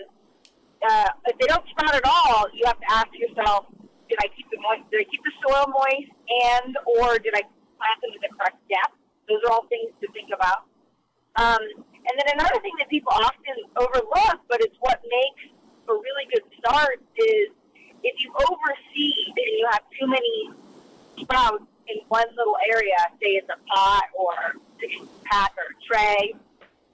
uh, 0.81 1.11
if 1.27 1.39
they 1.39 1.47
don't 1.47 1.65
sprout 1.69 1.95
at 1.95 2.05
all, 2.05 2.47
you 2.55 2.65
have 2.67 2.81
to 2.81 2.91
ask 2.91 3.09
yourself, 3.12 3.67
did 4.09 4.19
I 4.21 4.29
keep 4.37 4.49
the 4.51 4.61
moist? 4.61 4.89
Did 4.91 5.03
I 5.03 5.07
keep 5.09 5.23
the 5.25 5.35
soil 5.43 5.67
moist, 5.69 6.13
and 6.53 6.77
or 6.99 7.19
did 7.19 7.35
I 7.35 7.43
plant 7.79 7.99
them 8.03 8.13
to 8.13 8.21
the 8.21 8.31
correct 8.37 8.61
depth? 8.69 8.97
Those 9.29 9.41
are 9.47 9.53
all 9.53 9.67
things 9.69 9.93
to 10.01 10.07
think 10.13 10.31
about. 10.35 10.69
Um, 11.37 11.63
and 12.05 12.15
then 12.21 12.37
another 12.37 12.61
thing 12.61 12.73
that 12.79 12.89
people 12.89 13.13
often 13.13 13.57
overlook, 13.77 14.45
but 14.49 14.61
it's 14.61 14.77
what 14.81 15.01
makes 15.03 15.51
a 15.89 15.93
really 15.93 16.27
good 16.33 16.45
start, 16.61 17.01
is 17.17 17.49
if 18.05 18.15
you 18.21 18.31
overseed 18.37 19.35
and 19.35 19.53
you 19.59 19.67
have 19.73 19.83
too 19.99 20.07
many 20.07 20.51
sprouts 21.19 21.65
in 21.89 21.97
one 22.09 22.29
little 22.37 22.57
area, 22.71 22.97
say 23.21 23.41
it's 23.41 23.49
a 23.49 23.59
pot 23.73 24.05
or 24.15 24.33
a 24.53 25.07
pack 25.25 25.53
or 25.57 25.73
a 25.73 25.77
tray, 25.89 26.35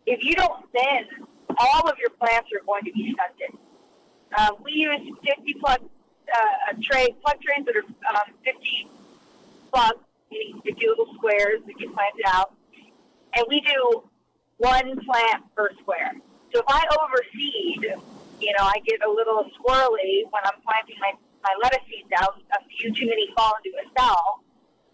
if 0.07 0.23
you 0.23 0.35
don't 0.35 0.65
thin, 0.73 1.27
all 1.59 1.89
of 1.89 1.99
your 1.99 2.11
plants 2.11 2.49
are 2.55 2.65
going 2.65 2.85
to 2.85 2.93
be 2.93 3.15
stunted. 3.15 3.59
Um, 4.39 4.63
we 4.65 4.73
use 4.73 5.01
50 5.27 5.55
plug 5.61 5.81
uh, 6.33 6.73
tray 6.83 7.15
plug 7.23 7.37
trays 7.41 7.65
that 7.67 7.77
are 7.77 8.17
um, 8.17 8.35
50 8.45 8.89
plugs, 9.73 9.99
meaning 10.31 10.61
50 10.65 10.87
little 10.89 11.15
squares 11.15 11.61
that 11.67 11.79
get 11.79 11.93
planted 11.95 12.25
out, 12.27 12.55
and 13.37 13.45
we 13.49 13.61
do 13.61 14.05
one 14.59 15.01
plant 15.05 15.45
per 15.57 15.71
square. 15.81 16.13
So 16.53 16.61
if 16.61 16.67
I 16.69 16.85
overseed, 16.99 17.97
you 18.41 18.53
know, 18.59 18.65
I 18.65 18.75
get 18.85 19.01
a 19.07 19.11
little 19.11 19.45
squirrely 19.57 20.25
when 20.31 20.43
I'm 20.45 20.61
planting 20.63 20.97
my, 21.01 21.13
my 21.43 21.55
lettuce 21.63 21.81
seeds 21.89 22.11
out. 22.21 22.41
A 22.53 22.65
few 22.77 22.93
too 22.93 23.07
many 23.07 23.29
fall 23.37 23.55
into 23.65 23.77
a 23.79 23.87
cell. 23.99 24.43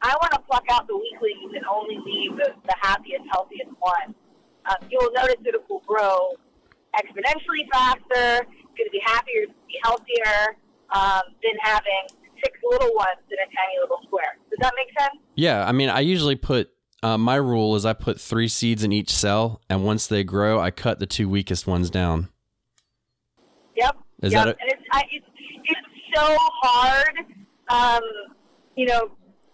I 0.03 0.15
want 0.21 0.33
to 0.33 0.41
pluck 0.41 0.65
out 0.71 0.87
the 0.87 0.97
weaklings 0.97 1.55
and 1.55 1.65
only 1.65 1.99
leave 1.99 2.37
the, 2.37 2.55
the 2.67 2.77
happiest, 2.81 3.25
healthiest 3.33 3.71
one. 3.79 4.15
Um, 4.67 4.77
you'll 4.91 5.13
notice 5.13 5.37
that 5.45 5.55
it 5.55 5.65
will 5.69 5.83
grow 5.87 6.35
exponentially 6.95 7.67
faster. 7.73 8.45
It's 8.45 8.75
going 8.77 8.87
to 8.87 8.93
be 8.93 9.03
happier, 9.05 9.47
be 9.67 9.79
healthier 9.83 10.57
um, 10.95 11.23
than 11.43 11.57
having 11.61 12.07
six 12.43 12.59
little 12.63 12.95
ones 12.95 13.21
in 13.31 13.39
a 13.39 13.47
tiny 13.47 13.81
little 13.81 14.01
square. 14.05 14.37
Does 14.51 14.59
that 14.61 14.75
make 14.77 14.89
sense? 14.99 15.21
Yeah, 15.35 15.67
I 15.67 15.73
mean, 15.73 15.89
I 15.89 16.01
usually 16.01 16.37
put 16.37 16.71
uh, 17.03 17.19
my 17.19 17.37
rule 17.37 17.77
is 17.77 17.85
I 17.85 17.93
put 17.93 18.21
three 18.21 18.49
seeds 18.49 18.83
in 18.83 18.93
each 18.93 19.11
cell, 19.11 19.61
and 19.69 19.85
once 19.85 20.07
they 20.07 20.25
grow, 20.25 20.61
I 20.61 20.71
cut 20.71 20.99
the 20.99 21.07
two 21.07 21.29
weakest 21.29 21.67
ones 21.67 21.91
down. 21.91 22.29
Yep. 23.77 23.97
Is 24.23 24.33
yep. 24.33 24.45
that 24.45 24.57
a- 24.57 24.61
and 24.61 24.73
it's, 24.73 24.83
I, 24.93 25.03
it's 25.13 25.27
it's 25.65 26.17
so 26.17 26.37
hard. 26.63 27.17
Um, 27.69 28.03
you 28.77 28.87
know, 28.87 29.11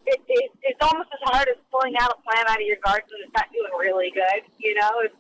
it, 0.07 0.21
it, 0.29 0.51
it's 0.63 0.79
almost 0.81 1.09
as 1.13 1.21
hard 1.25 1.49
as 1.49 1.57
pulling 1.71 1.95
out 2.01 2.17
a 2.19 2.23
plant 2.23 2.49
out 2.49 2.61
of 2.61 2.67
your 2.67 2.79
garden 2.85 3.09
that's 3.21 3.33
not 3.35 3.53
doing 3.53 3.73
really 3.79 4.11
good. 4.15 4.43
You 4.59 4.75
know, 4.75 4.91
it's 5.05 5.15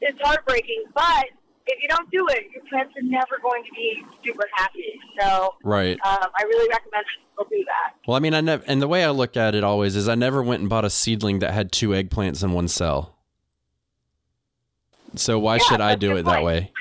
it's 0.00 0.18
heartbreaking, 0.20 0.84
but 0.94 1.26
if 1.66 1.82
you 1.82 1.88
don't 1.88 2.10
do 2.10 2.26
it, 2.30 2.44
your 2.54 2.62
plants 2.68 2.94
are 2.96 3.02
never 3.02 3.38
going 3.42 3.64
to 3.64 3.70
be 3.72 4.04
super 4.24 4.48
happy. 4.54 4.98
So, 5.20 5.54
Right. 5.64 5.98
um, 6.06 6.28
I 6.38 6.42
really 6.44 6.68
recommend 6.68 7.04
people 7.30 7.46
do 7.50 7.64
that. 7.66 7.94
Well, 8.06 8.16
I 8.16 8.20
mean, 8.20 8.34
I 8.34 8.40
never, 8.40 8.62
and 8.66 8.80
the 8.80 8.88
way 8.88 9.04
I 9.04 9.10
look 9.10 9.36
at 9.36 9.54
it 9.54 9.64
always 9.64 9.96
is 9.96 10.08
I 10.08 10.14
never 10.14 10.42
went 10.42 10.60
and 10.60 10.68
bought 10.68 10.84
a 10.84 10.90
seedling 10.90 11.40
that 11.40 11.52
had 11.54 11.72
two 11.72 11.90
eggplants 11.90 12.42
in 12.44 12.52
one 12.52 12.68
cell. 12.68 13.14
So 15.14 15.38
why 15.38 15.54
Yeah, 15.56 15.62
should 15.64 15.80
I 15.80 15.94
do 15.94 16.16
it 16.16 16.24
that 16.24 16.42
way? 16.42 16.72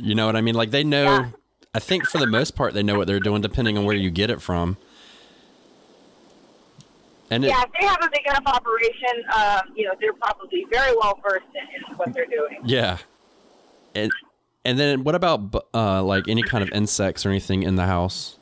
You 0.00 0.14
know 0.14 0.26
what 0.26 0.36
I 0.36 0.40
mean? 0.40 0.54
Like 0.54 0.70
they 0.70 0.84
know, 0.84 1.04
Yeah. 1.04 1.28
I 1.74 1.78
think 1.78 2.06
for 2.06 2.18
the 2.18 2.26
most 2.26 2.54
part, 2.54 2.74
they 2.74 2.82
know 2.82 2.96
what 2.96 3.06
they're 3.06 3.20
doing 3.20 3.42
depending 3.42 3.76
on 3.78 3.84
where 3.84 3.96
you 3.96 4.10
get 4.10 4.30
it 4.30 4.40
from. 4.42 4.76
And 7.30 7.44
it, 7.44 7.48
Yeah, 7.48 7.62
if 7.62 7.70
they 7.78 7.86
have 7.86 7.98
a 8.02 8.10
big 8.10 8.26
enough 8.26 8.42
operation, 8.46 9.24
um, 9.34 9.72
you 9.74 9.84
know, 9.86 9.92
they're 10.00 10.12
probably 10.14 10.66
very 10.70 10.94
well 10.96 11.18
versed 11.22 11.44
in 11.54 11.96
what 11.96 12.12
they're 12.12 12.26
doing. 12.26 12.58
yeah. 12.64 12.98
And, 13.94 14.10
and 14.64 14.78
then 14.78 15.04
what 15.04 15.14
about 15.14 15.54
uh, 15.74 16.02
like 16.02 16.28
any 16.28 16.42
kind 16.42 16.62
of 16.62 16.70
insects 16.70 17.26
or 17.26 17.30
anything 17.30 17.62
in 17.62 17.76
the 17.76 17.86
house? 17.86 18.38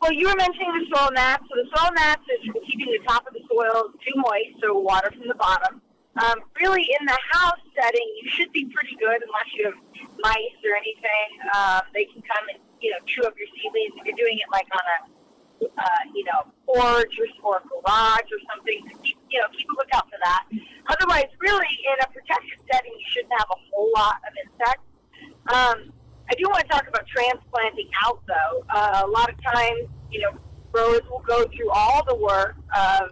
Well, 0.00 0.12
you 0.12 0.28
were 0.28 0.36
mentioning 0.36 0.72
the 0.78 0.96
soil 0.96 1.10
gnats. 1.12 1.44
So 1.50 1.54
the 1.58 1.68
soil 1.74 1.90
gnats 1.94 2.22
is 2.30 2.50
keeping 2.66 2.86
the 2.86 3.04
top 3.06 3.26
of 3.26 3.34
the 3.34 3.42
soil 3.50 3.90
too 3.98 4.14
moist, 4.16 4.62
so 4.62 4.78
water 4.78 5.10
from 5.10 5.26
the 5.26 5.34
bottom. 5.34 5.82
Um, 6.16 6.38
really, 6.60 6.86
in 6.98 7.06
the 7.06 7.18
house 7.32 7.60
setting, 7.74 8.06
you 8.22 8.30
should 8.30 8.50
be 8.52 8.64
pretty 8.66 8.96
good 8.96 9.22
unless 9.22 9.50
you 9.54 9.66
have 9.66 9.78
mice 10.18 10.58
or 10.64 10.74
anything. 10.74 11.28
Um, 11.54 11.82
they 11.94 12.06
can 12.06 12.22
come 12.22 12.44
and 12.48 12.58
you 12.80 12.90
know 12.90 12.98
chew 13.06 13.22
up 13.22 13.34
your 13.38 13.48
seedlings 13.54 13.94
if 13.98 14.06
you're 14.06 14.16
doing 14.16 14.38
it 14.38 14.48
like 14.50 14.66
on 14.72 14.86
a 14.86 14.98
uh, 15.66 16.02
you 16.14 16.24
know 16.24 16.46
porch 16.66 17.14
or, 17.42 17.60
garage 17.68 18.28
or 18.30 18.40
something. 18.54 18.82
You 19.30 19.38
know, 19.38 19.46
keep 19.52 19.68
a 19.70 19.74
lookout 19.78 20.07
that. 20.24 20.44
Otherwise, 20.88 21.28
really, 21.40 21.72
in 21.84 21.96
a 22.02 22.06
protected 22.08 22.58
setting, 22.70 22.92
you 22.92 23.06
shouldn't 23.12 23.32
have 23.38 23.48
a 23.50 23.58
whole 23.70 23.90
lot 23.94 24.16
of 24.26 24.32
insects. 24.44 24.84
Um, 25.48 25.92
I 26.30 26.34
do 26.36 26.44
want 26.48 26.60
to 26.60 26.68
talk 26.68 26.86
about 26.86 27.06
transplanting 27.06 27.88
out, 28.04 28.20
though. 28.26 28.64
Uh, 28.68 29.02
a 29.04 29.08
lot 29.08 29.30
of 29.30 29.36
times, 29.42 29.88
you 30.10 30.20
know, 30.20 30.38
growers 30.72 31.00
will 31.10 31.24
go 31.26 31.46
through 31.56 31.70
all 31.70 32.04
the 32.06 32.14
work 32.14 32.56
of 32.76 33.10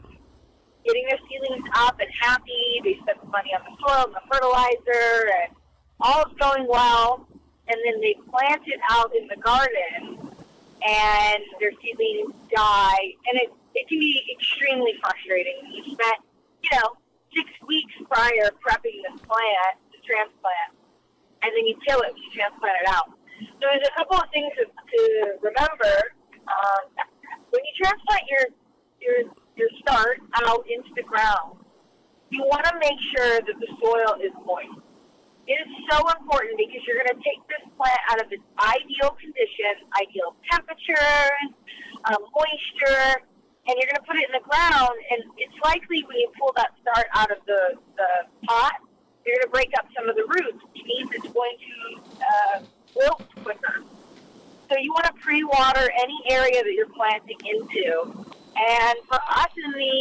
getting 0.84 1.04
their 1.09 1.18
seedlings 1.28 1.66
up 1.74 1.98
and 1.98 2.09
happy. 2.20 2.80
They 2.84 2.98
spend 3.02 3.18
the 3.22 3.28
money 3.28 3.50
on 3.54 3.62
the 3.64 3.76
soil 3.80 4.04
and 4.04 4.14
the 4.14 4.20
fertilizer, 4.30 5.30
and 5.42 5.57
all 6.00 6.22
is 6.26 6.34
going 6.38 6.66
well. 6.68 7.26
And 7.68 7.78
then 7.84 8.00
they 8.00 8.14
plant 8.30 8.62
it 8.66 8.80
out 8.90 9.11
in 9.16 9.26
the 9.26 9.36
garden, 9.36 10.20
and 10.86 11.42
their 11.59 11.72
seedlings 11.82 12.34
die. 12.54 13.14
And 13.32 13.40
it, 13.40 13.52
it 13.74 13.88
can 13.88 13.98
be 13.98 14.22
extremely 14.30 14.94
frustrating. 15.00 15.57
You 15.72 15.82
spent, 15.84 16.18
you 16.66 16.78
know, 16.78 16.98
six 17.34 17.48
weeks 17.66 17.94
prior 18.10 18.50
prepping 18.58 18.98
this 19.06 19.20
plant 19.22 19.76
to 19.92 19.98
transplant 20.02 20.76
and 21.42 21.54
then 21.54 21.66
you 21.66 21.76
kill 21.86 22.00
it 22.02 22.10
when 22.10 22.22
you 22.22 22.32
transplant 22.34 22.74
it 22.82 22.88
out. 22.90 23.14
So 23.38 23.70
there's 23.70 23.86
a 23.86 23.94
couple 23.94 24.16
of 24.16 24.26
things 24.32 24.50
to, 24.58 24.64
to 24.66 25.00
remember. 25.38 25.94
Um, 26.50 26.82
when 27.54 27.62
you 27.62 27.72
transplant 27.78 28.24
your 28.26 28.44
your 28.98 29.16
your 29.54 29.70
start 29.78 30.18
out 30.42 30.64
into 30.66 30.90
the 30.96 31.06
ground, 31.06 31.62
you 32.30 32.42
want 32.42 32.64
to 32.66 32.74
make 32.80 32.98
sure 33.14 33.38
that 33.38 33.56
the 33.60 33.70
soil 33.78 34.18
is 34.18 34.32
moist. 34.42 34.82
It 35.46 35.62
is 35.62 35.70
so 35.86 36.02
important 36.18 36.58
because 36.58 36.82
you're 36.82 36.98
going 36.98 37.14
to 37.14 37.22
take 37.22 37.38
this 37.46 37.62
plant 37.78 38.02
out 38.10 38.18
of 38.18 38.26
its 38.34 38.42
ideal 38.58 39.14
condition, 39.14 39.86
ideal 39.94 40.34
temperature, 40.50 41.30
um, 42.10 42.18
moisture, 42.34 43.22
and 43.66 43.74
you're 43.74 43.90
going 43.90 44.02
to 44.02 44.06
put 44.06 44.16
it 44.16 44.26
in 44.30 44.34
the 44.34 44.46
ground. 44.46 44.94
And 45.10 45.22
it's 45.38 45.58
likely 45.64 46.04
when 46.06 46.16
you 46.16 46.30
pull 46.38 46.52
that 46.56 46.70
start 46.82 47.06
out 47.14 47.30
of 47.30 47.38
the, 47.46 47.74
the 47.96 48.10
pot, 48.46 48.78
you're 49.26 49.36
going 49.36 49.46
to 49.46 49.52
break 49.52 49.72
up 49.78 49.86
some 49.96 50.08
of 50.08 50.14
the 50.14 50.22
roots, 50.22 50.62
which 50.70 50.82
means 50.86 51.10
it's 51.12 51.28
going 51.34 51.56
to 51.58 51.74
uh, 52.22 52.56
wilt 52.94 53.22
quicker. 53.42 53.82
So 54.70 54.78
you 54.78 54.90
want 54.92 55.06
to 55.06 55.14
pre-water 55.22 55.90
any 55.98 56.18
area 56.30 56.62
that 56.62 56.72
you're 56.72 56.90
planting 56.94 57.38
into. 57.42 58.26
And 58.56 58.96
for 59.06 59.18
us 59.18 59.52
in 59.54 59.70
the 59.72 59.98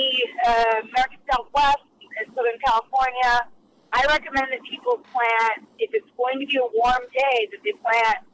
uh, 0.47 0.79
American 0.89 1.21
Southwest 1.29 1.85
and 2.21 2.25
Southern 2.33 2.57
California, 2.65 3.49
I 3.93 4.05
recommend 4.09 4.47
that 4.51 4.61
people 4.69 5.01
plant, 5.11 5.67
if 5.79 5.93
it's 5.93 6.09
going 6.17 6.39
to 6.39 6.45
be 6.45 6.57
a 6.57 6.69
warm 6.73 7.03
day, 7.13 7.47
that 7.51 7.61
they 7.63 7.73
plant 7.81 8.25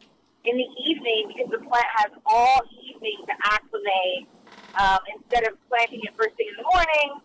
in 0.46 0.58
the 0.58 0.70
evening 0.88 1.32
because 1.32 1.52
the 1.52 1.60
plant 1.60 1.86
has 1.96 2.12
all 2.26 2.62
evening 2.84 3.18
to 3.28 3.34
acclimate 3.44 4.28
um, 4.80 5.00
instead 5.16 5.48
of 5.48 5.58
planting 5.68 6.00
it 6.04 6.14
first 6.16 6.36
thing 6.38 6.48
in 6.50 6.56
the 6.58 6.68
morning 6.70 7.22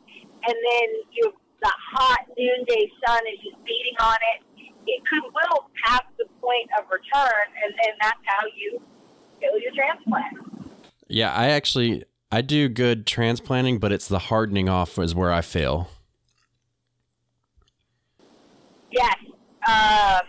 and 0.47 0.55
then 0.55 0.89
you 1.13 1.33
the 1.63 1.73
hot 1.93 2.21
noonday 2.37 2.91
sun 3.05 3.21
is 3.33 3.39
just 3.43 3.65
beating 3.65 3.97
on 4.01 4.17
it. 4.35 4.71
It 4.87 5.03
could 5.07 5.23
wilt 5.23 5.67
past 5.85 6.05
the 6.19 6.27
point 6.41 6.69
of 6.79 6.85
return, 6.85 7.47
and, 7.65 7.73
and 7.73 7.95
that's 8.01 8.21
how 8.25 8.47
you 8.55 8.81
kill 9.41 9.59
your 9.59 9.73
transplant. 9.75 10.71
Yeah, 11.09 11.33
I 11.33 11.49
actually 11.49 12.05
I 12.31 12.43
do 12.43 12.69
good 12.69 13.07
transplanting, 13.07 13.79
but 13.79 13.91
it's 13.93 14.07
the 14.07 14.19
hardening 14.19 14.69
off 14.69 14.99
is 14.99 15.15
where 15.15 15.33
I 15.33 15.41
fail. 15.41 15.89
Yes. 18.91 19.17
Um, 19.67 20.23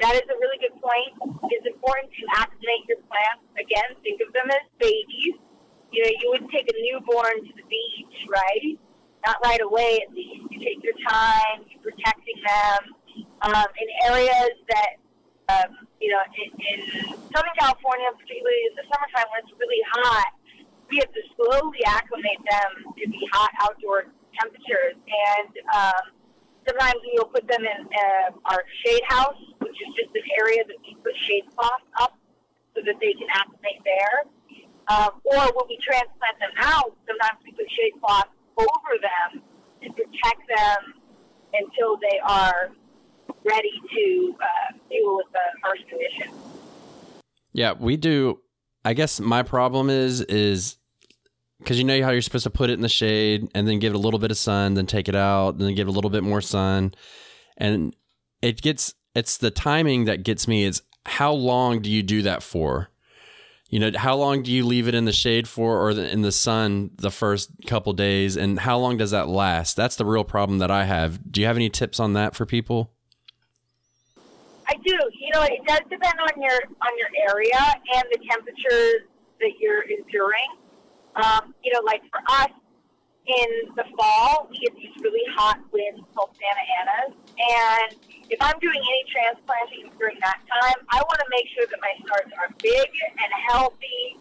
that 0.00 0.14
is 0.14 0.22
a 0.22 0.36
really 0.40 0.58
good 0.58 0.74
point. 0.82 1.38
It's 1.50 1.66
important 1.66 2.10
to 2.10 2.26
acclimate 2.40 2.84
your 2.88 2.98
plants. 3.06 3.46
Again, 3.54 3.96
think 4.02 4.20
of 4.26 4.32
them 4.32 4.50
as 4.50 4.66
babies. 4.78 5.34
You 5.94 6.02
know, 6.02 6.10
you 6.10 6.26
wouldn't 6.34 6.50
take 6.50 6.66
a 6.66 6.74
newborn 6.74 7.46
to 7.46 7.52
the 7.54 7.62
beach, 7.70 8.18
right? 8.26 8.74
Not 9.24 9.38
right 9.44 9.62
away, 9.62 10.02
at 10.02 10.10
least. 10.12 10.42
You 10.50 10.58
take 10.58 10.82
your 10.82 10.98
time, 11.06 11.62
you're 11.70 11.86
protecting 11.86 12.34
them. 12.42 12.80
Um, 13.46 13.68
in 13.78 13.88
areas 14.10 14.58
that, 14.74 14.98
um, 15.54 15.86
you 16.00 16.10
know, 16.10 16.18
in, 16.34 16.50
in 16.50 16.78
Southern 17.30 17.54
California, 17.54 18.10
particularly 18.18 18.62
in 18.66 18.74
the 18.74 18.82
summertime 18.90 19.30
when 19.30 19.46
it's 19.46 19.54
really 19.54 19.78
hot, 19.94 20.34
we 20.90 20.98
have 20.98 21.12
to 21.14 21.22
slowly 21.38 21.78
acclimate 21.86 22.42
them 22.42 22.90
to 22.90 23.04
the 23.06 23.22
hot 23.30 23.54
outdoor 23.62 24.10
temperatures. 24.34 24.98
And 24.98 25.52
um, 25.70 26.04
sometimes 26.66 26.98
we'll 27.14 27.30
put 27.30 27.46
them 27.46 27.62
in 27.62 27.86
uh, 27.86 28.50
our 28.50 28.64
shade 28.82 29.06
house, 29.06 29.38
which 29.62 29.78
is 29.78 29.94
just 29.94 30.10
an 30.10 30.26
area 30.42 30.66
that 30.66 30.76
we 30.82 30.98
put 31.06 31.14
shade 31.22 31.46
cloth 31.54 31.86
up 32.02 32.18
so 32.74 32.82
that 32.82 32.98
they 32.98 33.14
can 33.14 33.30
acclimate 33.30 33.78
there. 33.86 34.26
Um, 34.88 35.10
or 35.24 35.38
when 35.38 35.66
we 35.68 35.78
transplant 35.82 36.38
them 36.40 36.50
out, 36.58 36.96
sometimes 37.06 37.40
we 37.44 37.52
put 37.52 37.66
shade 37.70 37.92
cloth 38.00 38.28
over 38.58 38.94
them 39.00 39.42
to 39.82 39.88
protect 39.92 40.42
them 40.48 40.94
until 41.52 41.96
they 41.96 42.18
are 42.22 42.70
ready 43.44 43.72
to 43.94 44.34
uh, 44.40 44.76
deal 44.90 45.16
with 45.16 45.26
the 45.32 45.60
harsh 45.62 45.80
conditions. 45.88 46.34
Yeah, 47.52 47.74
we 47.78 47.96
do. 47.96 48.40
I 48.84 48.94
guess 48.94 49.20
my 49.20 49.42
problem 49.42 49.88
is 49.88 50.20
is 50.22 50.76
because 51.58 51.78
you 51.78 51.84
know 51.84 52.02
how 52.02 52.10
you're 52.10 52.20
supposed 52.20 52.44
to 52.44 52.50
put 52.50 52.68
it 52.68 52.74
in 52.74 52.82
the 52.82 52.88
shade 52.88 53.48
and 53.54 53.66
then 53.66 53.78
give 53.78 53.94
it 53.94 53.96
a 53.96 54.00
little 54.00 54.18
bit 54.18 54.30
of 54.30 54.36
sun, 54.36 54.74
then 54.74 54.86
take 54.86 55.08
it 55.08 55.14
out, 55.14 55.58
then 55.58 55.74
give 55.74 55.88
it 55.88 55.90
a 55.90 55.94
little 55.94 56.10
bit 56.10 56.22
more 56.22 56.40
sun, 56.40 56.92
and 57.56 57.94
it 58.42 58.60
gets 58.60 58.94
it's 59.14 59.38
the 59.38 59.50
timing 59.50 60.04
that 60.04 60.24
gets 60.24 60.46
me. 60.46 60.64
Is 60.64 60.82
how 61.06 61.32
long 61.32 61.80
do 61.80 61.90
you 61.90 62.02
do 62.02 62.22
that 62.22 62.42
for? 62.42 62.90
You 63.74 63.80
know, 63.80 63.90
how 63.98 64.14
long 64.14 64.44
do 64.44 64.52
you 64.52 64.64
leave 64.64 64.86
it 64.86 64.94
in 64.94 65.04
the 65.04 65.10
shade 65.10 65.48
for, 65.48 65.82
or 65.82 65.90
in 65.90 66.22
the 66.22 66.30
sun 66.30 66.92
the 66.94 67.10
first 67.10 67.50
couple 67.66 67.92
days, 67.92 68.36
and 68.36 68.60
how 68.60 68.78
long 68.78 68.98
does 68.98 69.10
that 69.10 69.26
last? 69.26 69.74
That's 69.74 69.96
the 69.96 70.04
real 70.04 70.22
problem 70.22 70.60
that 70.60 70.70
I 70.70 70.84
have. 70.84 71.18
Do 71.32 71.40
you 71.40 71.48
have 71.48 71.56
any 71.56 71.68
tips 71.68 71.98
on 71.98 72.12
that 72.12 72.36
for 72.36 72.46
people? 72.46 72.92
I 74.68 74.74
do. 74.74 74.96
You 75.18 75.30
know, 75.34 75.42
it 75.42 75.58
does 75.66 75.80
depend 75.90 76.14
on 76.20 76.40
your 76.40 76.54
on 76.54 76.92
your 76.96 77.08
area 77.28 77.58
and 77.96 78.04
the 78.12 78.18
temperatures 78.30 79.08
that 79.40 79.50
you're 79.58 79.82
enduring. 79.82 80.54
Um, 81.16 81.52
you 81.64 81.72
know, 81.72 81.80
like 81.84 82.02
for 82.12 82.20
us 82.30 82.50
in 83.26 83.72
the 83.72 83.84
fall, 83.96 84.48
we 84.50 84.58
get 84.60 84.76
these 84.76 84.92
really 85.00 85.24
hot 85.32 85.56
winds 85.72 86.04
called 86.12 86.28
Santa 86.36 86.64
Anas, 86.76 87.16
and 87.40 87.96
if 88.28 88.36
I'm 88.40 88.58
doing 88.60 88.76
any 88.76 89.04
transplanting 89.08 89.88
during 89.96 90.20
that 90.20 90.44
time, 90.44 90.78
I 90.92 91.00
want 91.00 91.18
to 91.24 91.28
make 91.32 91.48
sure 91.56 91.64
that 91.64 91.80
my 91.80 91.92
starts 92.04 92.32
are 92.36 92.52
big 92.60 92.88
and 93.16 93.32
healthy 93.48 94.20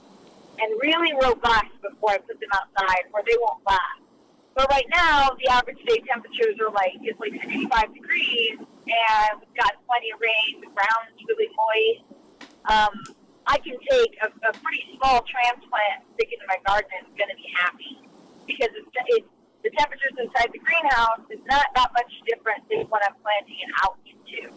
and 0.60 0.72
really 0.80 1.12
robust 1.20 1.76
before 1.84 2.16
I 2.16 2.20
put 2.24 2.40
them 2.40 2.52
outside, 2.56 3.12
or 3.12 3.20
they 3.28 3.36
won't 3.44 3.60
last. 3.68 4.00
But 4.56 4.70
right 4.70 4.88
now, 4.96 5.36
the 5.36 5.52
average 5.52 5.84
day 5.84 6.00
temperatures 6.08 6.56
are 6.64 6.72
like 6.72 6.96
it's 7.04 7.20
like 7.20 7.36
65 7.36 7.68
degrees, 7.92 8.56
and 8.56 9.32
we've 9.36 9.58
got 9.60 9.84
plenty 9.84 10.16
of 10.16 10.22
rain. 10.24 10.64
The 10.64 10.72
ground's 10.72 11.20
really 11.28 11.52
moist. 11.52 12.08
Um, 12.72 12.94
I 13.48 13.60
can 13.60 13.76
take 13.92 14.16
a, 14.24 14.32
a 14.48 14.52
pretty 14.64 14.96
small 14.96 15.26
transplant, 15.28 16.08
stick 16.16 16.32
it 16.32 16.40
in 16.40 16.48
my 16.48 16.62
garden, 16.64 16.88
and 16.96 17.04
it's 17.12 17.18
going 17.20 17.34
to 17.34 17.36
be 17.36 17.52
happy 17.52 18.00
because 18.46 18.70
it's, 18.76 19.28
the 19.64 19.72
temperatures 19.80 20.12
inside 20.20 20.52
the 20.52 20.60
greenhouse 20.60 21.24
is 21.30 21.40
not 21.48 21.64
that 21.76 21.90
much 21.94 22.12
different 22.28 22.68
than 22.70 22.84
what 22.92 23.02
I'm 23.08 23.16
planting 23.24 23.56
it 23.64 23.72
out 23.84 23.96
into. 24.04 24.52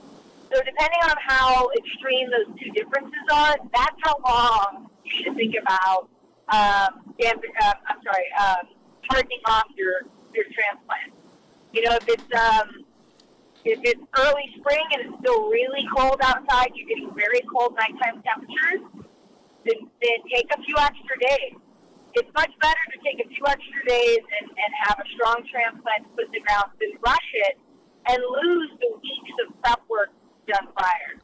So 0.50 0.58
depending 0.62 1.02
on 1.06 1.14
how 1.22 1.70
extreme 1.78 2.30
those 2.30 2.50
two 2.58 2.70
differences 2.70 3.26
are, 3.32 3.56
that's 3.72 3.98
how 4.02 4.18
long 4.26 4.90
you 5.04 5.22
should 5.22 5.36
think 5.36 5.54
about 5.62 6.08
um, 6.48 7.14
damp, 7.20 7.42
uh, 7.62 7.72
I'm 7.86 7.98
sorry, 8.02 8.26
um, 8.38 8.66
hardening 9.08 9.40
off 9.46 9.66
your 9.76 10.02
your 10.34 10.44
transplant. 10.54 11.14
You 11.72 11.82
know, 11.82 11.96
if 11.96 12.08
it's 12.08 12.34
um, 12.34 12.84
if 13.64 13.80
it's 13.82 14.02
early 14.18 14.54
spring 14.58 14.86
and 14.92 15.06
it's 15.06 15.18
still 15.20 15.48
really 15.50 15.86
cold 15.96 16.18
outside, 16.22 16.70
you're 16.74 16.86
getting 16.86 17.14
very 17.14 17.42
cold 17.52 17.74
nighttime 17.74 18.22
temperatures, 18.22 18.86
then, 19.64 19.90
then 20.02 20.18
take 20.32 20.46
a 20.54 20.62
few 20.62 20.76
extra 20.78 21.18
days 21.18 21.58
it's 22.16 22.32
much 22.34 22.50
better 22.60 22.80
to 22.92 22.98
take 23.04 23.24
a 23.24 23.28
few 23.28 23.44
extra 23.46 23.84
days 23.86 24.18
and, 24.40 24.50
and 24.50 24.70
have 24.84 24.98
a 24.98 25.08
strong 25.14 25.44
transplant 25.52 26.16
put 26.16 26.24
in 26.24 26.32
the 26.32 26.40
ground 26.40 26.72
than 26.80 26.90
rush 27.04 27.30
it 27.34 27.58
and 28.08 28.18
lose 28.42 28.70
the 28.80 28.88
weeks 28.94 29.34
of 29.46 29.62
prep 29.62 29.80
work 29.88 30.08
done 30.48 30.66
prior. 30.74 31.20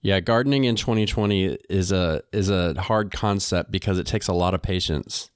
Yeah, 0.00 0.20
gardening 0.20 0.64
in 0.64 0.76
2020 0.76 1.58
is 1.68 1.90
a 1.90 2.22
is 2.32 2.50
a 2.50 2.80
hard 2.80 3.10
concept 3.10 3.72
because 3.72 3.98
it 3.98 4.06
takes 4.06 4.28
a 4.28 4.32
lot 4.32 4.54
of 4.54 4.62
patience. 4.62 5.30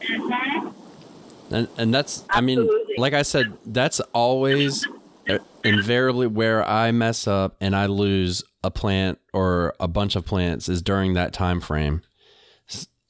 Mm-hmm. 0.00 1.54
And 1.54 1.68
and 1.78 1.94
that's 1.94 2.24
Absolutely. 2.28 2.64
I 2.64 2.86
mean, 2.86 2.94
like 2.98 3.14
I 3.14 3.22
said, 3.22 3.56
that's 3.64 4.00
always 4.12 4.86
uh, 5.30 5.38
invariably 5.64 6.26
where 6.26 6.68
I 6.68 6.90
mess 6.90 7.26
up 7.28 7.56
and 7.60 7.74
I 7.76 7.86
lose 7.86 8.42
a 8.64 8.70
plant 8.70 9.20
or 9.32 9.74
a 9.78 9.86
bunch 9.86 10.16
of 10.16 10.26
plants 10.26 10.68
is 10.68 10.82
during 10.82 11.14
that 11.14 11.32
time 11.32 11.60
frame 11.60 12.02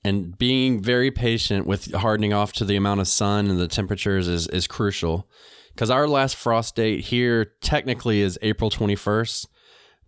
and 0.06 0.38
being 0.38 0.80
very 0.80 1.10
patient 1.10 1.66
with 1.66 1.92
hardening 1.92 2.32
off 2.32 2.52
to 2.54 2.64
the 2.64 2.76
amount 2.76 3.00
of 3.00 3.08
sun 3.08 3.50
and 3.50 3.58
the 3.58 3.68
temperatures 3.68 4.28
is, 4.28 4.46
is 4.48 4.66
crucial. 4.66 5.28
Because 5.74 5.90
our 5.90 6.06
last 6.06 6.36
frost 6.36 6.76
date 6.76 7.00
here 7.00 7.52
technically 7.60 8.20
is 8.20 8.38
April 8.42 8.70
21st 8.70 9.46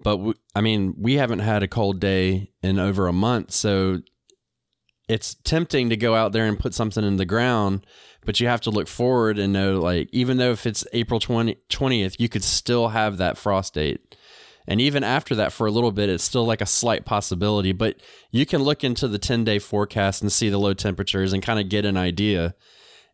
but 0.01 0.17
we, 0.19 0.35
I 0.55 0.61
mean 0.61 0.95
we 0.99 1.15
haven't 1.15 1.41
had 1.41 1.63
a 1.63 1.69
cold 1.69 2.01
day 2.01 2.53
in 2.63 2.79
over 2.79 3.07
a 3.09 3.13
month 3.13 3.51
so 3.53 4.01
it's 5.09 5.35
tempting 5.45 5.89
to 5.91 5.97
go 5.97 6.15
out 6.15 6.33
there 6.33 6.47
and 6.47 6.59
put 6.59 6.75
something 6.75 7.05
in 7.05 7.17
the 7.17 7.25
ground 7.25 7.87
but 8.25 8.41
you 8.41 8.47
have 8.47 8.61
to 8.63 8.71
look 8.71 8.89
forward 8.89 9.39
and 9.39 9.53
know 9.53 9.81
like 9.81 10.09
even 10.13 10.37
though 10.37 10.53
if 10.53 10.67
it's 10.67 10.87
April 10.93 11.21
20, 11.21 11.57
20th 11.69 12.17
you 12.19 12.29
could 12.29 12.45
still 12.45 12.89
have 12.89 13.17
that 13.17 13.39
frost 13.39 13.75
date 13.75 14.17
and 14.69 14.83
even 14.83 15.03
after 15.03 15.35
that, 15.37 15.55
for 15.55 15.67
a 15.67 15.71
little 15.71 15.91
bit, 15.91 16.11
it's 16.11 16.23
still 16.23 16.45
like 16.45 16.61
a 16.61 16.67
slight 16.67 17.07
possibility. 17.07 17.73
But 17.73 17.97
you 18.31 18.45
can 18.45 18.63
look 18.63 18.85
into 18.85 19.09
the 19.09 19.19
10 19.19 19.43
day 19.43 19.59
forecast 19.59 20.21
and 20.21 20.31
see 20.31 20.51
the 20.51 20.59
low 20.59 20.75
temperatures 20.75 21.33
and 21.33 21.43
kind 21.43 21.59
of 21.59 21.71
get 21.71 21.87
an 21.87 21.97
idea. 21.97 22.55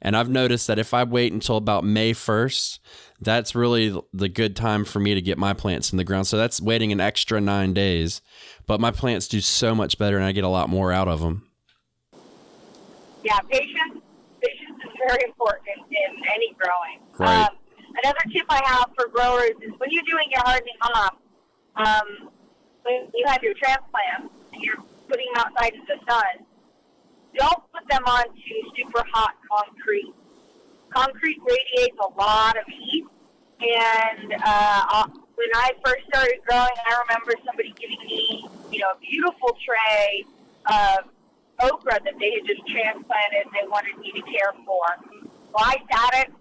And 0.03 0.17
I've 0.17 0.29
noticed 0.29 0.67
that 0.67 0.81
if 0.81 0.93
I 0.93 1.05
wait 1.05 1.33
until 1.33 1.57
about 1.57 1.85
May 1.85 2.13
1st, 2.13 2.81
that's 3.21 3.55
really 3.55 3.97
the 4.13 4.29
good 4.29 4.57
time 4.57 4.85
for 4.85 4.99
me 4.99 5.15
to 5.15 5.23
get 5.23 5.39
my 5.39 5.55
plants 5.55 5.93
in 5.93 5.97
the 5.97 6.03
ground. 6.03 6.27
So 6.27 6.37
that's 6.37 6.61
waiting 6.61 6.91
an 6.91 7.01
extra 7.01 7.41
nine 7.41 7.73
days. 7.73 8.21
But 8.67 8.81
my 8.81 8.91
plants 8.91 9.29
do 9.29 9.41
so 9.41 9.77
much 9.77 9.97
better 9.97 10.17
and 10.17 10.27
I 10.27 10.33
get 10.33 10.43
a 10.43 10.49
lot 10.49 10.69
more 10.69 10.91
out 10.91 11.07
of 11.07 11.21
them. 11.21 11.49
Yeah, 13.23 13.39
patience, 13.49 14.03
patience 14.43 14.81
is 14.85 14.93
very 15.07 15.23
important 15.25 15.69
in, 15.89 16.23
any 16.35 16.53
growing. 16.59 17.01
Right. 17.17 17.47
Um, 17.47 17.57
another 18.03 18.19
tip 18.33 18.45
I 18.49 18.61
have 18.67 18.91
for 18.97 19.07
growers 19.09 19.53
is 19.63 19.71
when 19.79 19.91
you're 19.93 20.03
doing 20.03 20.27
your 20.33 20.43
hardening 20.43 20.75
off, 20.83 21.15
um, 21.77 22.31
when 22.83 23.09
you 23.15 23.25
have 23.27 23.43
your 23.43 23.55
transplants 23.55 24.35
and 24.53 24.63
you're 24.63 24.83
putting 25.09 25.27
them 25.35 25.45
outside 25.47 25.75
in 25.75 25.81
the 25.87 25.99
sun, 26.09 26.47
don't 27.37 27.63
put 27.73 27.89
them 27.91 28.05
onto 28.07 28.55
super 28.77 29.05
hot 29.13 29.35
concrete. 29.51 30.15
Concrete 30.91 31.41
radiates 31.43 31.97
a 31.99 32.21
lot 32.21 32.57
of 32.57 32.65
heat, 32.69 33.05
and 33.61 34.35
uh, 34.45 35.07
when 35.35 35.49
I 35.55 35.73
first 35.85 36.07
started 36.09 36.39
growing, 36.47 36.77
I 36.87 37.03
remember 37.09 37.33
somebody 37.45 37.75
giving 37.79 37.99
me, 38.07 38.47
you 38.71 38.79
know, 38.79 38.87
a 38.95 38.99
beautiful 39.01 39.57
tray 39.65 40.25
of 40.71 41.11
okra 41.61 41.99
that 42.05 42.15
they 42.21 42.31
had 42.39 42.47
just 42.47 42.67
transplanted. 42.67 43.51
They 43.53 43.67
wanted 43.67 43.99
me 43.99 44.13
to 44.13 44.23
care 44.23 44.53
for. 44.65 44.87
Well, 45.53 45.65
I 45.65 45.77
sat 45.91 46.27
it 46.27 46.33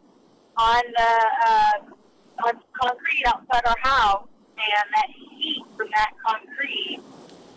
on 0.57 0.83
the 0.97 1.13
uh, 1.47 2.47
on 2.47 2.59
concrete 2.79 3.25
outside 3.27 3.65
our 3.65 3.77
house, 3.81 4.27
and 4.63 4.87
that 4.95 5.09
heat 5.37 5.63
from 5.75 5.87
that 5.93 6.11
concrete 6.25 6.99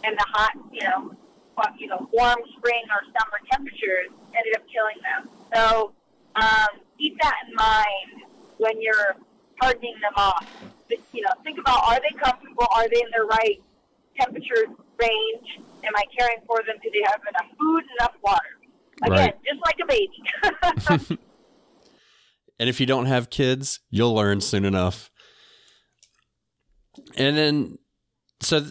and 0.04 0.16
the 0.16 0.24
hot, 0.28 0.52
you 0.72 0.82
know, 0.82 1.14
you 1.78 1.86
know, 1.86 2.08
warm 2.12 2.38
spring 2.56 2.84
or 2.90 3.00
summer 3.16 3.40
temperatures 3.50 4.10
ended 4.36 4.56
up 4.56 4.62
killing 4.68 5.00
them. 5.02 5.30
So 5.54 5.92
um, 6.36 6.80
keep 6.98 7.16
that 7.22 7.34
in 7.48 7.54
mind 7.54 8.30
when 8.58 8.80
you're 8.80 9.16
hardening 9.60 9.94
them 10.02 10.12
off. 10.16 10.46
But, 10.88 10.98
you 11.12 11.22
know, 11.22 11.30
think 11.42 11.58
about 11.58 11.82
are 11.84 11.98
they 12.00 12.14
comfortable? 12.18 12.66
Are 12.74 12.88
they 12.88 13.00
in 13.00 13.10
the 13.16 13.24
right 13.24 13.62
temperature 14.18 14.66
range? 15.00 15.60
Am 15.84 15.92
I 15.96 16.02
caring 16.18 16.38
for 16.46 16.58
them? 16.66 16.76
Do 16.82 16.90
they 16.92 17.02
have 17.06 17.20
enough 17.28 17.50
food, 17.58 17.84
and 17.84 17.90
enough 18.00 18.14
water? 18.22 18.40
Again, 19.02 19.12
Right. 19.12 19.34
just 19.44 19.60
like 19.64 19.76
a 19.82 19.86
baby. 19.86 21.18
And 22.58 22.68
if 22.68 22.80
you 22.80 22.86
don't 22.86 23.06
have 23.06 23.30
kids, 23.30 23.80
you'll 23.90 24.14
learn 24.14 24.40
soon 24.40 24.64
enough. 24.64 25.10
And 27.16 27.36
then, 27.36 27.78
so 28.40 28.66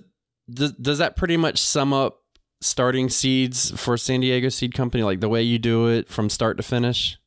th- 0.53 0.71
does 0.81 0.97
that 0.99 1.15
pretty 1.15 1.37
much 1.37 1.59
sum 1.59 1.93
up 1.93 2.21
starting 2.61 3.09
seeds 3.09 3.71
for 3.79 3.97
San 3.97 4.21
Diego 4.21 4.49
Seed 4.49 4.73
Company, 4.73 5.03
like 5.03 5.19
the 5.19 5.29
way 5.29 5.41
you 5.41 5.59
do 5.59 5.87
it 5.87 6.09
from 6.09 6.29
start 6.29 6.57
to 6.57 6.63
finish? 6.63 7.17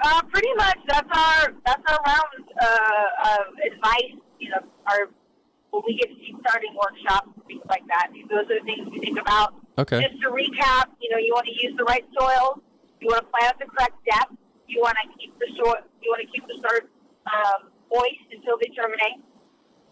Uh, 0.00 0.22
pretty 0.30 0.52
much. 0.54 0.78
That's 0.88 1.08
our 1.12 1.54
that's 1.66 1.82
our 1.90 1.98
round 2.06 2.48
uh, 2.60 3.30
of 3.30 3.72
advice. 3.72 4.14
You 4.38 4.50
know, 4.50 4.62
our 4.86 5.10
when 5.70 5.82
we 5.86 5.96
get 5.96 6.08
seed 6.08 6.36
starting 6.40 6.74
workshops, 6.74 7.28
things 7.46 7.62
like 7.68 7.82
that. 7.88 8.08
Those 8.30 8.44
are 8.44 8.60
the 8.60 8.64
things 8.64 8.88
we 8.90 9.00
think 9.00 9.20
about. 9.20 9.54
Okay. 9.76 10.00
Just 10.00 10.20
to 10.22 10.28
recap, 10.30 10.90
you 11.00 11.10
know, 11.10 11.18
you 11.18 11.32
want 11.34 11.46
to 11.46 11.52
use 11.52 11.74
the 11.76 11.84
right 11.84 12.04
soil. 12.18 12.62
You 13.00 13.08
want 13.08 13.26
to 13.26 13.30
plant 13.30 13.54
at 13.54 13.58
the 13.58 13.66
correct 13.66 13.94
depth. 14.10 14.34
You 14.66 14.80
want 14.80 14.96
to 15.02 15.18
keep 15.18 15.38
the 15.38 15.46
soil. 15.56 15.76
You 16.02 16.10
want 16.10 16.22
to 16.22 16.30
keep 16.32 16.46
the 16.46 16.58
start 16.58 16.90
um, 17.26 17.67
moist 17.92 18.28
until 18.32 18.56
they 18.60 18.70
germinate. 18.74 19.20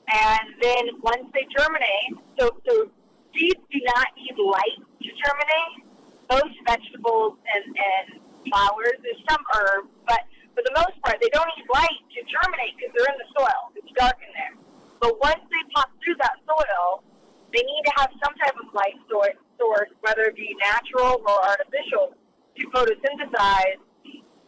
And 0.06 0.46
then 0.62 0.84
once 1.02 1.26
they 1.34 1.44
germinate, 1.50 2.14
so 2.38 2.54
so 2.68 2.90
seeds 3.34 3.62
do 3.70 3.80
not 3.96 4.06
need 4.14 4.36
light 4.38 4.78
to 5.02 5.10
germinate. 5.10 5.82
Most 6.30 6.54
vegetables 6.66 7.38
and 7.42 7.64
and 7.74 8.06
flowers, 8.46 8.98
there's 9.02 9.22
some 9.30 9.42
herbs, 9.54 9.90
but 10.06 10.22
for 10.54 10.62
the 10.62 10.74
most 10.78 10.96
part, 11.02 11.18
they 11.20 11.28
don't 11.34 11.46
need 11.58 11.66
light 11.68 12.00
to 12.14 12.18
germinate 12.24 12.78
because 12.78 12.94
they're 12.94 13.10
in 13.12 13.18
the 13.18 13.30
soil. 13.36 13.62
It's 13.76 13.92
dark 13.98 14.16
in 14.22 14.32
there. 14.32 14.54
But 15.00 15.20
once 15.20 15.42
they 15.52 15.62
pop 15.74 15.90
through 16.00 16.16
that 16.22 16.40
soil, 16.48 17.04
they 17.52 17.60
need 17.60 17.82
to 17.84 17.92
have 18.00 18.10
some 18.24 18.34
type 18.40 18.56
of 18.56 18.72
light 18.72 18.96
source, 19.10 19.90
whether 20.00 20.22
it 20.32 20.36
be 20.36 20.56
natural 20.62 21.20
or 21.26 21.36
artificial, 21.44 22.16
to 22.56 22.62
photosynthesize 22.72 23.84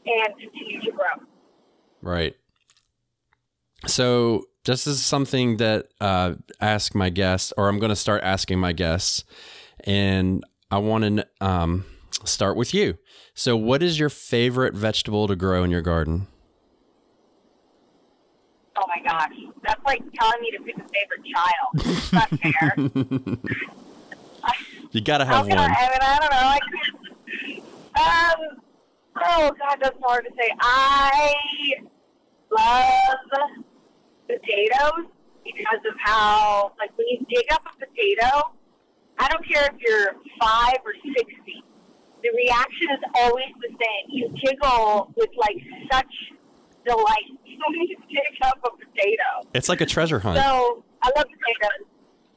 and 0.09 0.31
continue 0.41 0.81
to 0.81 0.91
grow. 0.93 1.21
Right. 2.01 2.37
So 3.87 4.45
this 4.65 4.87
is 4.87 5.05
something 5.05 5.57
that 5.59 5.89
uh, 6.01 6.35
ask 6.61 6.95
my 6.95 7.11
guests, 7.11 7.53
or 7.57 7.69
I'm 7.69 7.79
going 7.79 7.91
to 7.91 7.97
start 7.97 8.23
asking 8.23 8.59
my 8.59 8.73
guests, 8.73 9.25
and 9.85 10.45
I 10.71 10.79
want 10.79 11.05
to 11.05 11.27
um, 11.41 11.85
start 12.25 12.57
with 12.57 12.75
you. 12.75 12.99
So, 13.35 13.57
what 13.57 13.83
is 13.83 13.99
your 13.99 14.11
favorite 14.11 14.75
vegetable 14.75 15.29
to 15.29 15.37
grow 15.37 15.65
in 15.65 15.71
your 15.71 15.83
garden? 15.83 16.27
Oh 18.77 18.85
my 18.89 19.03
gosh, 19.03 19.33
that's 19.63 19.83
like 19.85 20.03
telling 20.15 20.41
me 20.41 20.51
to 20.53 20.63
pick 20.63 20.77
a 20.77 20.87
favorite 20.89 21.25
child. 21.35 21.71
Fair. 22.41 23.55
you 24.93 25.01
gotta 25.01 25.25
have 25.25 25.47
one. 25.47 25.59
I, 25.59 25.65
I 25.65 25.67
mean, 25.67 25.99
I 26.01 26.19
don't 26.21 26.31
know. 26.31 27.63
I, 27.97 28.33
um, 28.33 28.61
oh 29.25 29.53
God, 29.59 29.79
that's 29.81 29.99
hard 30.03 30.25
to 30.27 30.31
say. 30.39 30.51
I 30.61 31.35
love 32.51 33.65
potatoes 34.27 35.11
because 35.45 35.81
of 35.89 35.95
how, 35.99 36.73
like, 36.79 36.97
when 36.97 37.07
you 37.09 37.27
dig 37.29 37.47
up 37.53 37.63
a 37.67 37.87
potato, 37.87 38.53
I 39.19 39.29
don't 39.29 39.47
care 39.47 39.67
if 39.73 39.81
you're 39.81 40.15
five 40.41 40.79
or 40.85 40.95
sixty, 41.03 41.65
the 42.23 42.31
reaction 42.35 42.89
is 42.93 43.03
always 43.15 43.53
the 43.61 43.69
same. 43.69 44.05
You 44.09 44.29
giggle 44.41 45.13
with 45.17 45.31
like 45.37 45.57
such 45.91 46.13
delight 46.87 47.29
when 47.45 47.83
you 47.83 47.97
dig 48.09 48.39
up 48.43 48.59
a 48.65 48.71
potato. 48.71 49.49
It's 49.55 49.69
like 49.69 49.81
a 49.81 49.87
treasure 49.87 50.19
hunt. 50.21 50.39
So 50.39 50.85
I 51.03 51.11
love 51.17 51.27
potatoes. 51.27 51.87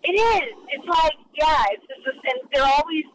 It 0.04 0.14
is. 0.14 0.54
It's 0.70 0.88
like 0.88 1.14
yeah. 1.36 1.66
It's 1.72 1.86
just 2.04 2.18
and 2.26 2.50
they're 2.54 2.64
always 2.64 3.06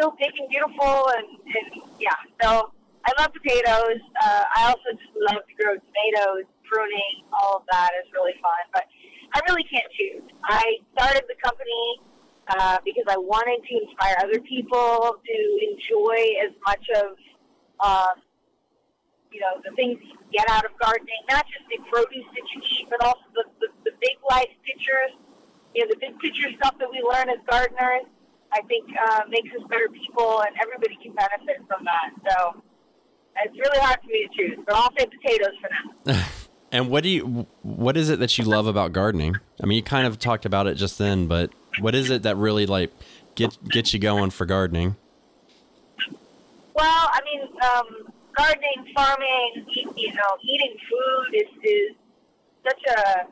so 0.00 0.14
big 0.18 0.30
and 0.38 0.48
beautiful 0.48 1.08
and, 1.16 1.26
and 1.46 1.82
yeah. 1.98 2.10
So 2.42 2.72
I 3.04 3.10
love 3.20 3.32
potatoes. 3.32 4.00
Uh, 4.20 4.44
I 4.56 4.60
also 4.68 4.92
just 4.92 5.14
love 5.16 5.40
to 5.40 5.54
grow 5.56 5.74
tomatoes, 5.74 6.44
pruning, 6.68 7.24
all 7.32 7.56
of 7.56 7.64
that 7.72 7.90
is 7.98 8.06
really 8.12 8.36
fun. 8.44 8.62
But 8.72 8.84
I 9.32 9.40
really 9.48 9.64
can't 9.64 9.88
choose. 9.96 10.26
I 10.44 10.84
started 10.92 11.24
the 11.28 11.38
company 11.40 12.00
uh, 12.50 12.78
because 12.84 13.06
I 13.08 13.16
wanted 13.16 13.62
to 13.62 13.72
inspire 13.86 14.16
other 14.20 14.40
people 14.42 15.16
to 15.22 15.38
enjoy 15.64 16.18
as 16.44 16.52
much 16.66 16.84
of, 16.98 17.16
um, 17.80 18.20
you 19.32 19.40
know, 19.40 19.62
the 19.64 19.72
things 19.76 19.96
you 20.02 20.18
get 20.34 20.50
out 20.50 20.66
of 20.66 20.72
gardening, 20.76 21.22
not 21.30 21.46
just 21.46 21.64
the 21.70 21.78
produce 21.88 22.26
that 22.34 22.46
you 22.52 22.60
eat, 22.74 22.86
but 22.90 23.00
also 23.06 23.22
the, 23.32 23.44
the, 23.62 23.68
the 23.90 23.94
big 24.02 24.18
life 24.28 24.50
pictures, 24.66 25.14
you 25.74 25.86
know, 25.86 25.88
the 25.88 26.00
big 26.02 26.18
picture 26.18 26.50
stuff 26.58 26.74
that 26.82 26.90
we 26.90 27.00
learn 27.00 27.30
as 27.30 27.40
gardeners. 27.48 28.04
I 28.50 28.66
think 28.66 28.90
uh, 28.98 29.30
makes 29.30 29.48
us 29.54 29.62
better 29.70 29.86
people, 29.94 30.42
and 30.42 30.50
everybody 30.58 30.98
can 30.98 31.14
benefit 31.14 31.62
from 31.70 31.86
that. 31.86 32.10
So 32.26 32.58
it's 33.44 33.58
really 33.58 33.78
hard 33.78 33.98
for 34.02 34.08
me 34.08 34.28
to 34.28 34.36
choose, 34.36 34.58
but 34.66 34.74
I'll 34.74 34.90
say 34.98 35.06
potatoes 35.06 35.54
for 35.60 36.12
now. 36.12 36.24
and 36.72 36.90
what 36.90 37.02
do 37.02 37.08
you? 37.08 37.46
What 37.62 37.96
is 37.96 38.10
it 38.10 38.18
that 38.18 38.36
you 38.38 38.44
love 38.44 38.66
about 38.66 38.92
gardening? 38.92 39.36
I 39.62 39.66
mean, 39.66 39.76
you 39.76 39.82
kind 39.82 40.06
of 40.06 40.18
talked 40.18 40.44
about 40.44 40.66
it 40.66 40.74
just 40.74 40.98
then, 40.98 41.26
but 41.26 41.50
what 41.80 41.94
is 41.94 42.10
it 42.10 42.22
that 42.22 42.36
really 42.36 42.66
like 42.66 42.92
get 43.34 43.56
gets 43.68 43.94
you 43.94 44.00
going 44.00 44.30
for 44.30 44.46
gardening? 44.46 44.96
Well, 46.74 47.10
I 47.12 47.20
mean, 47.24 47.42
um, 47.62 48.12
gardening, 48.36 48.92
farming, 48.94 49.66
you 49.96 50.14
know, 50.14 50.36
eating 50.42 50.76
food 50.88 51.34
is, 51.34 51.48
is 51.62 51.96
such 52.64 52.80
a 52.96 53.26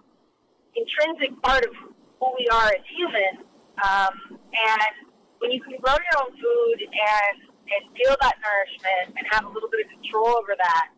intrinsic 0.77 1.41
part 1.43 1.65
of 1.65 1.73
who 2.21 2.35
we 2.39 2.47
are 2.49 2.67
as 2.67 2.85
humans. 2.97 3.47
Um, 3.83 4.39
and 4.53 5.09
when 5.39 5.51
you 5.51 5.63
can 5.63 5.79
grow 5.81 5.95
your 5.95 6.23
own 6.23 6.33
food 6.33 6.81
and 6.81 7.48
and 7.71 7.97
feel 7.97 8.17
that 8.21 8.37
nourishment 8.41 9.17
and 9.17 9.27
have 9.31 9.45
a 9.45 9.49
little 9.49 9.69
bit 9.69 9.87
of 9.87 9.93
control 9.93 10.29
over 10.29 10.55
that, 10.57 10.89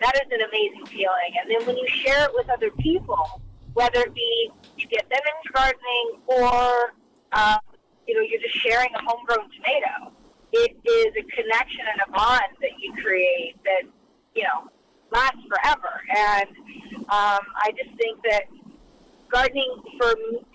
that 0.00 0.14
is 0.16 0.30
an 0.30 0.40
amazing 0.46 0.86
feeling. 0.86 1.32
And 1.40 1.50
then 1.50 1.66
when 1.66 1.76
you 1.76 1.86
share 1.88 2.24
it 2.24 2.30
with 2.34 2.48
other 2.50 2.70
people, 2.70 3.42
whether 3.74 4.00
it 4.00 4.14
be 4.14 4.50
you 4.76 4.86
get 4.86 5.08
them 5.08 5.20
into 5.20 5.52
gardening 5.52 6.08
or 6.26 6.94
um, 7.32 7.58
you 8.06 8.14
know 8.14 8.20
you're 8.20 8.40
just 8.40 8.56
sharing 8.56 8.90
a 8.94 9.02
homegrown 9.04 9.48
tomato, 9.54 10.12
it 10.52 10.76
is 10.84 11.12
a 11.16 11.22
connection 11.30 11.84
and 11.92 12.00
a 12.06 12.10
bond 12.10 12.56
that 12.60 12.70
you 12.78 12.92
create 13.02 13.56
that 13.64 13.82
you 14.34 14.42
know 14.42 14.70
lasts 15.10 15.40
forever. 15.48 16.02
And 16.16 16.48
um, 17.10 17.42
I 17.56 17.72
just 17.76 17.96
think 17.98 18.20
that 18.30 18.44
gardening 19.30 19.82
for 19.98 20.14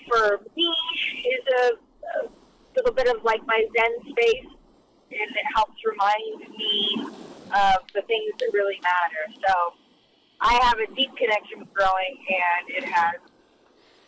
for 0.10 0.42
me 0.56 0.74
is 1.26 1.44
a, 1.60 2.26
a 2.26 2.30
little 2.76 2.94
bit 2.94 3.08
of 3.08 3.24
like 3.24 3.42
my 3.46 3.64
zen 3.76 4.12
space 4.12 4.46
and 5.14 5.36
it 5.36 5.46
helps 5.56 5.78
remind 5.86 6.50
me 6.58 7.06
of 7.54 7.86
the 7.94 8.02
things 8.04 8.34
that 8.40 8.50
really 8.54 8.80
matter. 8.82 9.42
So 9.48 9.74
I 10.42 10.60
have 10.64 10.80
a 10.80 10.94
deep 10.96 11.16
connection 11.16 11.60
with 11.60 11.74
growing, 11.74 12.18
and 12.28 12.84
it 12.84 12.84
has 12.84 13.16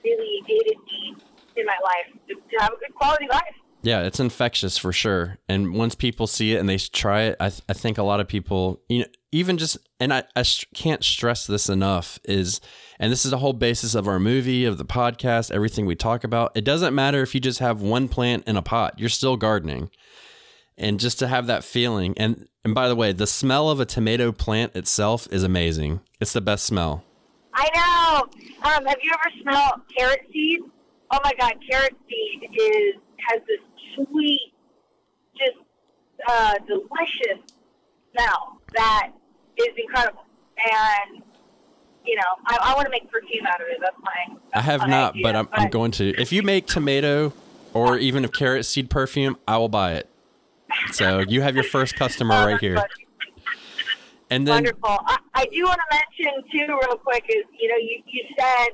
really 0.03 0.43
aided 0.49 0.77
me 0.85 1.15
in 1.55 1.65
my 1.65 1.77
life 1.83 2.13
to, 2.27 2.35
to 2.35 2.63
have 2.63 2.73
a 2.73 2.77
good 2.77 2.93
quality 2.95 3.27
life. 3.29 3.55
Yeah, 3.81 4.01
it's 4.01 4.19
infectious 4.19 4.79
for 4.79 4.91
sure. 4.91 5.37
And 5.47 5.75
once 5.75 5.93
people 5.93 6.25
see 6.25 6.53
it 6.53 6.59
and 6.59 6.67
they 6.67 6.77
try 6.77 7.23
it, 7.23 7.37
I, 7.39 7.49
th- 7.49 7.61
I 7.69 7.73
think 7.73 7.99
a 7.99 8.03
lot 8.03 8.19
of 8.19 8.27
people, 8.27 8.81
you 8.89 8.99
know, 8.99 9.05
even 9.31 9.57
just, 9.57 9.77
and 9.99 10.11
I, 10.11 10.23
I 10.35 10.43
can't 10.73 11.03
stress 11.03 11.45
this 11.45 11.69
enough, 11.69 12.17
is, 12.23 12.61
and 12.99 13.11
this 13.11 13.25
is 13.25 13.31
the 13.31 13.37
whole 13.37 13.53
basis 13.53 13.93
of 13.93 14.07
our 14.07 14.19
movie, 14.19 14.65
of 14.65 14.79
the 14.79 14.85
podcast, 14.85 15.51
everything 15.51 15.85
we 15.85 15.95
talk 15.95 16.23
about. 16.23 16.51
It 16.55 16.63
doesn't 16.63 16.95
matter 16.95 17.21
if 17.21 17.35
you 17.35 17.41
just 17.41 17.59
have 17.59 17.81
one 17.81 18.07
plant 18.07 18.47
in 18.47 18.57
a 18.57 18.63
pot, 18.63 18.97
you're 18.97 19.07
still 19.07 19.37
gardening 19.37 19.91
and 20.78 20.99
just 20.99 21.19
to 21.19 21.28
have 21.28 21.47
that 21.47 21.63
feeling. 21.63 22.13
And 22.17 22.47
and 22.63 22.73
by 22.76 22.88
the 22.88 22.95
way 22.95 23.11
the 23.11 23.28
smell 23.28 23.69
of 23.69 23.80
a 23.80 23.86
tomato 23.86 24.32
plant 24.32 24.76
itself 24.76 25.28
is 25.32 25.43
amazing. 25.43 26.01
It's 26.19 26.34
the 26.34 26.41
best 26.41 26.65
smell. 26.65 27.03
I 27.53 27.69
know. 27.73 28.21
Um, 28.69 28.86
have 28.86 28.97
you 29.01 29.11
ever 29.13 29.36
smelled 29.41 29.82
carrot 29.97 30.21
seed? 30.32 30.61
Oh 31.11 31.19
my 31.23 31.34
god 31.39 31.53
carrot 31.69 31.95
seed 32.09 32.49
is 32.53 32.95
has 33.30 33.41
this 33.47 33.59
sweet 33.95 34.53
just 35.38 35.57
uh, 36.28 36.55
delicious 36.67 37.43
smell 38.11 38.59
that 38.76 39.11
is 39.57 39.69
incredible. 39.78 40.23
And 40.57 41.21
you 42.05 42.15
know 42.15 42.21
i, 42.45 42.57
I 42.61 42.76
want 42.76 42.86
to 42.86 42.91
make 42.91 43.09
perfume 43.11 43.45
out 43.47 43.61
of 43.61 43.67
it. 43.67 43.78
That's 43.82 43.95
my 44.01 44.36
i 44.53 44.61
have 44.61 44.88
not 44.88 45.13
idea, 45.13 45.23
but, 45.23 45.36
I'm, 45.36 45.45
but 45.45 45.59
I'm 45.59 45.69
going 45.69 45.91
to. 45.91 46.09
If 46.19 46.32
you 46.32 46.43
make 46.43 46.67
tomato 46.67 47.34
or 47.73 47.97
even 47.97 48.26
a 48.26 48.28
carrot 48.28 48.65
seed 48.65 48.89
perfume 48.89 49.38
i 49.47 49.57
will 49.57 49.69
buy 49.69 49.93
it 49.93 50.09
so 50.91 51.19
you 51.28 51.41
have 51.41 51.55
your 51.55 51.63
first 51.63 51.95
customer 51.95 52.45
right 52.45 52.59
here. 52.59 52.86
And 54.30 54.47
then, 54.47 54.63
wonderful. 54.63 54.97
I, 55.05 55.17
I 55.34 55.45
do 55.45 55.63
want 55.63 55.80
to 55.80 55.97
mention 55.97 56.43
too, 56.51 56.80
real 56.82 56.97
quick, 56.97 57.26
is 57.30 57.45
you 57.59 57.69
know 57.69 57.78
you 57.78 58.01
you 58.07 58.23
said 58.38 58.71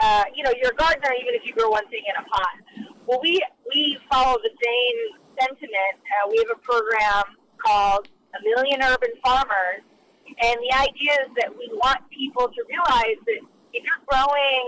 uh, 0.00 0.24
you 0.34 0.42
know 0.42 0.52
you're 0.60 0.72
a 0.72 0.74
gardener 0.74 1.14
even 1.20 1.34
if 1.34 1.46
you 1.46 1.52
grow 1.54 1.70
one 1.70 1.86
thing 1.88 2.02
in 2.08 2.16
a 2.18 2.26
pot. 2.28 2.96
Well, 3.06 3.20
we 3.22 3.40
we 3.72 3.98
follow 4.10 4.36
the 4.42 4.50
same 4.50 4.98
sentiment. 5.38 6.02
Uh, 6.02 6.30
we 6.30 6.38
have 6.38 6.50
a 6.50 6.60
program 6.60 7.36
called 7.64 8.08
A 8.34 8.42
Million 8.42 8.82
Urban 8.82 9.14
Farmers, 9.22 9.86
and 10.26 10.56
the 10.58 10.74
idea 10.74 11.14
is 11.22 11.30
that 11.38 11.54
we 11.56 11.70
want 11.72 12.02
people 12.10 12.48
to 12.48 12.60
realize 12.68 13.18
that 13.26 13.40
if 13.72 13.82
you're 13.86 14.04
growing, 14.10 14.66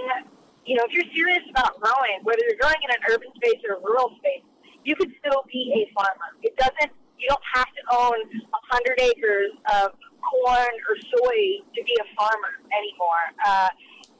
you 0.67 0.77
know, 0.77 0.85
if 0.87 0.93
you're 0.95 1.11
serious 1.11 1.43
about 1.51 1.81
growing, 1.81 2.23
whether 2.23 2.43
you're 2.47 2.61
growing 2.61 2.79
in 2.87 2.91
an 2.95 3.03
urban 3.11 3.29
space 3.35 3.59
or 3.69 3.77
a 3.77 3.81
rural 3.83 4.15
space, 4.23 4.47
you 4.85 4.97
could 4.97 5.13
still 5.19 5.45
be 5.51 5.73
a 5.75 5.93
farmer. 5.95 6.37
It 6.43 6.57
doesn't. 6.57 6.93
You 7.19 7.29
don't 7.29 7.49
have 7.55 7.71
to 7.71 7.83
own 7.93 8.19
a 8.35 8.61
hundred 8.71 8.99
acres 8.99 9.53
of 9.71 9.95
corn 10.23 10.75
or 10.89 10.97
soy 10.99 11.63
to 11.75 11.81
be 11.85 11.95
a 12.01 12.07
farmer 12.19 12.59
anymore. 12.75 13.25
Uh, 13.47 13.69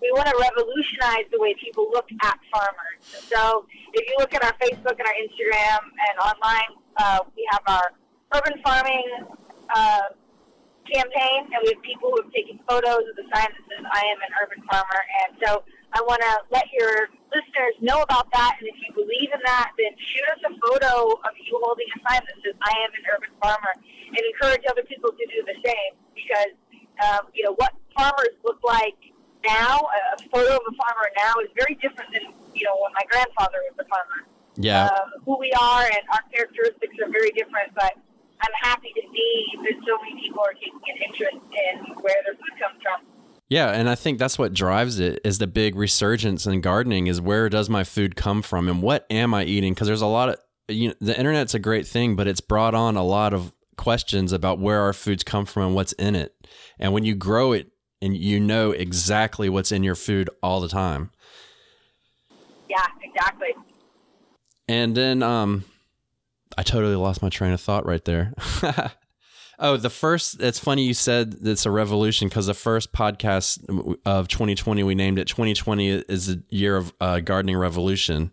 we 0.03 0.11
want 0.13 0.27
to 0.27 0.37
revolutionize 0.39 1.31
the 1.31 1.39
way 1.39 1.55
people 1.63 1.87
look 1.91 2.07
at 2.23 2.39
farmers. 2.51 2.99
So 3.03 3.67
if 3.95 4.07
you 4.07 4.15
look 4.19 4.35
at 4.35 4.43
our 4.45 4.55
Facebook 4.59 4.99
and 4.99 5.07
our 5.07 5.19
Instagram 5.19 5.79
and 5.83 6.15
online, 6.19 6.73
uh, 6.99 7.19
we 7.35 7.47
have 7.51 7.63
our 7.67 7.95
urban 8.35 8.61
farming 8.63 9.07
uh, 9.75 10.15
campaign, 10.91 11.47
and 11.55 11.59
we 11.63 11.75
have 11.75 11.83
people 11.83 12.11
who 12.11 12.23
have 12.23 12.33
taken 12.33 12.59
photos 12.69 13.07
of 13.07 13.15
the 13.15 13.27
sign 13.31 13.47
that 13.47 13.63
says 13.71 13.85
"I 13.87 14.03
am 14.11 14.19
an 14.27 14.33
urban 14.43 14.63
farmer." 14.67 15.01
And 15.23 15.39
so 15.39 15.63
I 15.93 16.01
want 16.03 16.21
to 16.25 16.35
let 16.49 16.67
your 16.73 17.09
listeners 17.29 17.77
know 17.81 18.01
about 18.03 18.33
that. 18.33 18.57
And 18.61 18.69
if 18.69 18.77
you 18.81 18.91
believe 18.97 19.31
in 19.33 19.41
that, 19.45 19.73
then 19.77 19.93
shoot 19.97 20.27
us 20.33 20.41
a 20.49 20.53
photo 20.57 21.13
of 21.21 21.33
you 21.37 21.61
holding 21.61 21.89
a 21.93 21.99
sign 22.09 22.25
that 22.25 22.37
says, 22.41 22.57
I 22.65 22.73
am 22.81 22.91
an 22.97 23.05
urban 23.13 23.33
farmer, 23.41 23.73
and 24.09 24.21
encourage 24.21 24.65
other 24.69 24.85
people 24.85 25.13
to 25.13 25.25
do 25.29 25.45
the 25.45 25.57
same. 25.61 25.93
Because, 26.17 26.57
um, 27.05 27.29
you 27.37 27.45
know, 27.45 27.55
what 27.61 27.77
farmers 27.97 28.37
look 28.45 28.61
like 28.65 28.97
now, 29.45 29.85
a 30.17 30.23
photo 30.33 30.57
of 30.57 30.65
a 30.65 30.75
farmer 30.79 31.09
now 31.19 31.35
is 31.45 31.51
very 31.53 31.77
different 31.83 32.09
than, 32.13 32.33
you 32.55 32.65
know, 32.65 32.77
when 32.81 32.93
my 32.95 33.05
grandfather 33.11 33.61
was 33.69 33.77
a 33.81 33.89
farmer. 33.89 34.29
Yeah. 34.57 34.89
Um, 34.89 35.21
who 35.25 35.37
we 35.41 35.53
are 35.53 35.85
and 35.85 36.05
our 36.13 36.25
characteristics 36.33 36.97
are 37.01 37.11
very 37.11 37.33
different, 37.33 37.73
but 37.75 37.97
I'm 38.43 38.57
happy 38.61 38.93
to 38.95 39.03
see 39.13 39.33
that 39.65 39.77
so 39.87 39.97
many 40.03 40.21
people 40.21 40.41
are 40.41 40.53
taking 40.55 40.83
an 40.89 40.99
interest 41.05 41.41
in 41.41 41.75
where 42.01 42.21
their 42.25 42.35
food 42.37 42.55
comes 42.61 42.79
from. 42.83 43.01
Yeah, 43.53 43.69
and 43.69 43.87
I 43.87 43.97
think 43.97 44.19
that's 44.19 44.39
what 44.39 44.55
drives 44.55 44.99
it 44.99 45.21
is 45.25 45.37
the 45.37 45.47
big 45.47 45.77
resurgence 45.77 46.47
in 46.47 46.63
gardening 46.63 47.07
is 47.07 47.21
where 47.21 47.51
does 47.51 47.69
my 47.69 47.85
food 47.85 48.17
come 48.17 48.41
from 48.41 48.67
and 48.67 48.81
what 48.81 49.05
am 49.11 49.35
I 49.35 49.45
eating? 49.45 49.75
Because 49.75 49.87
there's 49.87 50.01
a 50.01 50.07
lot 50.07 50.31
of 50.31 50.39
you 50.69 50.89
know, 50.89 50.95
the 51.03 51.19
internet's 51.19 51.53
a 51.53 51.59
great 51.59 51.87
thing, 51.87 52.17
but 52.17 52.27
it's 52.27 52.41
brought 52.41 52.75
on 52.75 52.97
a 52.97 53.05
lot 53.05 53.35
of 53.35 53.53
questions 53.77 54.33
about 54.33 54.59
where 54.59 54.81
our 54.81 54.95
foods 54.95 55.23
come 55.23 55.45
from 55.45 55.65
and 55.65 55.75
what's 55.75 55.93
in 55.93 56.17
it. 56.17 56.35
And 56.79 56.95
when 56.95 57.05
you 57.05 57.15
grow 57.15 57.53
it 57.53 57.71
and 58.01 58.17
you 58.17 58.41
know 58.41 58.71
exactly 58.71 59.51
what's 59.51 59.71
in 59.71 59.83
your 59.83 59.97
food 59.97 60.31
all 60.43 60.63
the 60.63 60.69
time. 60.69 61.11
Yeah, 62.71 62.87
exactly. 63.03 63.51
And 64.67 64.97
then 64.97 65.23
um 65.23 65.67
I 66.57 66.63
totally 66.63 66.97
lost 66.97 67.21
my 67.21 67.29
train 67.29 67.53
of 67.53 67.61
thought 67.61 67.85
right 67.85 68.07
there. 68.07 68.33
Oh, 69.59 69.77
the 69.77 69.91
first, 69.91 70.41
it's 70.41 70.59
funny 70.59 70.85
you 70.85 70.95
said 70.95 71.37
it's 71.43 71.67
a 71.67 71.71
revolution 71.71 72.29
because 72.29 72.47
the 72.47 72.55
first 72.55 72.93
podcast 72.93 73.61
of 74.05 74.29
2020, 74.29 74.83
we 74.83 74.95
named 74.95 75.19
it 75.19 75.29
2020 75.29 75.89
is 75.89 76.31
a 76.31 76.37
year 76.49 76.77
of 76.77 76.93
uh, 77.01 77.21
gardening 77.21 77.57
revolution 77.57 78.33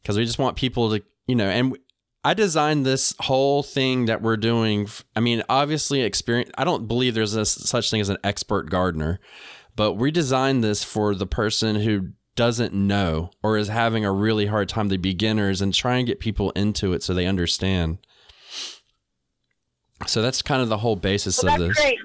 because 0.00 0.16
we 0.16 0.24
just 0.24 0.38
want 0.38 0.56
people 0.56 0.90
to, 0.90 1.02
you 1.26 1.34
know, 1.34 1.48
and 1.48 1.76
I 2.24 2.34
designed 2.34 2.86
this 2.86 3.14
whole 3.20 3.62
thing 3.62 4.06
that 4.06 4.22
we're 4.22 4.36
doing. 4.36 4.88
I 5.16 5.20
mean, 5.20 5.42
obviously, 5.48 6.02
experience, 6.02 6.50
I 6.56 6.64
don't 6.64 6.86
believe 6.86 7.14
there's 7.14 7.34
a, 7.34 7.44
such 7.44 7.90
thing 7.90 8.00
as 8.00 8.08
an 8.08 8.18
expert 8.22 8.70
gardener, 8.70 9.18
but 9.74 9.94
we 9.94 10.10
designed 10.10 10.62
this 10.62 10.84
for 10.84 11.14
the 11.14 11.26
person 11.26 11.76
who 11.76 12.10
doesn't 12.36 12.72
know 12.72 13.30
or 13.42 13.58
is 13.58 13.68
having 13.68 14.04
a 14.04 14.12
really 14.12 14.46
hard 14.46 14.68
time, 14.68 14.88
the 14.88 14.96
beginners, 14.96 15.60
and 15.60 15.74
try 15.74 15.96
and 15.96 16.06
get 16.06 16.20
people 16.20 16.50
into 16.52 16.92
it 16.92 17.02
so 17.02 17.12
they 17.12 17.26
understand. 17.26 17.98
So 20.06 20.22
that's 20.22 20.42
kind 20.42 20.62
of 20.62 20.68
the 20.68 20.78
whole 20.78 20.96
basis 20.96 21.42
well, 21.42 21.54
of 21.54 21.68
this. 21.68 21.76
Great. 21.76 21.98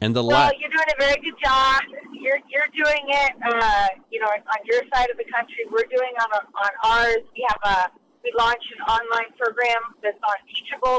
And 0.00 0.14
the 0.14 0.22
well, 0.22 0.46
la- 0.46 0.50
you're 0.58 0.70
doing 0.70 0.90
a 0.94 1.00
very 1.00 1.20
good 1.20 1.38
job. 1.42 1.82
You're 2.12 2.38
you're 2.48 2.70
doing 2.74 3.04
it. 3.08 3.32
Uh, 3.42 3.86
you 4.10 4.20
know, 4.20 4.26
on 4.28 4.60
your 4.64 4.82
side 4.94 5.10
of 5.10 5.18
the 5.18 5.26
country, 5.26 5.66
we're 5.70 5.88
doing 5.90 6.14
on 6.22 6.30
a, 6.38 6.42
on 6.46 6.72
ours. 6.84 7.24
We 7.34 7.46
have 7.48 7.60
a 7.64 7.90
we 8.22 8.32
launched 8.38 8.70
an 8.78 8.82
online 8.86 9.34
program 9.38 9.94
that's 10.02 10.18
on 10.22 10.38
Teachable 10.46 10.98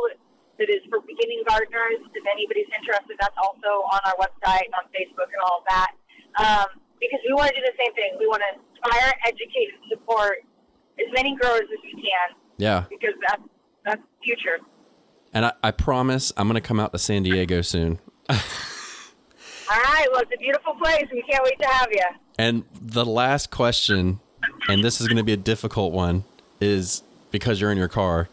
that 0.60 0.68
is 0.68 0.84
for 0.92 1.00
beginning 1.08 1.44
gardeners. 1.48 2.04
If 2.12 2.24
anybody's 2.28 2.68
interested, 2.76 3.16
that's 3.20 3.40
also 3.40 3.88
on 3.88 4.00
our 4.04 4.16
website, 4.20 4.68
on 4.76 4.84
Facebook, 4.92 5.32
and 5.32 5.42
all 5.48 5.64
of 5.64 5.66
that. 5.72 5.92
Um, 6.36 6.68
because 7.00 7.24
we 7.24 7.32
want 7.34 7.56
to 7.56 7.56
do 7.56 7.64
the 7.64 7.78
same 7.80 7.96
thing. 7.96 8.20
We 8.20 8.28
want 8.28 8.44
to 8.44 8.60
inspire, 8.60 9.16
educate, 9.24 9.72
and 9.80 9.84
support 9.88 10.44
as 11.00 11.08
many 11.16 11.36
growers 11.40 11.64
as 11.72 11.80
we 11.84 11.96
can. 11.96 12.28
Yeah. 12.60 12.84
Because 12.92 13.16
that's 13.24 13.44
that's 13.86 14.04
the 14.04 14.20
future. 14.24 14.60
And 15.34 15.46
I, 15.46 15.54
I 15.64 15.72
promise 15.72 16.34
I'm 16.38 16.48
going 16.48 16.62
to 16.62 16.68
come 16.68 16.80
out 16.80 16.92
to 16.92 17.00
San 17.00 17.24
Diego 17.24 17.62
soon. 17.62 18.00
All 18.30 18.36
right. 19.70 20.08
Well, 20.12 20.22
it's 20.22 20.32
a 20.34 20.38
beautiful 20.40 20.74
place. 20.76 21.06
We 21.12 21.22
can't 21.24 21.44
wait 21.44 21.60
to 21.60 21.68
have 21.68 21.88
you. 21.92 22.06
And 22.38 22.64
the 22.82 23.06
last 23.06 23.52
question, 23.52 24.20
and 24.68 24.84
this 24.84 25.00
is 25.00 25.08
going 25.08 25.18
to 25.18 25.24
be 25.24 25.34
a 25.34 25.38
difficult 25.38 25.94
one, 25.94 26.24
is 26.60 27.04
because 27.32 27.62
you're 27.62 27.72
in 27.72 27.78
your 27.78 27.88
car. 27.88 28.30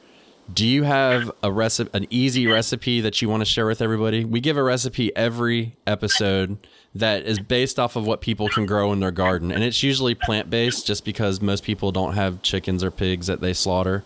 Do 0.53 0.67
you 0.67 0.85
have 0.85 1.31
a 1.43 1.51
recipe, 1.51 1.91
an 1.93 2.07
easy 2.09 2.47
recipe 2.47 3.01
that 3.01 3.21
you 3.21 3.29
want 3.29 3.41
to 3.41 3.45
share 3.45 3.67
with 3.67 3.83
everybody? 3.83 4.25
We 4.25 4.41
give 4.41 4.57
a 4.57 4.63
recipe 4.63 5.15
every 5.17 5.75
episode 5.89 6.57
that 6.95 7.25
is 7.25 7.41
based 7.41 7.81
off 7.81 7.97
of 7.97 8.07
what 8.07 8.21
people 8.21 8.49
can 8.49 8.65
grow 8.65 8.93
in 8.93 9.01
their 9.01 9.11
garden, 9.11 9.51
and 9.51 9.65
it's 9.65 9.83
usually 9.83 10.15
plant 10.15 10.49
based, 10.49 10.87
just 10.87 11.05
because 11.05 11.43
most 11.43 11.65
people 11.65 11.91
don't 11.91 12.15
have 12.15 12.43
chickens 12.43 12.85
or 12.85 12.93
pigs 12.93 13.27
that 13.27 13.41
they 13.41 13.53
slaughter, 13.53 14.05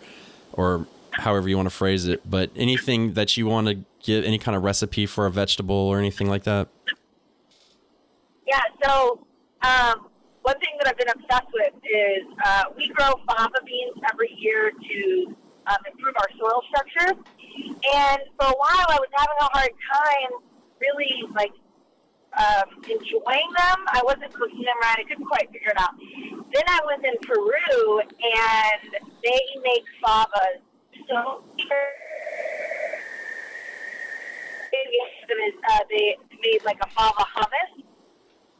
or 0.51 0.87
however 1.13 1.49
you 1.49 1.55
want 1.55 1.67
to 1.67 1.75
phrase 1.75 2.07
it. 2.07 2.29
But 2.29 2.51
anything 2.55 3.13
that 3.13 3.37
you 3.37 3.47
want 3.47 3.67
to 3.67 3.79
give, 4.03 4.25
any 4.25 4.37
kind 4.37 4.55
of 4.55 4.63
recipe 4.63 5.05
for 5.05 5.25
a 5.25 5.31
vegetable 5.31 5.75
or 5.75 5.99
anything 5.99 6.29
like 6.29 6.43
that. 6.43 6.67
Yeah. 8.47 8.61
So 8.83 9.25
um, 9.61 10.07
one 10.41 10.59
thing 10.59 10.75
that 10.79 10.87
I've 10.87 10.97
been 10.97 11.09
obsessed 11.09 11.51
with 11.53 11.73
is 11.83 12.25
uh, 12.45 12.63
we 12.75 12.89
grow 12.89 13.13
fava 13.27 13.59
beans 13.65 13.97
every 14.11 14.35
year 14.37 14.71
to 14.71 15.35
um, 15.67 15.77
improve 15.91 16.15
our 16.17 16.29
soil 16.39 16.61
structure. 16.69 17.19
And 17.93 18.21
for 18.39 18.47
a 18.47 18.57
while, 18.57 18.85
I 18.89 18.97
was 18.99 19.09
having 19.15 19.37
a 19.39 19.49
hard 19.53 19.71
time 19.93 20.31
really 20.79 21.13
like 21.35 21.51
um, 22.37 22.81
enjoying 22.89 23.49
them. 23.57 23.77
I 23.87 24.01
wasn't 24.03 24.33
cooking 24.33 24.63
them 24.63 24.77
right. 24.81 24.97
I 24.99 25.03
couldn't 25.07 25.25
quite 25.25 25.51
figure 25.51 25.69
it 25.69 25.79
out. 25.79 25.93
Then 26.53 26.63
I 26.67 26.79
was 26.83 26.99
in 27.03 27.15
Peru, 27.21 27.99
and 27.99 29.03
they 29.23 29.41
make 29.63 29.83
favas 30.03 30.61
so 31.11 31.43
uh, 35.71 35.83
they 35.89 36.17
made 36.43 36.63
like 36.65 36.79
a 36.81 36.89
fava 36.89 37.25
hummus. 37.35 37.83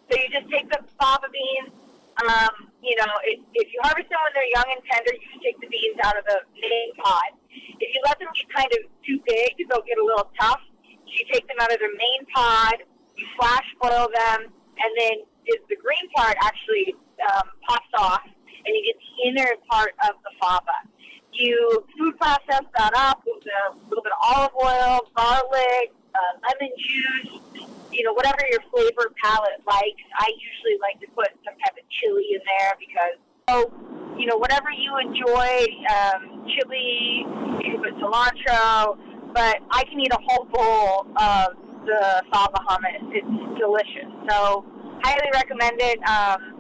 So 0.10 0.18
you 0.20 0.28
just 0.30 0.50
take 0.52 0.70
the 0.70 0.80
fava 1.00 1.28
beans. 1.32 1.74
Um, 2.22 2.68
you 2.84 2.96
know, 3.00 3.12
it, 3.24 3.40
if 3.56 3.72
you 3.72 3.80
harvest 3.82 4.10
them 4.10 4.20
when 4.20 4.34
they're 4.36 4.52
young 4.52 4.68
and 4.68 4.82
tender, 4.84 5.16
you 5.16 5.40
take 5.42 5.58
the 5.62 5.68
beans 5.68 5.98
out 6.04 6.18
of 6.18 6.26
the 6.26 6.44
main 6.60 6.92
pod. 7.00 7.32
If 7.80 7.96
you 7.96 8.02
let 8.06 8.20
them 8.20 8.28
get 8.36 8.48
kind 8.52 8.72
of 8.76 8.80
too 9.08 9.18
big, 9.26 9.56
they'll 9.70 9.88
get 9.88 9.98
a 9.98 10.06
little 10.06 10.30
tough. 10.40 10.62
You 10.86 11.26
take 11.32 11.48
them 11.48 11.58
out 11.60 11.72
of 11.72 11.80
their 11.80 11.92
main 11.92 12.22
pod, 12.36 12.84
you 13.16 13.26
flash 13.40 13.68
boil 13.82 14.08
them, 14.12 14.48
and 14.48 14.92
then 15.00 15.16
the 15.48 15.76
green 15.76 16.08
part 16.16 16.36
actually 16.44 16.96
um, 17.20 17.48
pops 17.68 17.92
off, 17.98 18.24
and 18.24 18.72
you 18.76 18.84
get 18.86 18.96
the 19.00 19.30
inner 19.30 19.52
part 19.70 19.92
of 20.08 20.16
the 20.24 20.32
fava. 20.40 20.91
You 21.34 21.86
food 21.98 22.18
process 22.20 22.64
that 22.78 22.94
up 22.96 23.24
with 23.26 23.44
a 23.46 23.74
little 23.90 24.04
bit 24.04 24.12
of 24.12 24.36
olive 24.36 24.52
oil, 24.56 25.00
garlic, 25.16 25.94
uh, 26.14 26.34
lemon 26.44 26.76
juice, 26.78 27.68
you 27.92 28.04
know, 28.04 28.14
whatever 28.14 28.40
your 28.50 28.62
flavor 28.72 29.12
palette 29.24 29.62
likes. 29.66 30.04
I 30.20 30.32
usually 30.36 30.78
like 30.82 31.00
to 31.02 31.08
put 31.16 31.30
some 31.46 31.56
type 31.64 31.76
of 31.78 31.88
chili 31.90 32.36
in 32.36 32.42
there 32.46 32.74
because, 32.80 33.18
oh, 33.48 33.72
you 34.18 34.28
know, 34.28 34.38
whatever 34.38 34.72
you 34.72 34.98
enjoy, 34.98 35.68
um, 35.90 36.46
chili, 36.52 37.26
you 37.64 37.72
can 37.72 37.82
put 37.82 37.96
cilantro, 37.96 38.98
but 39.34 39.58
I 39.72 39.84
can 39.86 40.00
eat 40.00 40.12
a 40.14 40.20
whole 40.28 40.46
bowl 40.46 41.08
of 41.16 41.56
the 41.86 42.24
fava 42.32 42.60
hummus. 42.68 43.02
It's 43.12 43.60
delicious. 43.60 44.12
So, 44.30 44.66
highly 45.04 45.30
recommend 45.34 45.80
it. 45.80 45.98
Um, 46.08 46.51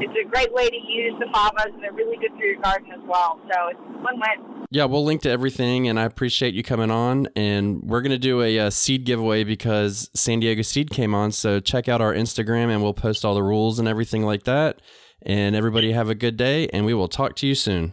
it's 0.00 0.14
a 0.26 0.28
great 0.28 0.52
way 0.52 0.68
to 0.68 0.76
use 0.76 1.14
the 1.18 1.26
favas, 1.26 1.72
and 1.74 1.82
they're 1.82 1.92
really 1.92 2.16
good 2.16 2.30
for 2.36 2.44
your 2.44 2.60
garden 2.60 2.90
as 2.92 3.00
well. 3.06 3.40
So 3.50 3.68
it's 3.68 3.80
win-win. 3.80 4.66
Yeah, 4.70 4.84
we'll 4.84 5.04
link 5.04 5.22
to 5.22 5.30
everything, 5.30 5.88
and 5.88 5.98
I 5.98 6.04
appreciate 6.04 6.54
you 6.54 6.62
coming 6.62 6.90
on. 6.90 7.28
And 7.34 7.82
we're 7.82 8.02
gonna 8.02 8.18
do 8.18 8.42
a, 8.42 8.56
a, 8.56 8.66
uh, 8.66 8.70
seed 8.70 9.04
giveaway 9.04 9.44
because 9.44 10.10
San 10.14 10.40
Diego 10.40 10.62
Seed 10.62 10.90
came 10.90 11.14
on. 11.14 11.32
So 11.32 11.60
check 11.60 11.88
out 11.88 12.00
our 12.00 12.14
Instagram, 12.14 12.70
and 12.70 12.82
we'll 12.82 12.94
post 12.94 13.24
all 13.24 13.34
the 13.34 13.42
rules 13.42 13.78
and 13.78 13.88
everything 13.88 14.22
like 14.22 14.44
that. 14.44 14.80
And 15.22 15.56
everybody 15.56 15.92
have 15.92 16.08
a 16.08 16.14
good 16.14 16.36
day, 16.36 16.68
and 16.68 16.86
we 16.86 16.94
will 16.94 17.08
talk 17.08 17.34
to 17.36 17.46
you 17.46 17.54
soon. 17.54 17.92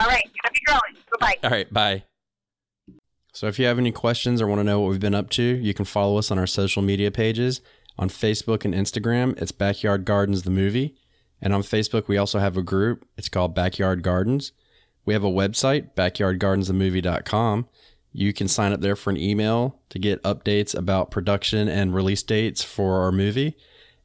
All 0.00 0.08
right, 0.08 0.24
happy 0.42 0.60
growing. 0.66 0.80
Bye 1.18 1.18
bye. 1.20 1.36
All 1.44 1.50
right, 1.50 1.72
bye. 1.72 2.04
So 3.34 3.46
if 3.46 3.58
you 3.58 3.66
have 3.66 3.78
any 3.78 3.92
questions 3.92 4.42
or 4.42 4.46
want 4.46 4.60
to 4.60 4.64
know 4.64 4.80
what 4.80 4.90
we've 4.90 5.00
been 5.00 5.14
up 5.14 5.30
to, 5.30 5.42
you 5.42 5.72
can 5.72 5.86
follow 5.86 6.18
us 6.18 6.30
on 6.30 6.38
our 6.38 6.46
social 6.46 6.82
media 6.82 7.10
pages. 7.10 7.62
On 7.98 8.08
Facebook 8.08 8.64
and 8.64 8.74
Instagram, 8.74 9.40
it's 9.40 9.52
Backyard 9.52 10.04
Gardens 10.04 10.42
the 10.42 10.50
Movie. 10.50 10.96
And 11.40 11.52
on 11.52 11.62
Facebook, 11.62 12.08
we 12.08 12.16
also 12.16 12.38
have 12.38 12.56
a 12.56 12.62
group. 12.62 13.06
It's 13.16 13.28
called 13.28 13.54
Backyard 13.54 14.02
Gardens. 14.02 14.52
We 15.04 15.14
have 15.14 15.24
a 15.24 15.30
website, 15.30 15.94
backyardgardensthemovie.com. 15.94 17.68
You 18.12 18.32
can 18.32 18.46
sign 18.46 18.72
up 18.72 18.80
there 18.80 18.94
for 18.94 19.10
an 19.10 19.16
email 19.16 19.80
to 19.88 19.98
get 19.98 20.22
updates 20.22 20.74
about 20.74 21.10
production 21.10 21.68
and 21.68 21.94
release 21.94 22.22
dates 22.22 22.62
for 22.62 23.00
our 23.02 23.10
movie. 23.10 23.56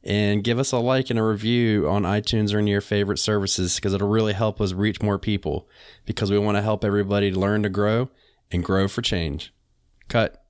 And 0.04 0.44
give 0.44 0.58
us 0.58 0.72
a 0.72 0.78
like 0.78 1.10
and 1.10 1.20
a 1.20 1.24
review 1.24 1.90
on 1.90 2.04
iTunes 2.04 2.54
or 2.54 2.60
in 2.60 2.68
your 2.68 2.82
favorite 2.82 3.20
services 3.20 3.76
because 3.76 3.94
it'll 3.94 4.08
really 4.08 4.34
help 4.34 4.62
us 4.62 4.72
reach 4.72 5.02
more 5.02 5.20
people 5.20 5.68
because 6.06 6.32
we 6.32 6.40
want 6.40 6.56
to 6.56 6.62
help 6.62 6.86
everybody 6.86 7.32
learn 7.32 7.64
to 7.64 7.70
grow 7.70 8.10
and 8.50 8.64
grow 8.64 8.88
for 8.88 9.02
change. 9.02 9.54
Cut. 10.08 10.47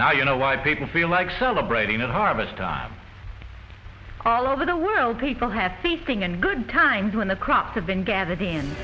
Now 0.00 0.12
you 0.12 0.24
know 0.24 0.38
why 0.38 0.56
people 0.56 0.86
feel 0.86 1.08
like 1.08 1.28
celebrating 1.38 2.00
at 2.00 2.08
harvest 2.08 2.56
time. 2.56 2.90
All 4.24 4.46
over 4.46 4.64
the 4.64 4.74
world, 4.74 5.20
people 5.20 5.50
have 5.50 5.74
feasting 5.82 6.22
and 6.22 6.40
good 6.40 6.70
times 6.70 7.14
when 7.14 7.28
the 7.28 7.36
crops 7.36 7.74
have 7.74 7.84
been 7.84 8.02
gathered 8.02 8.40
in. 8.40 8.74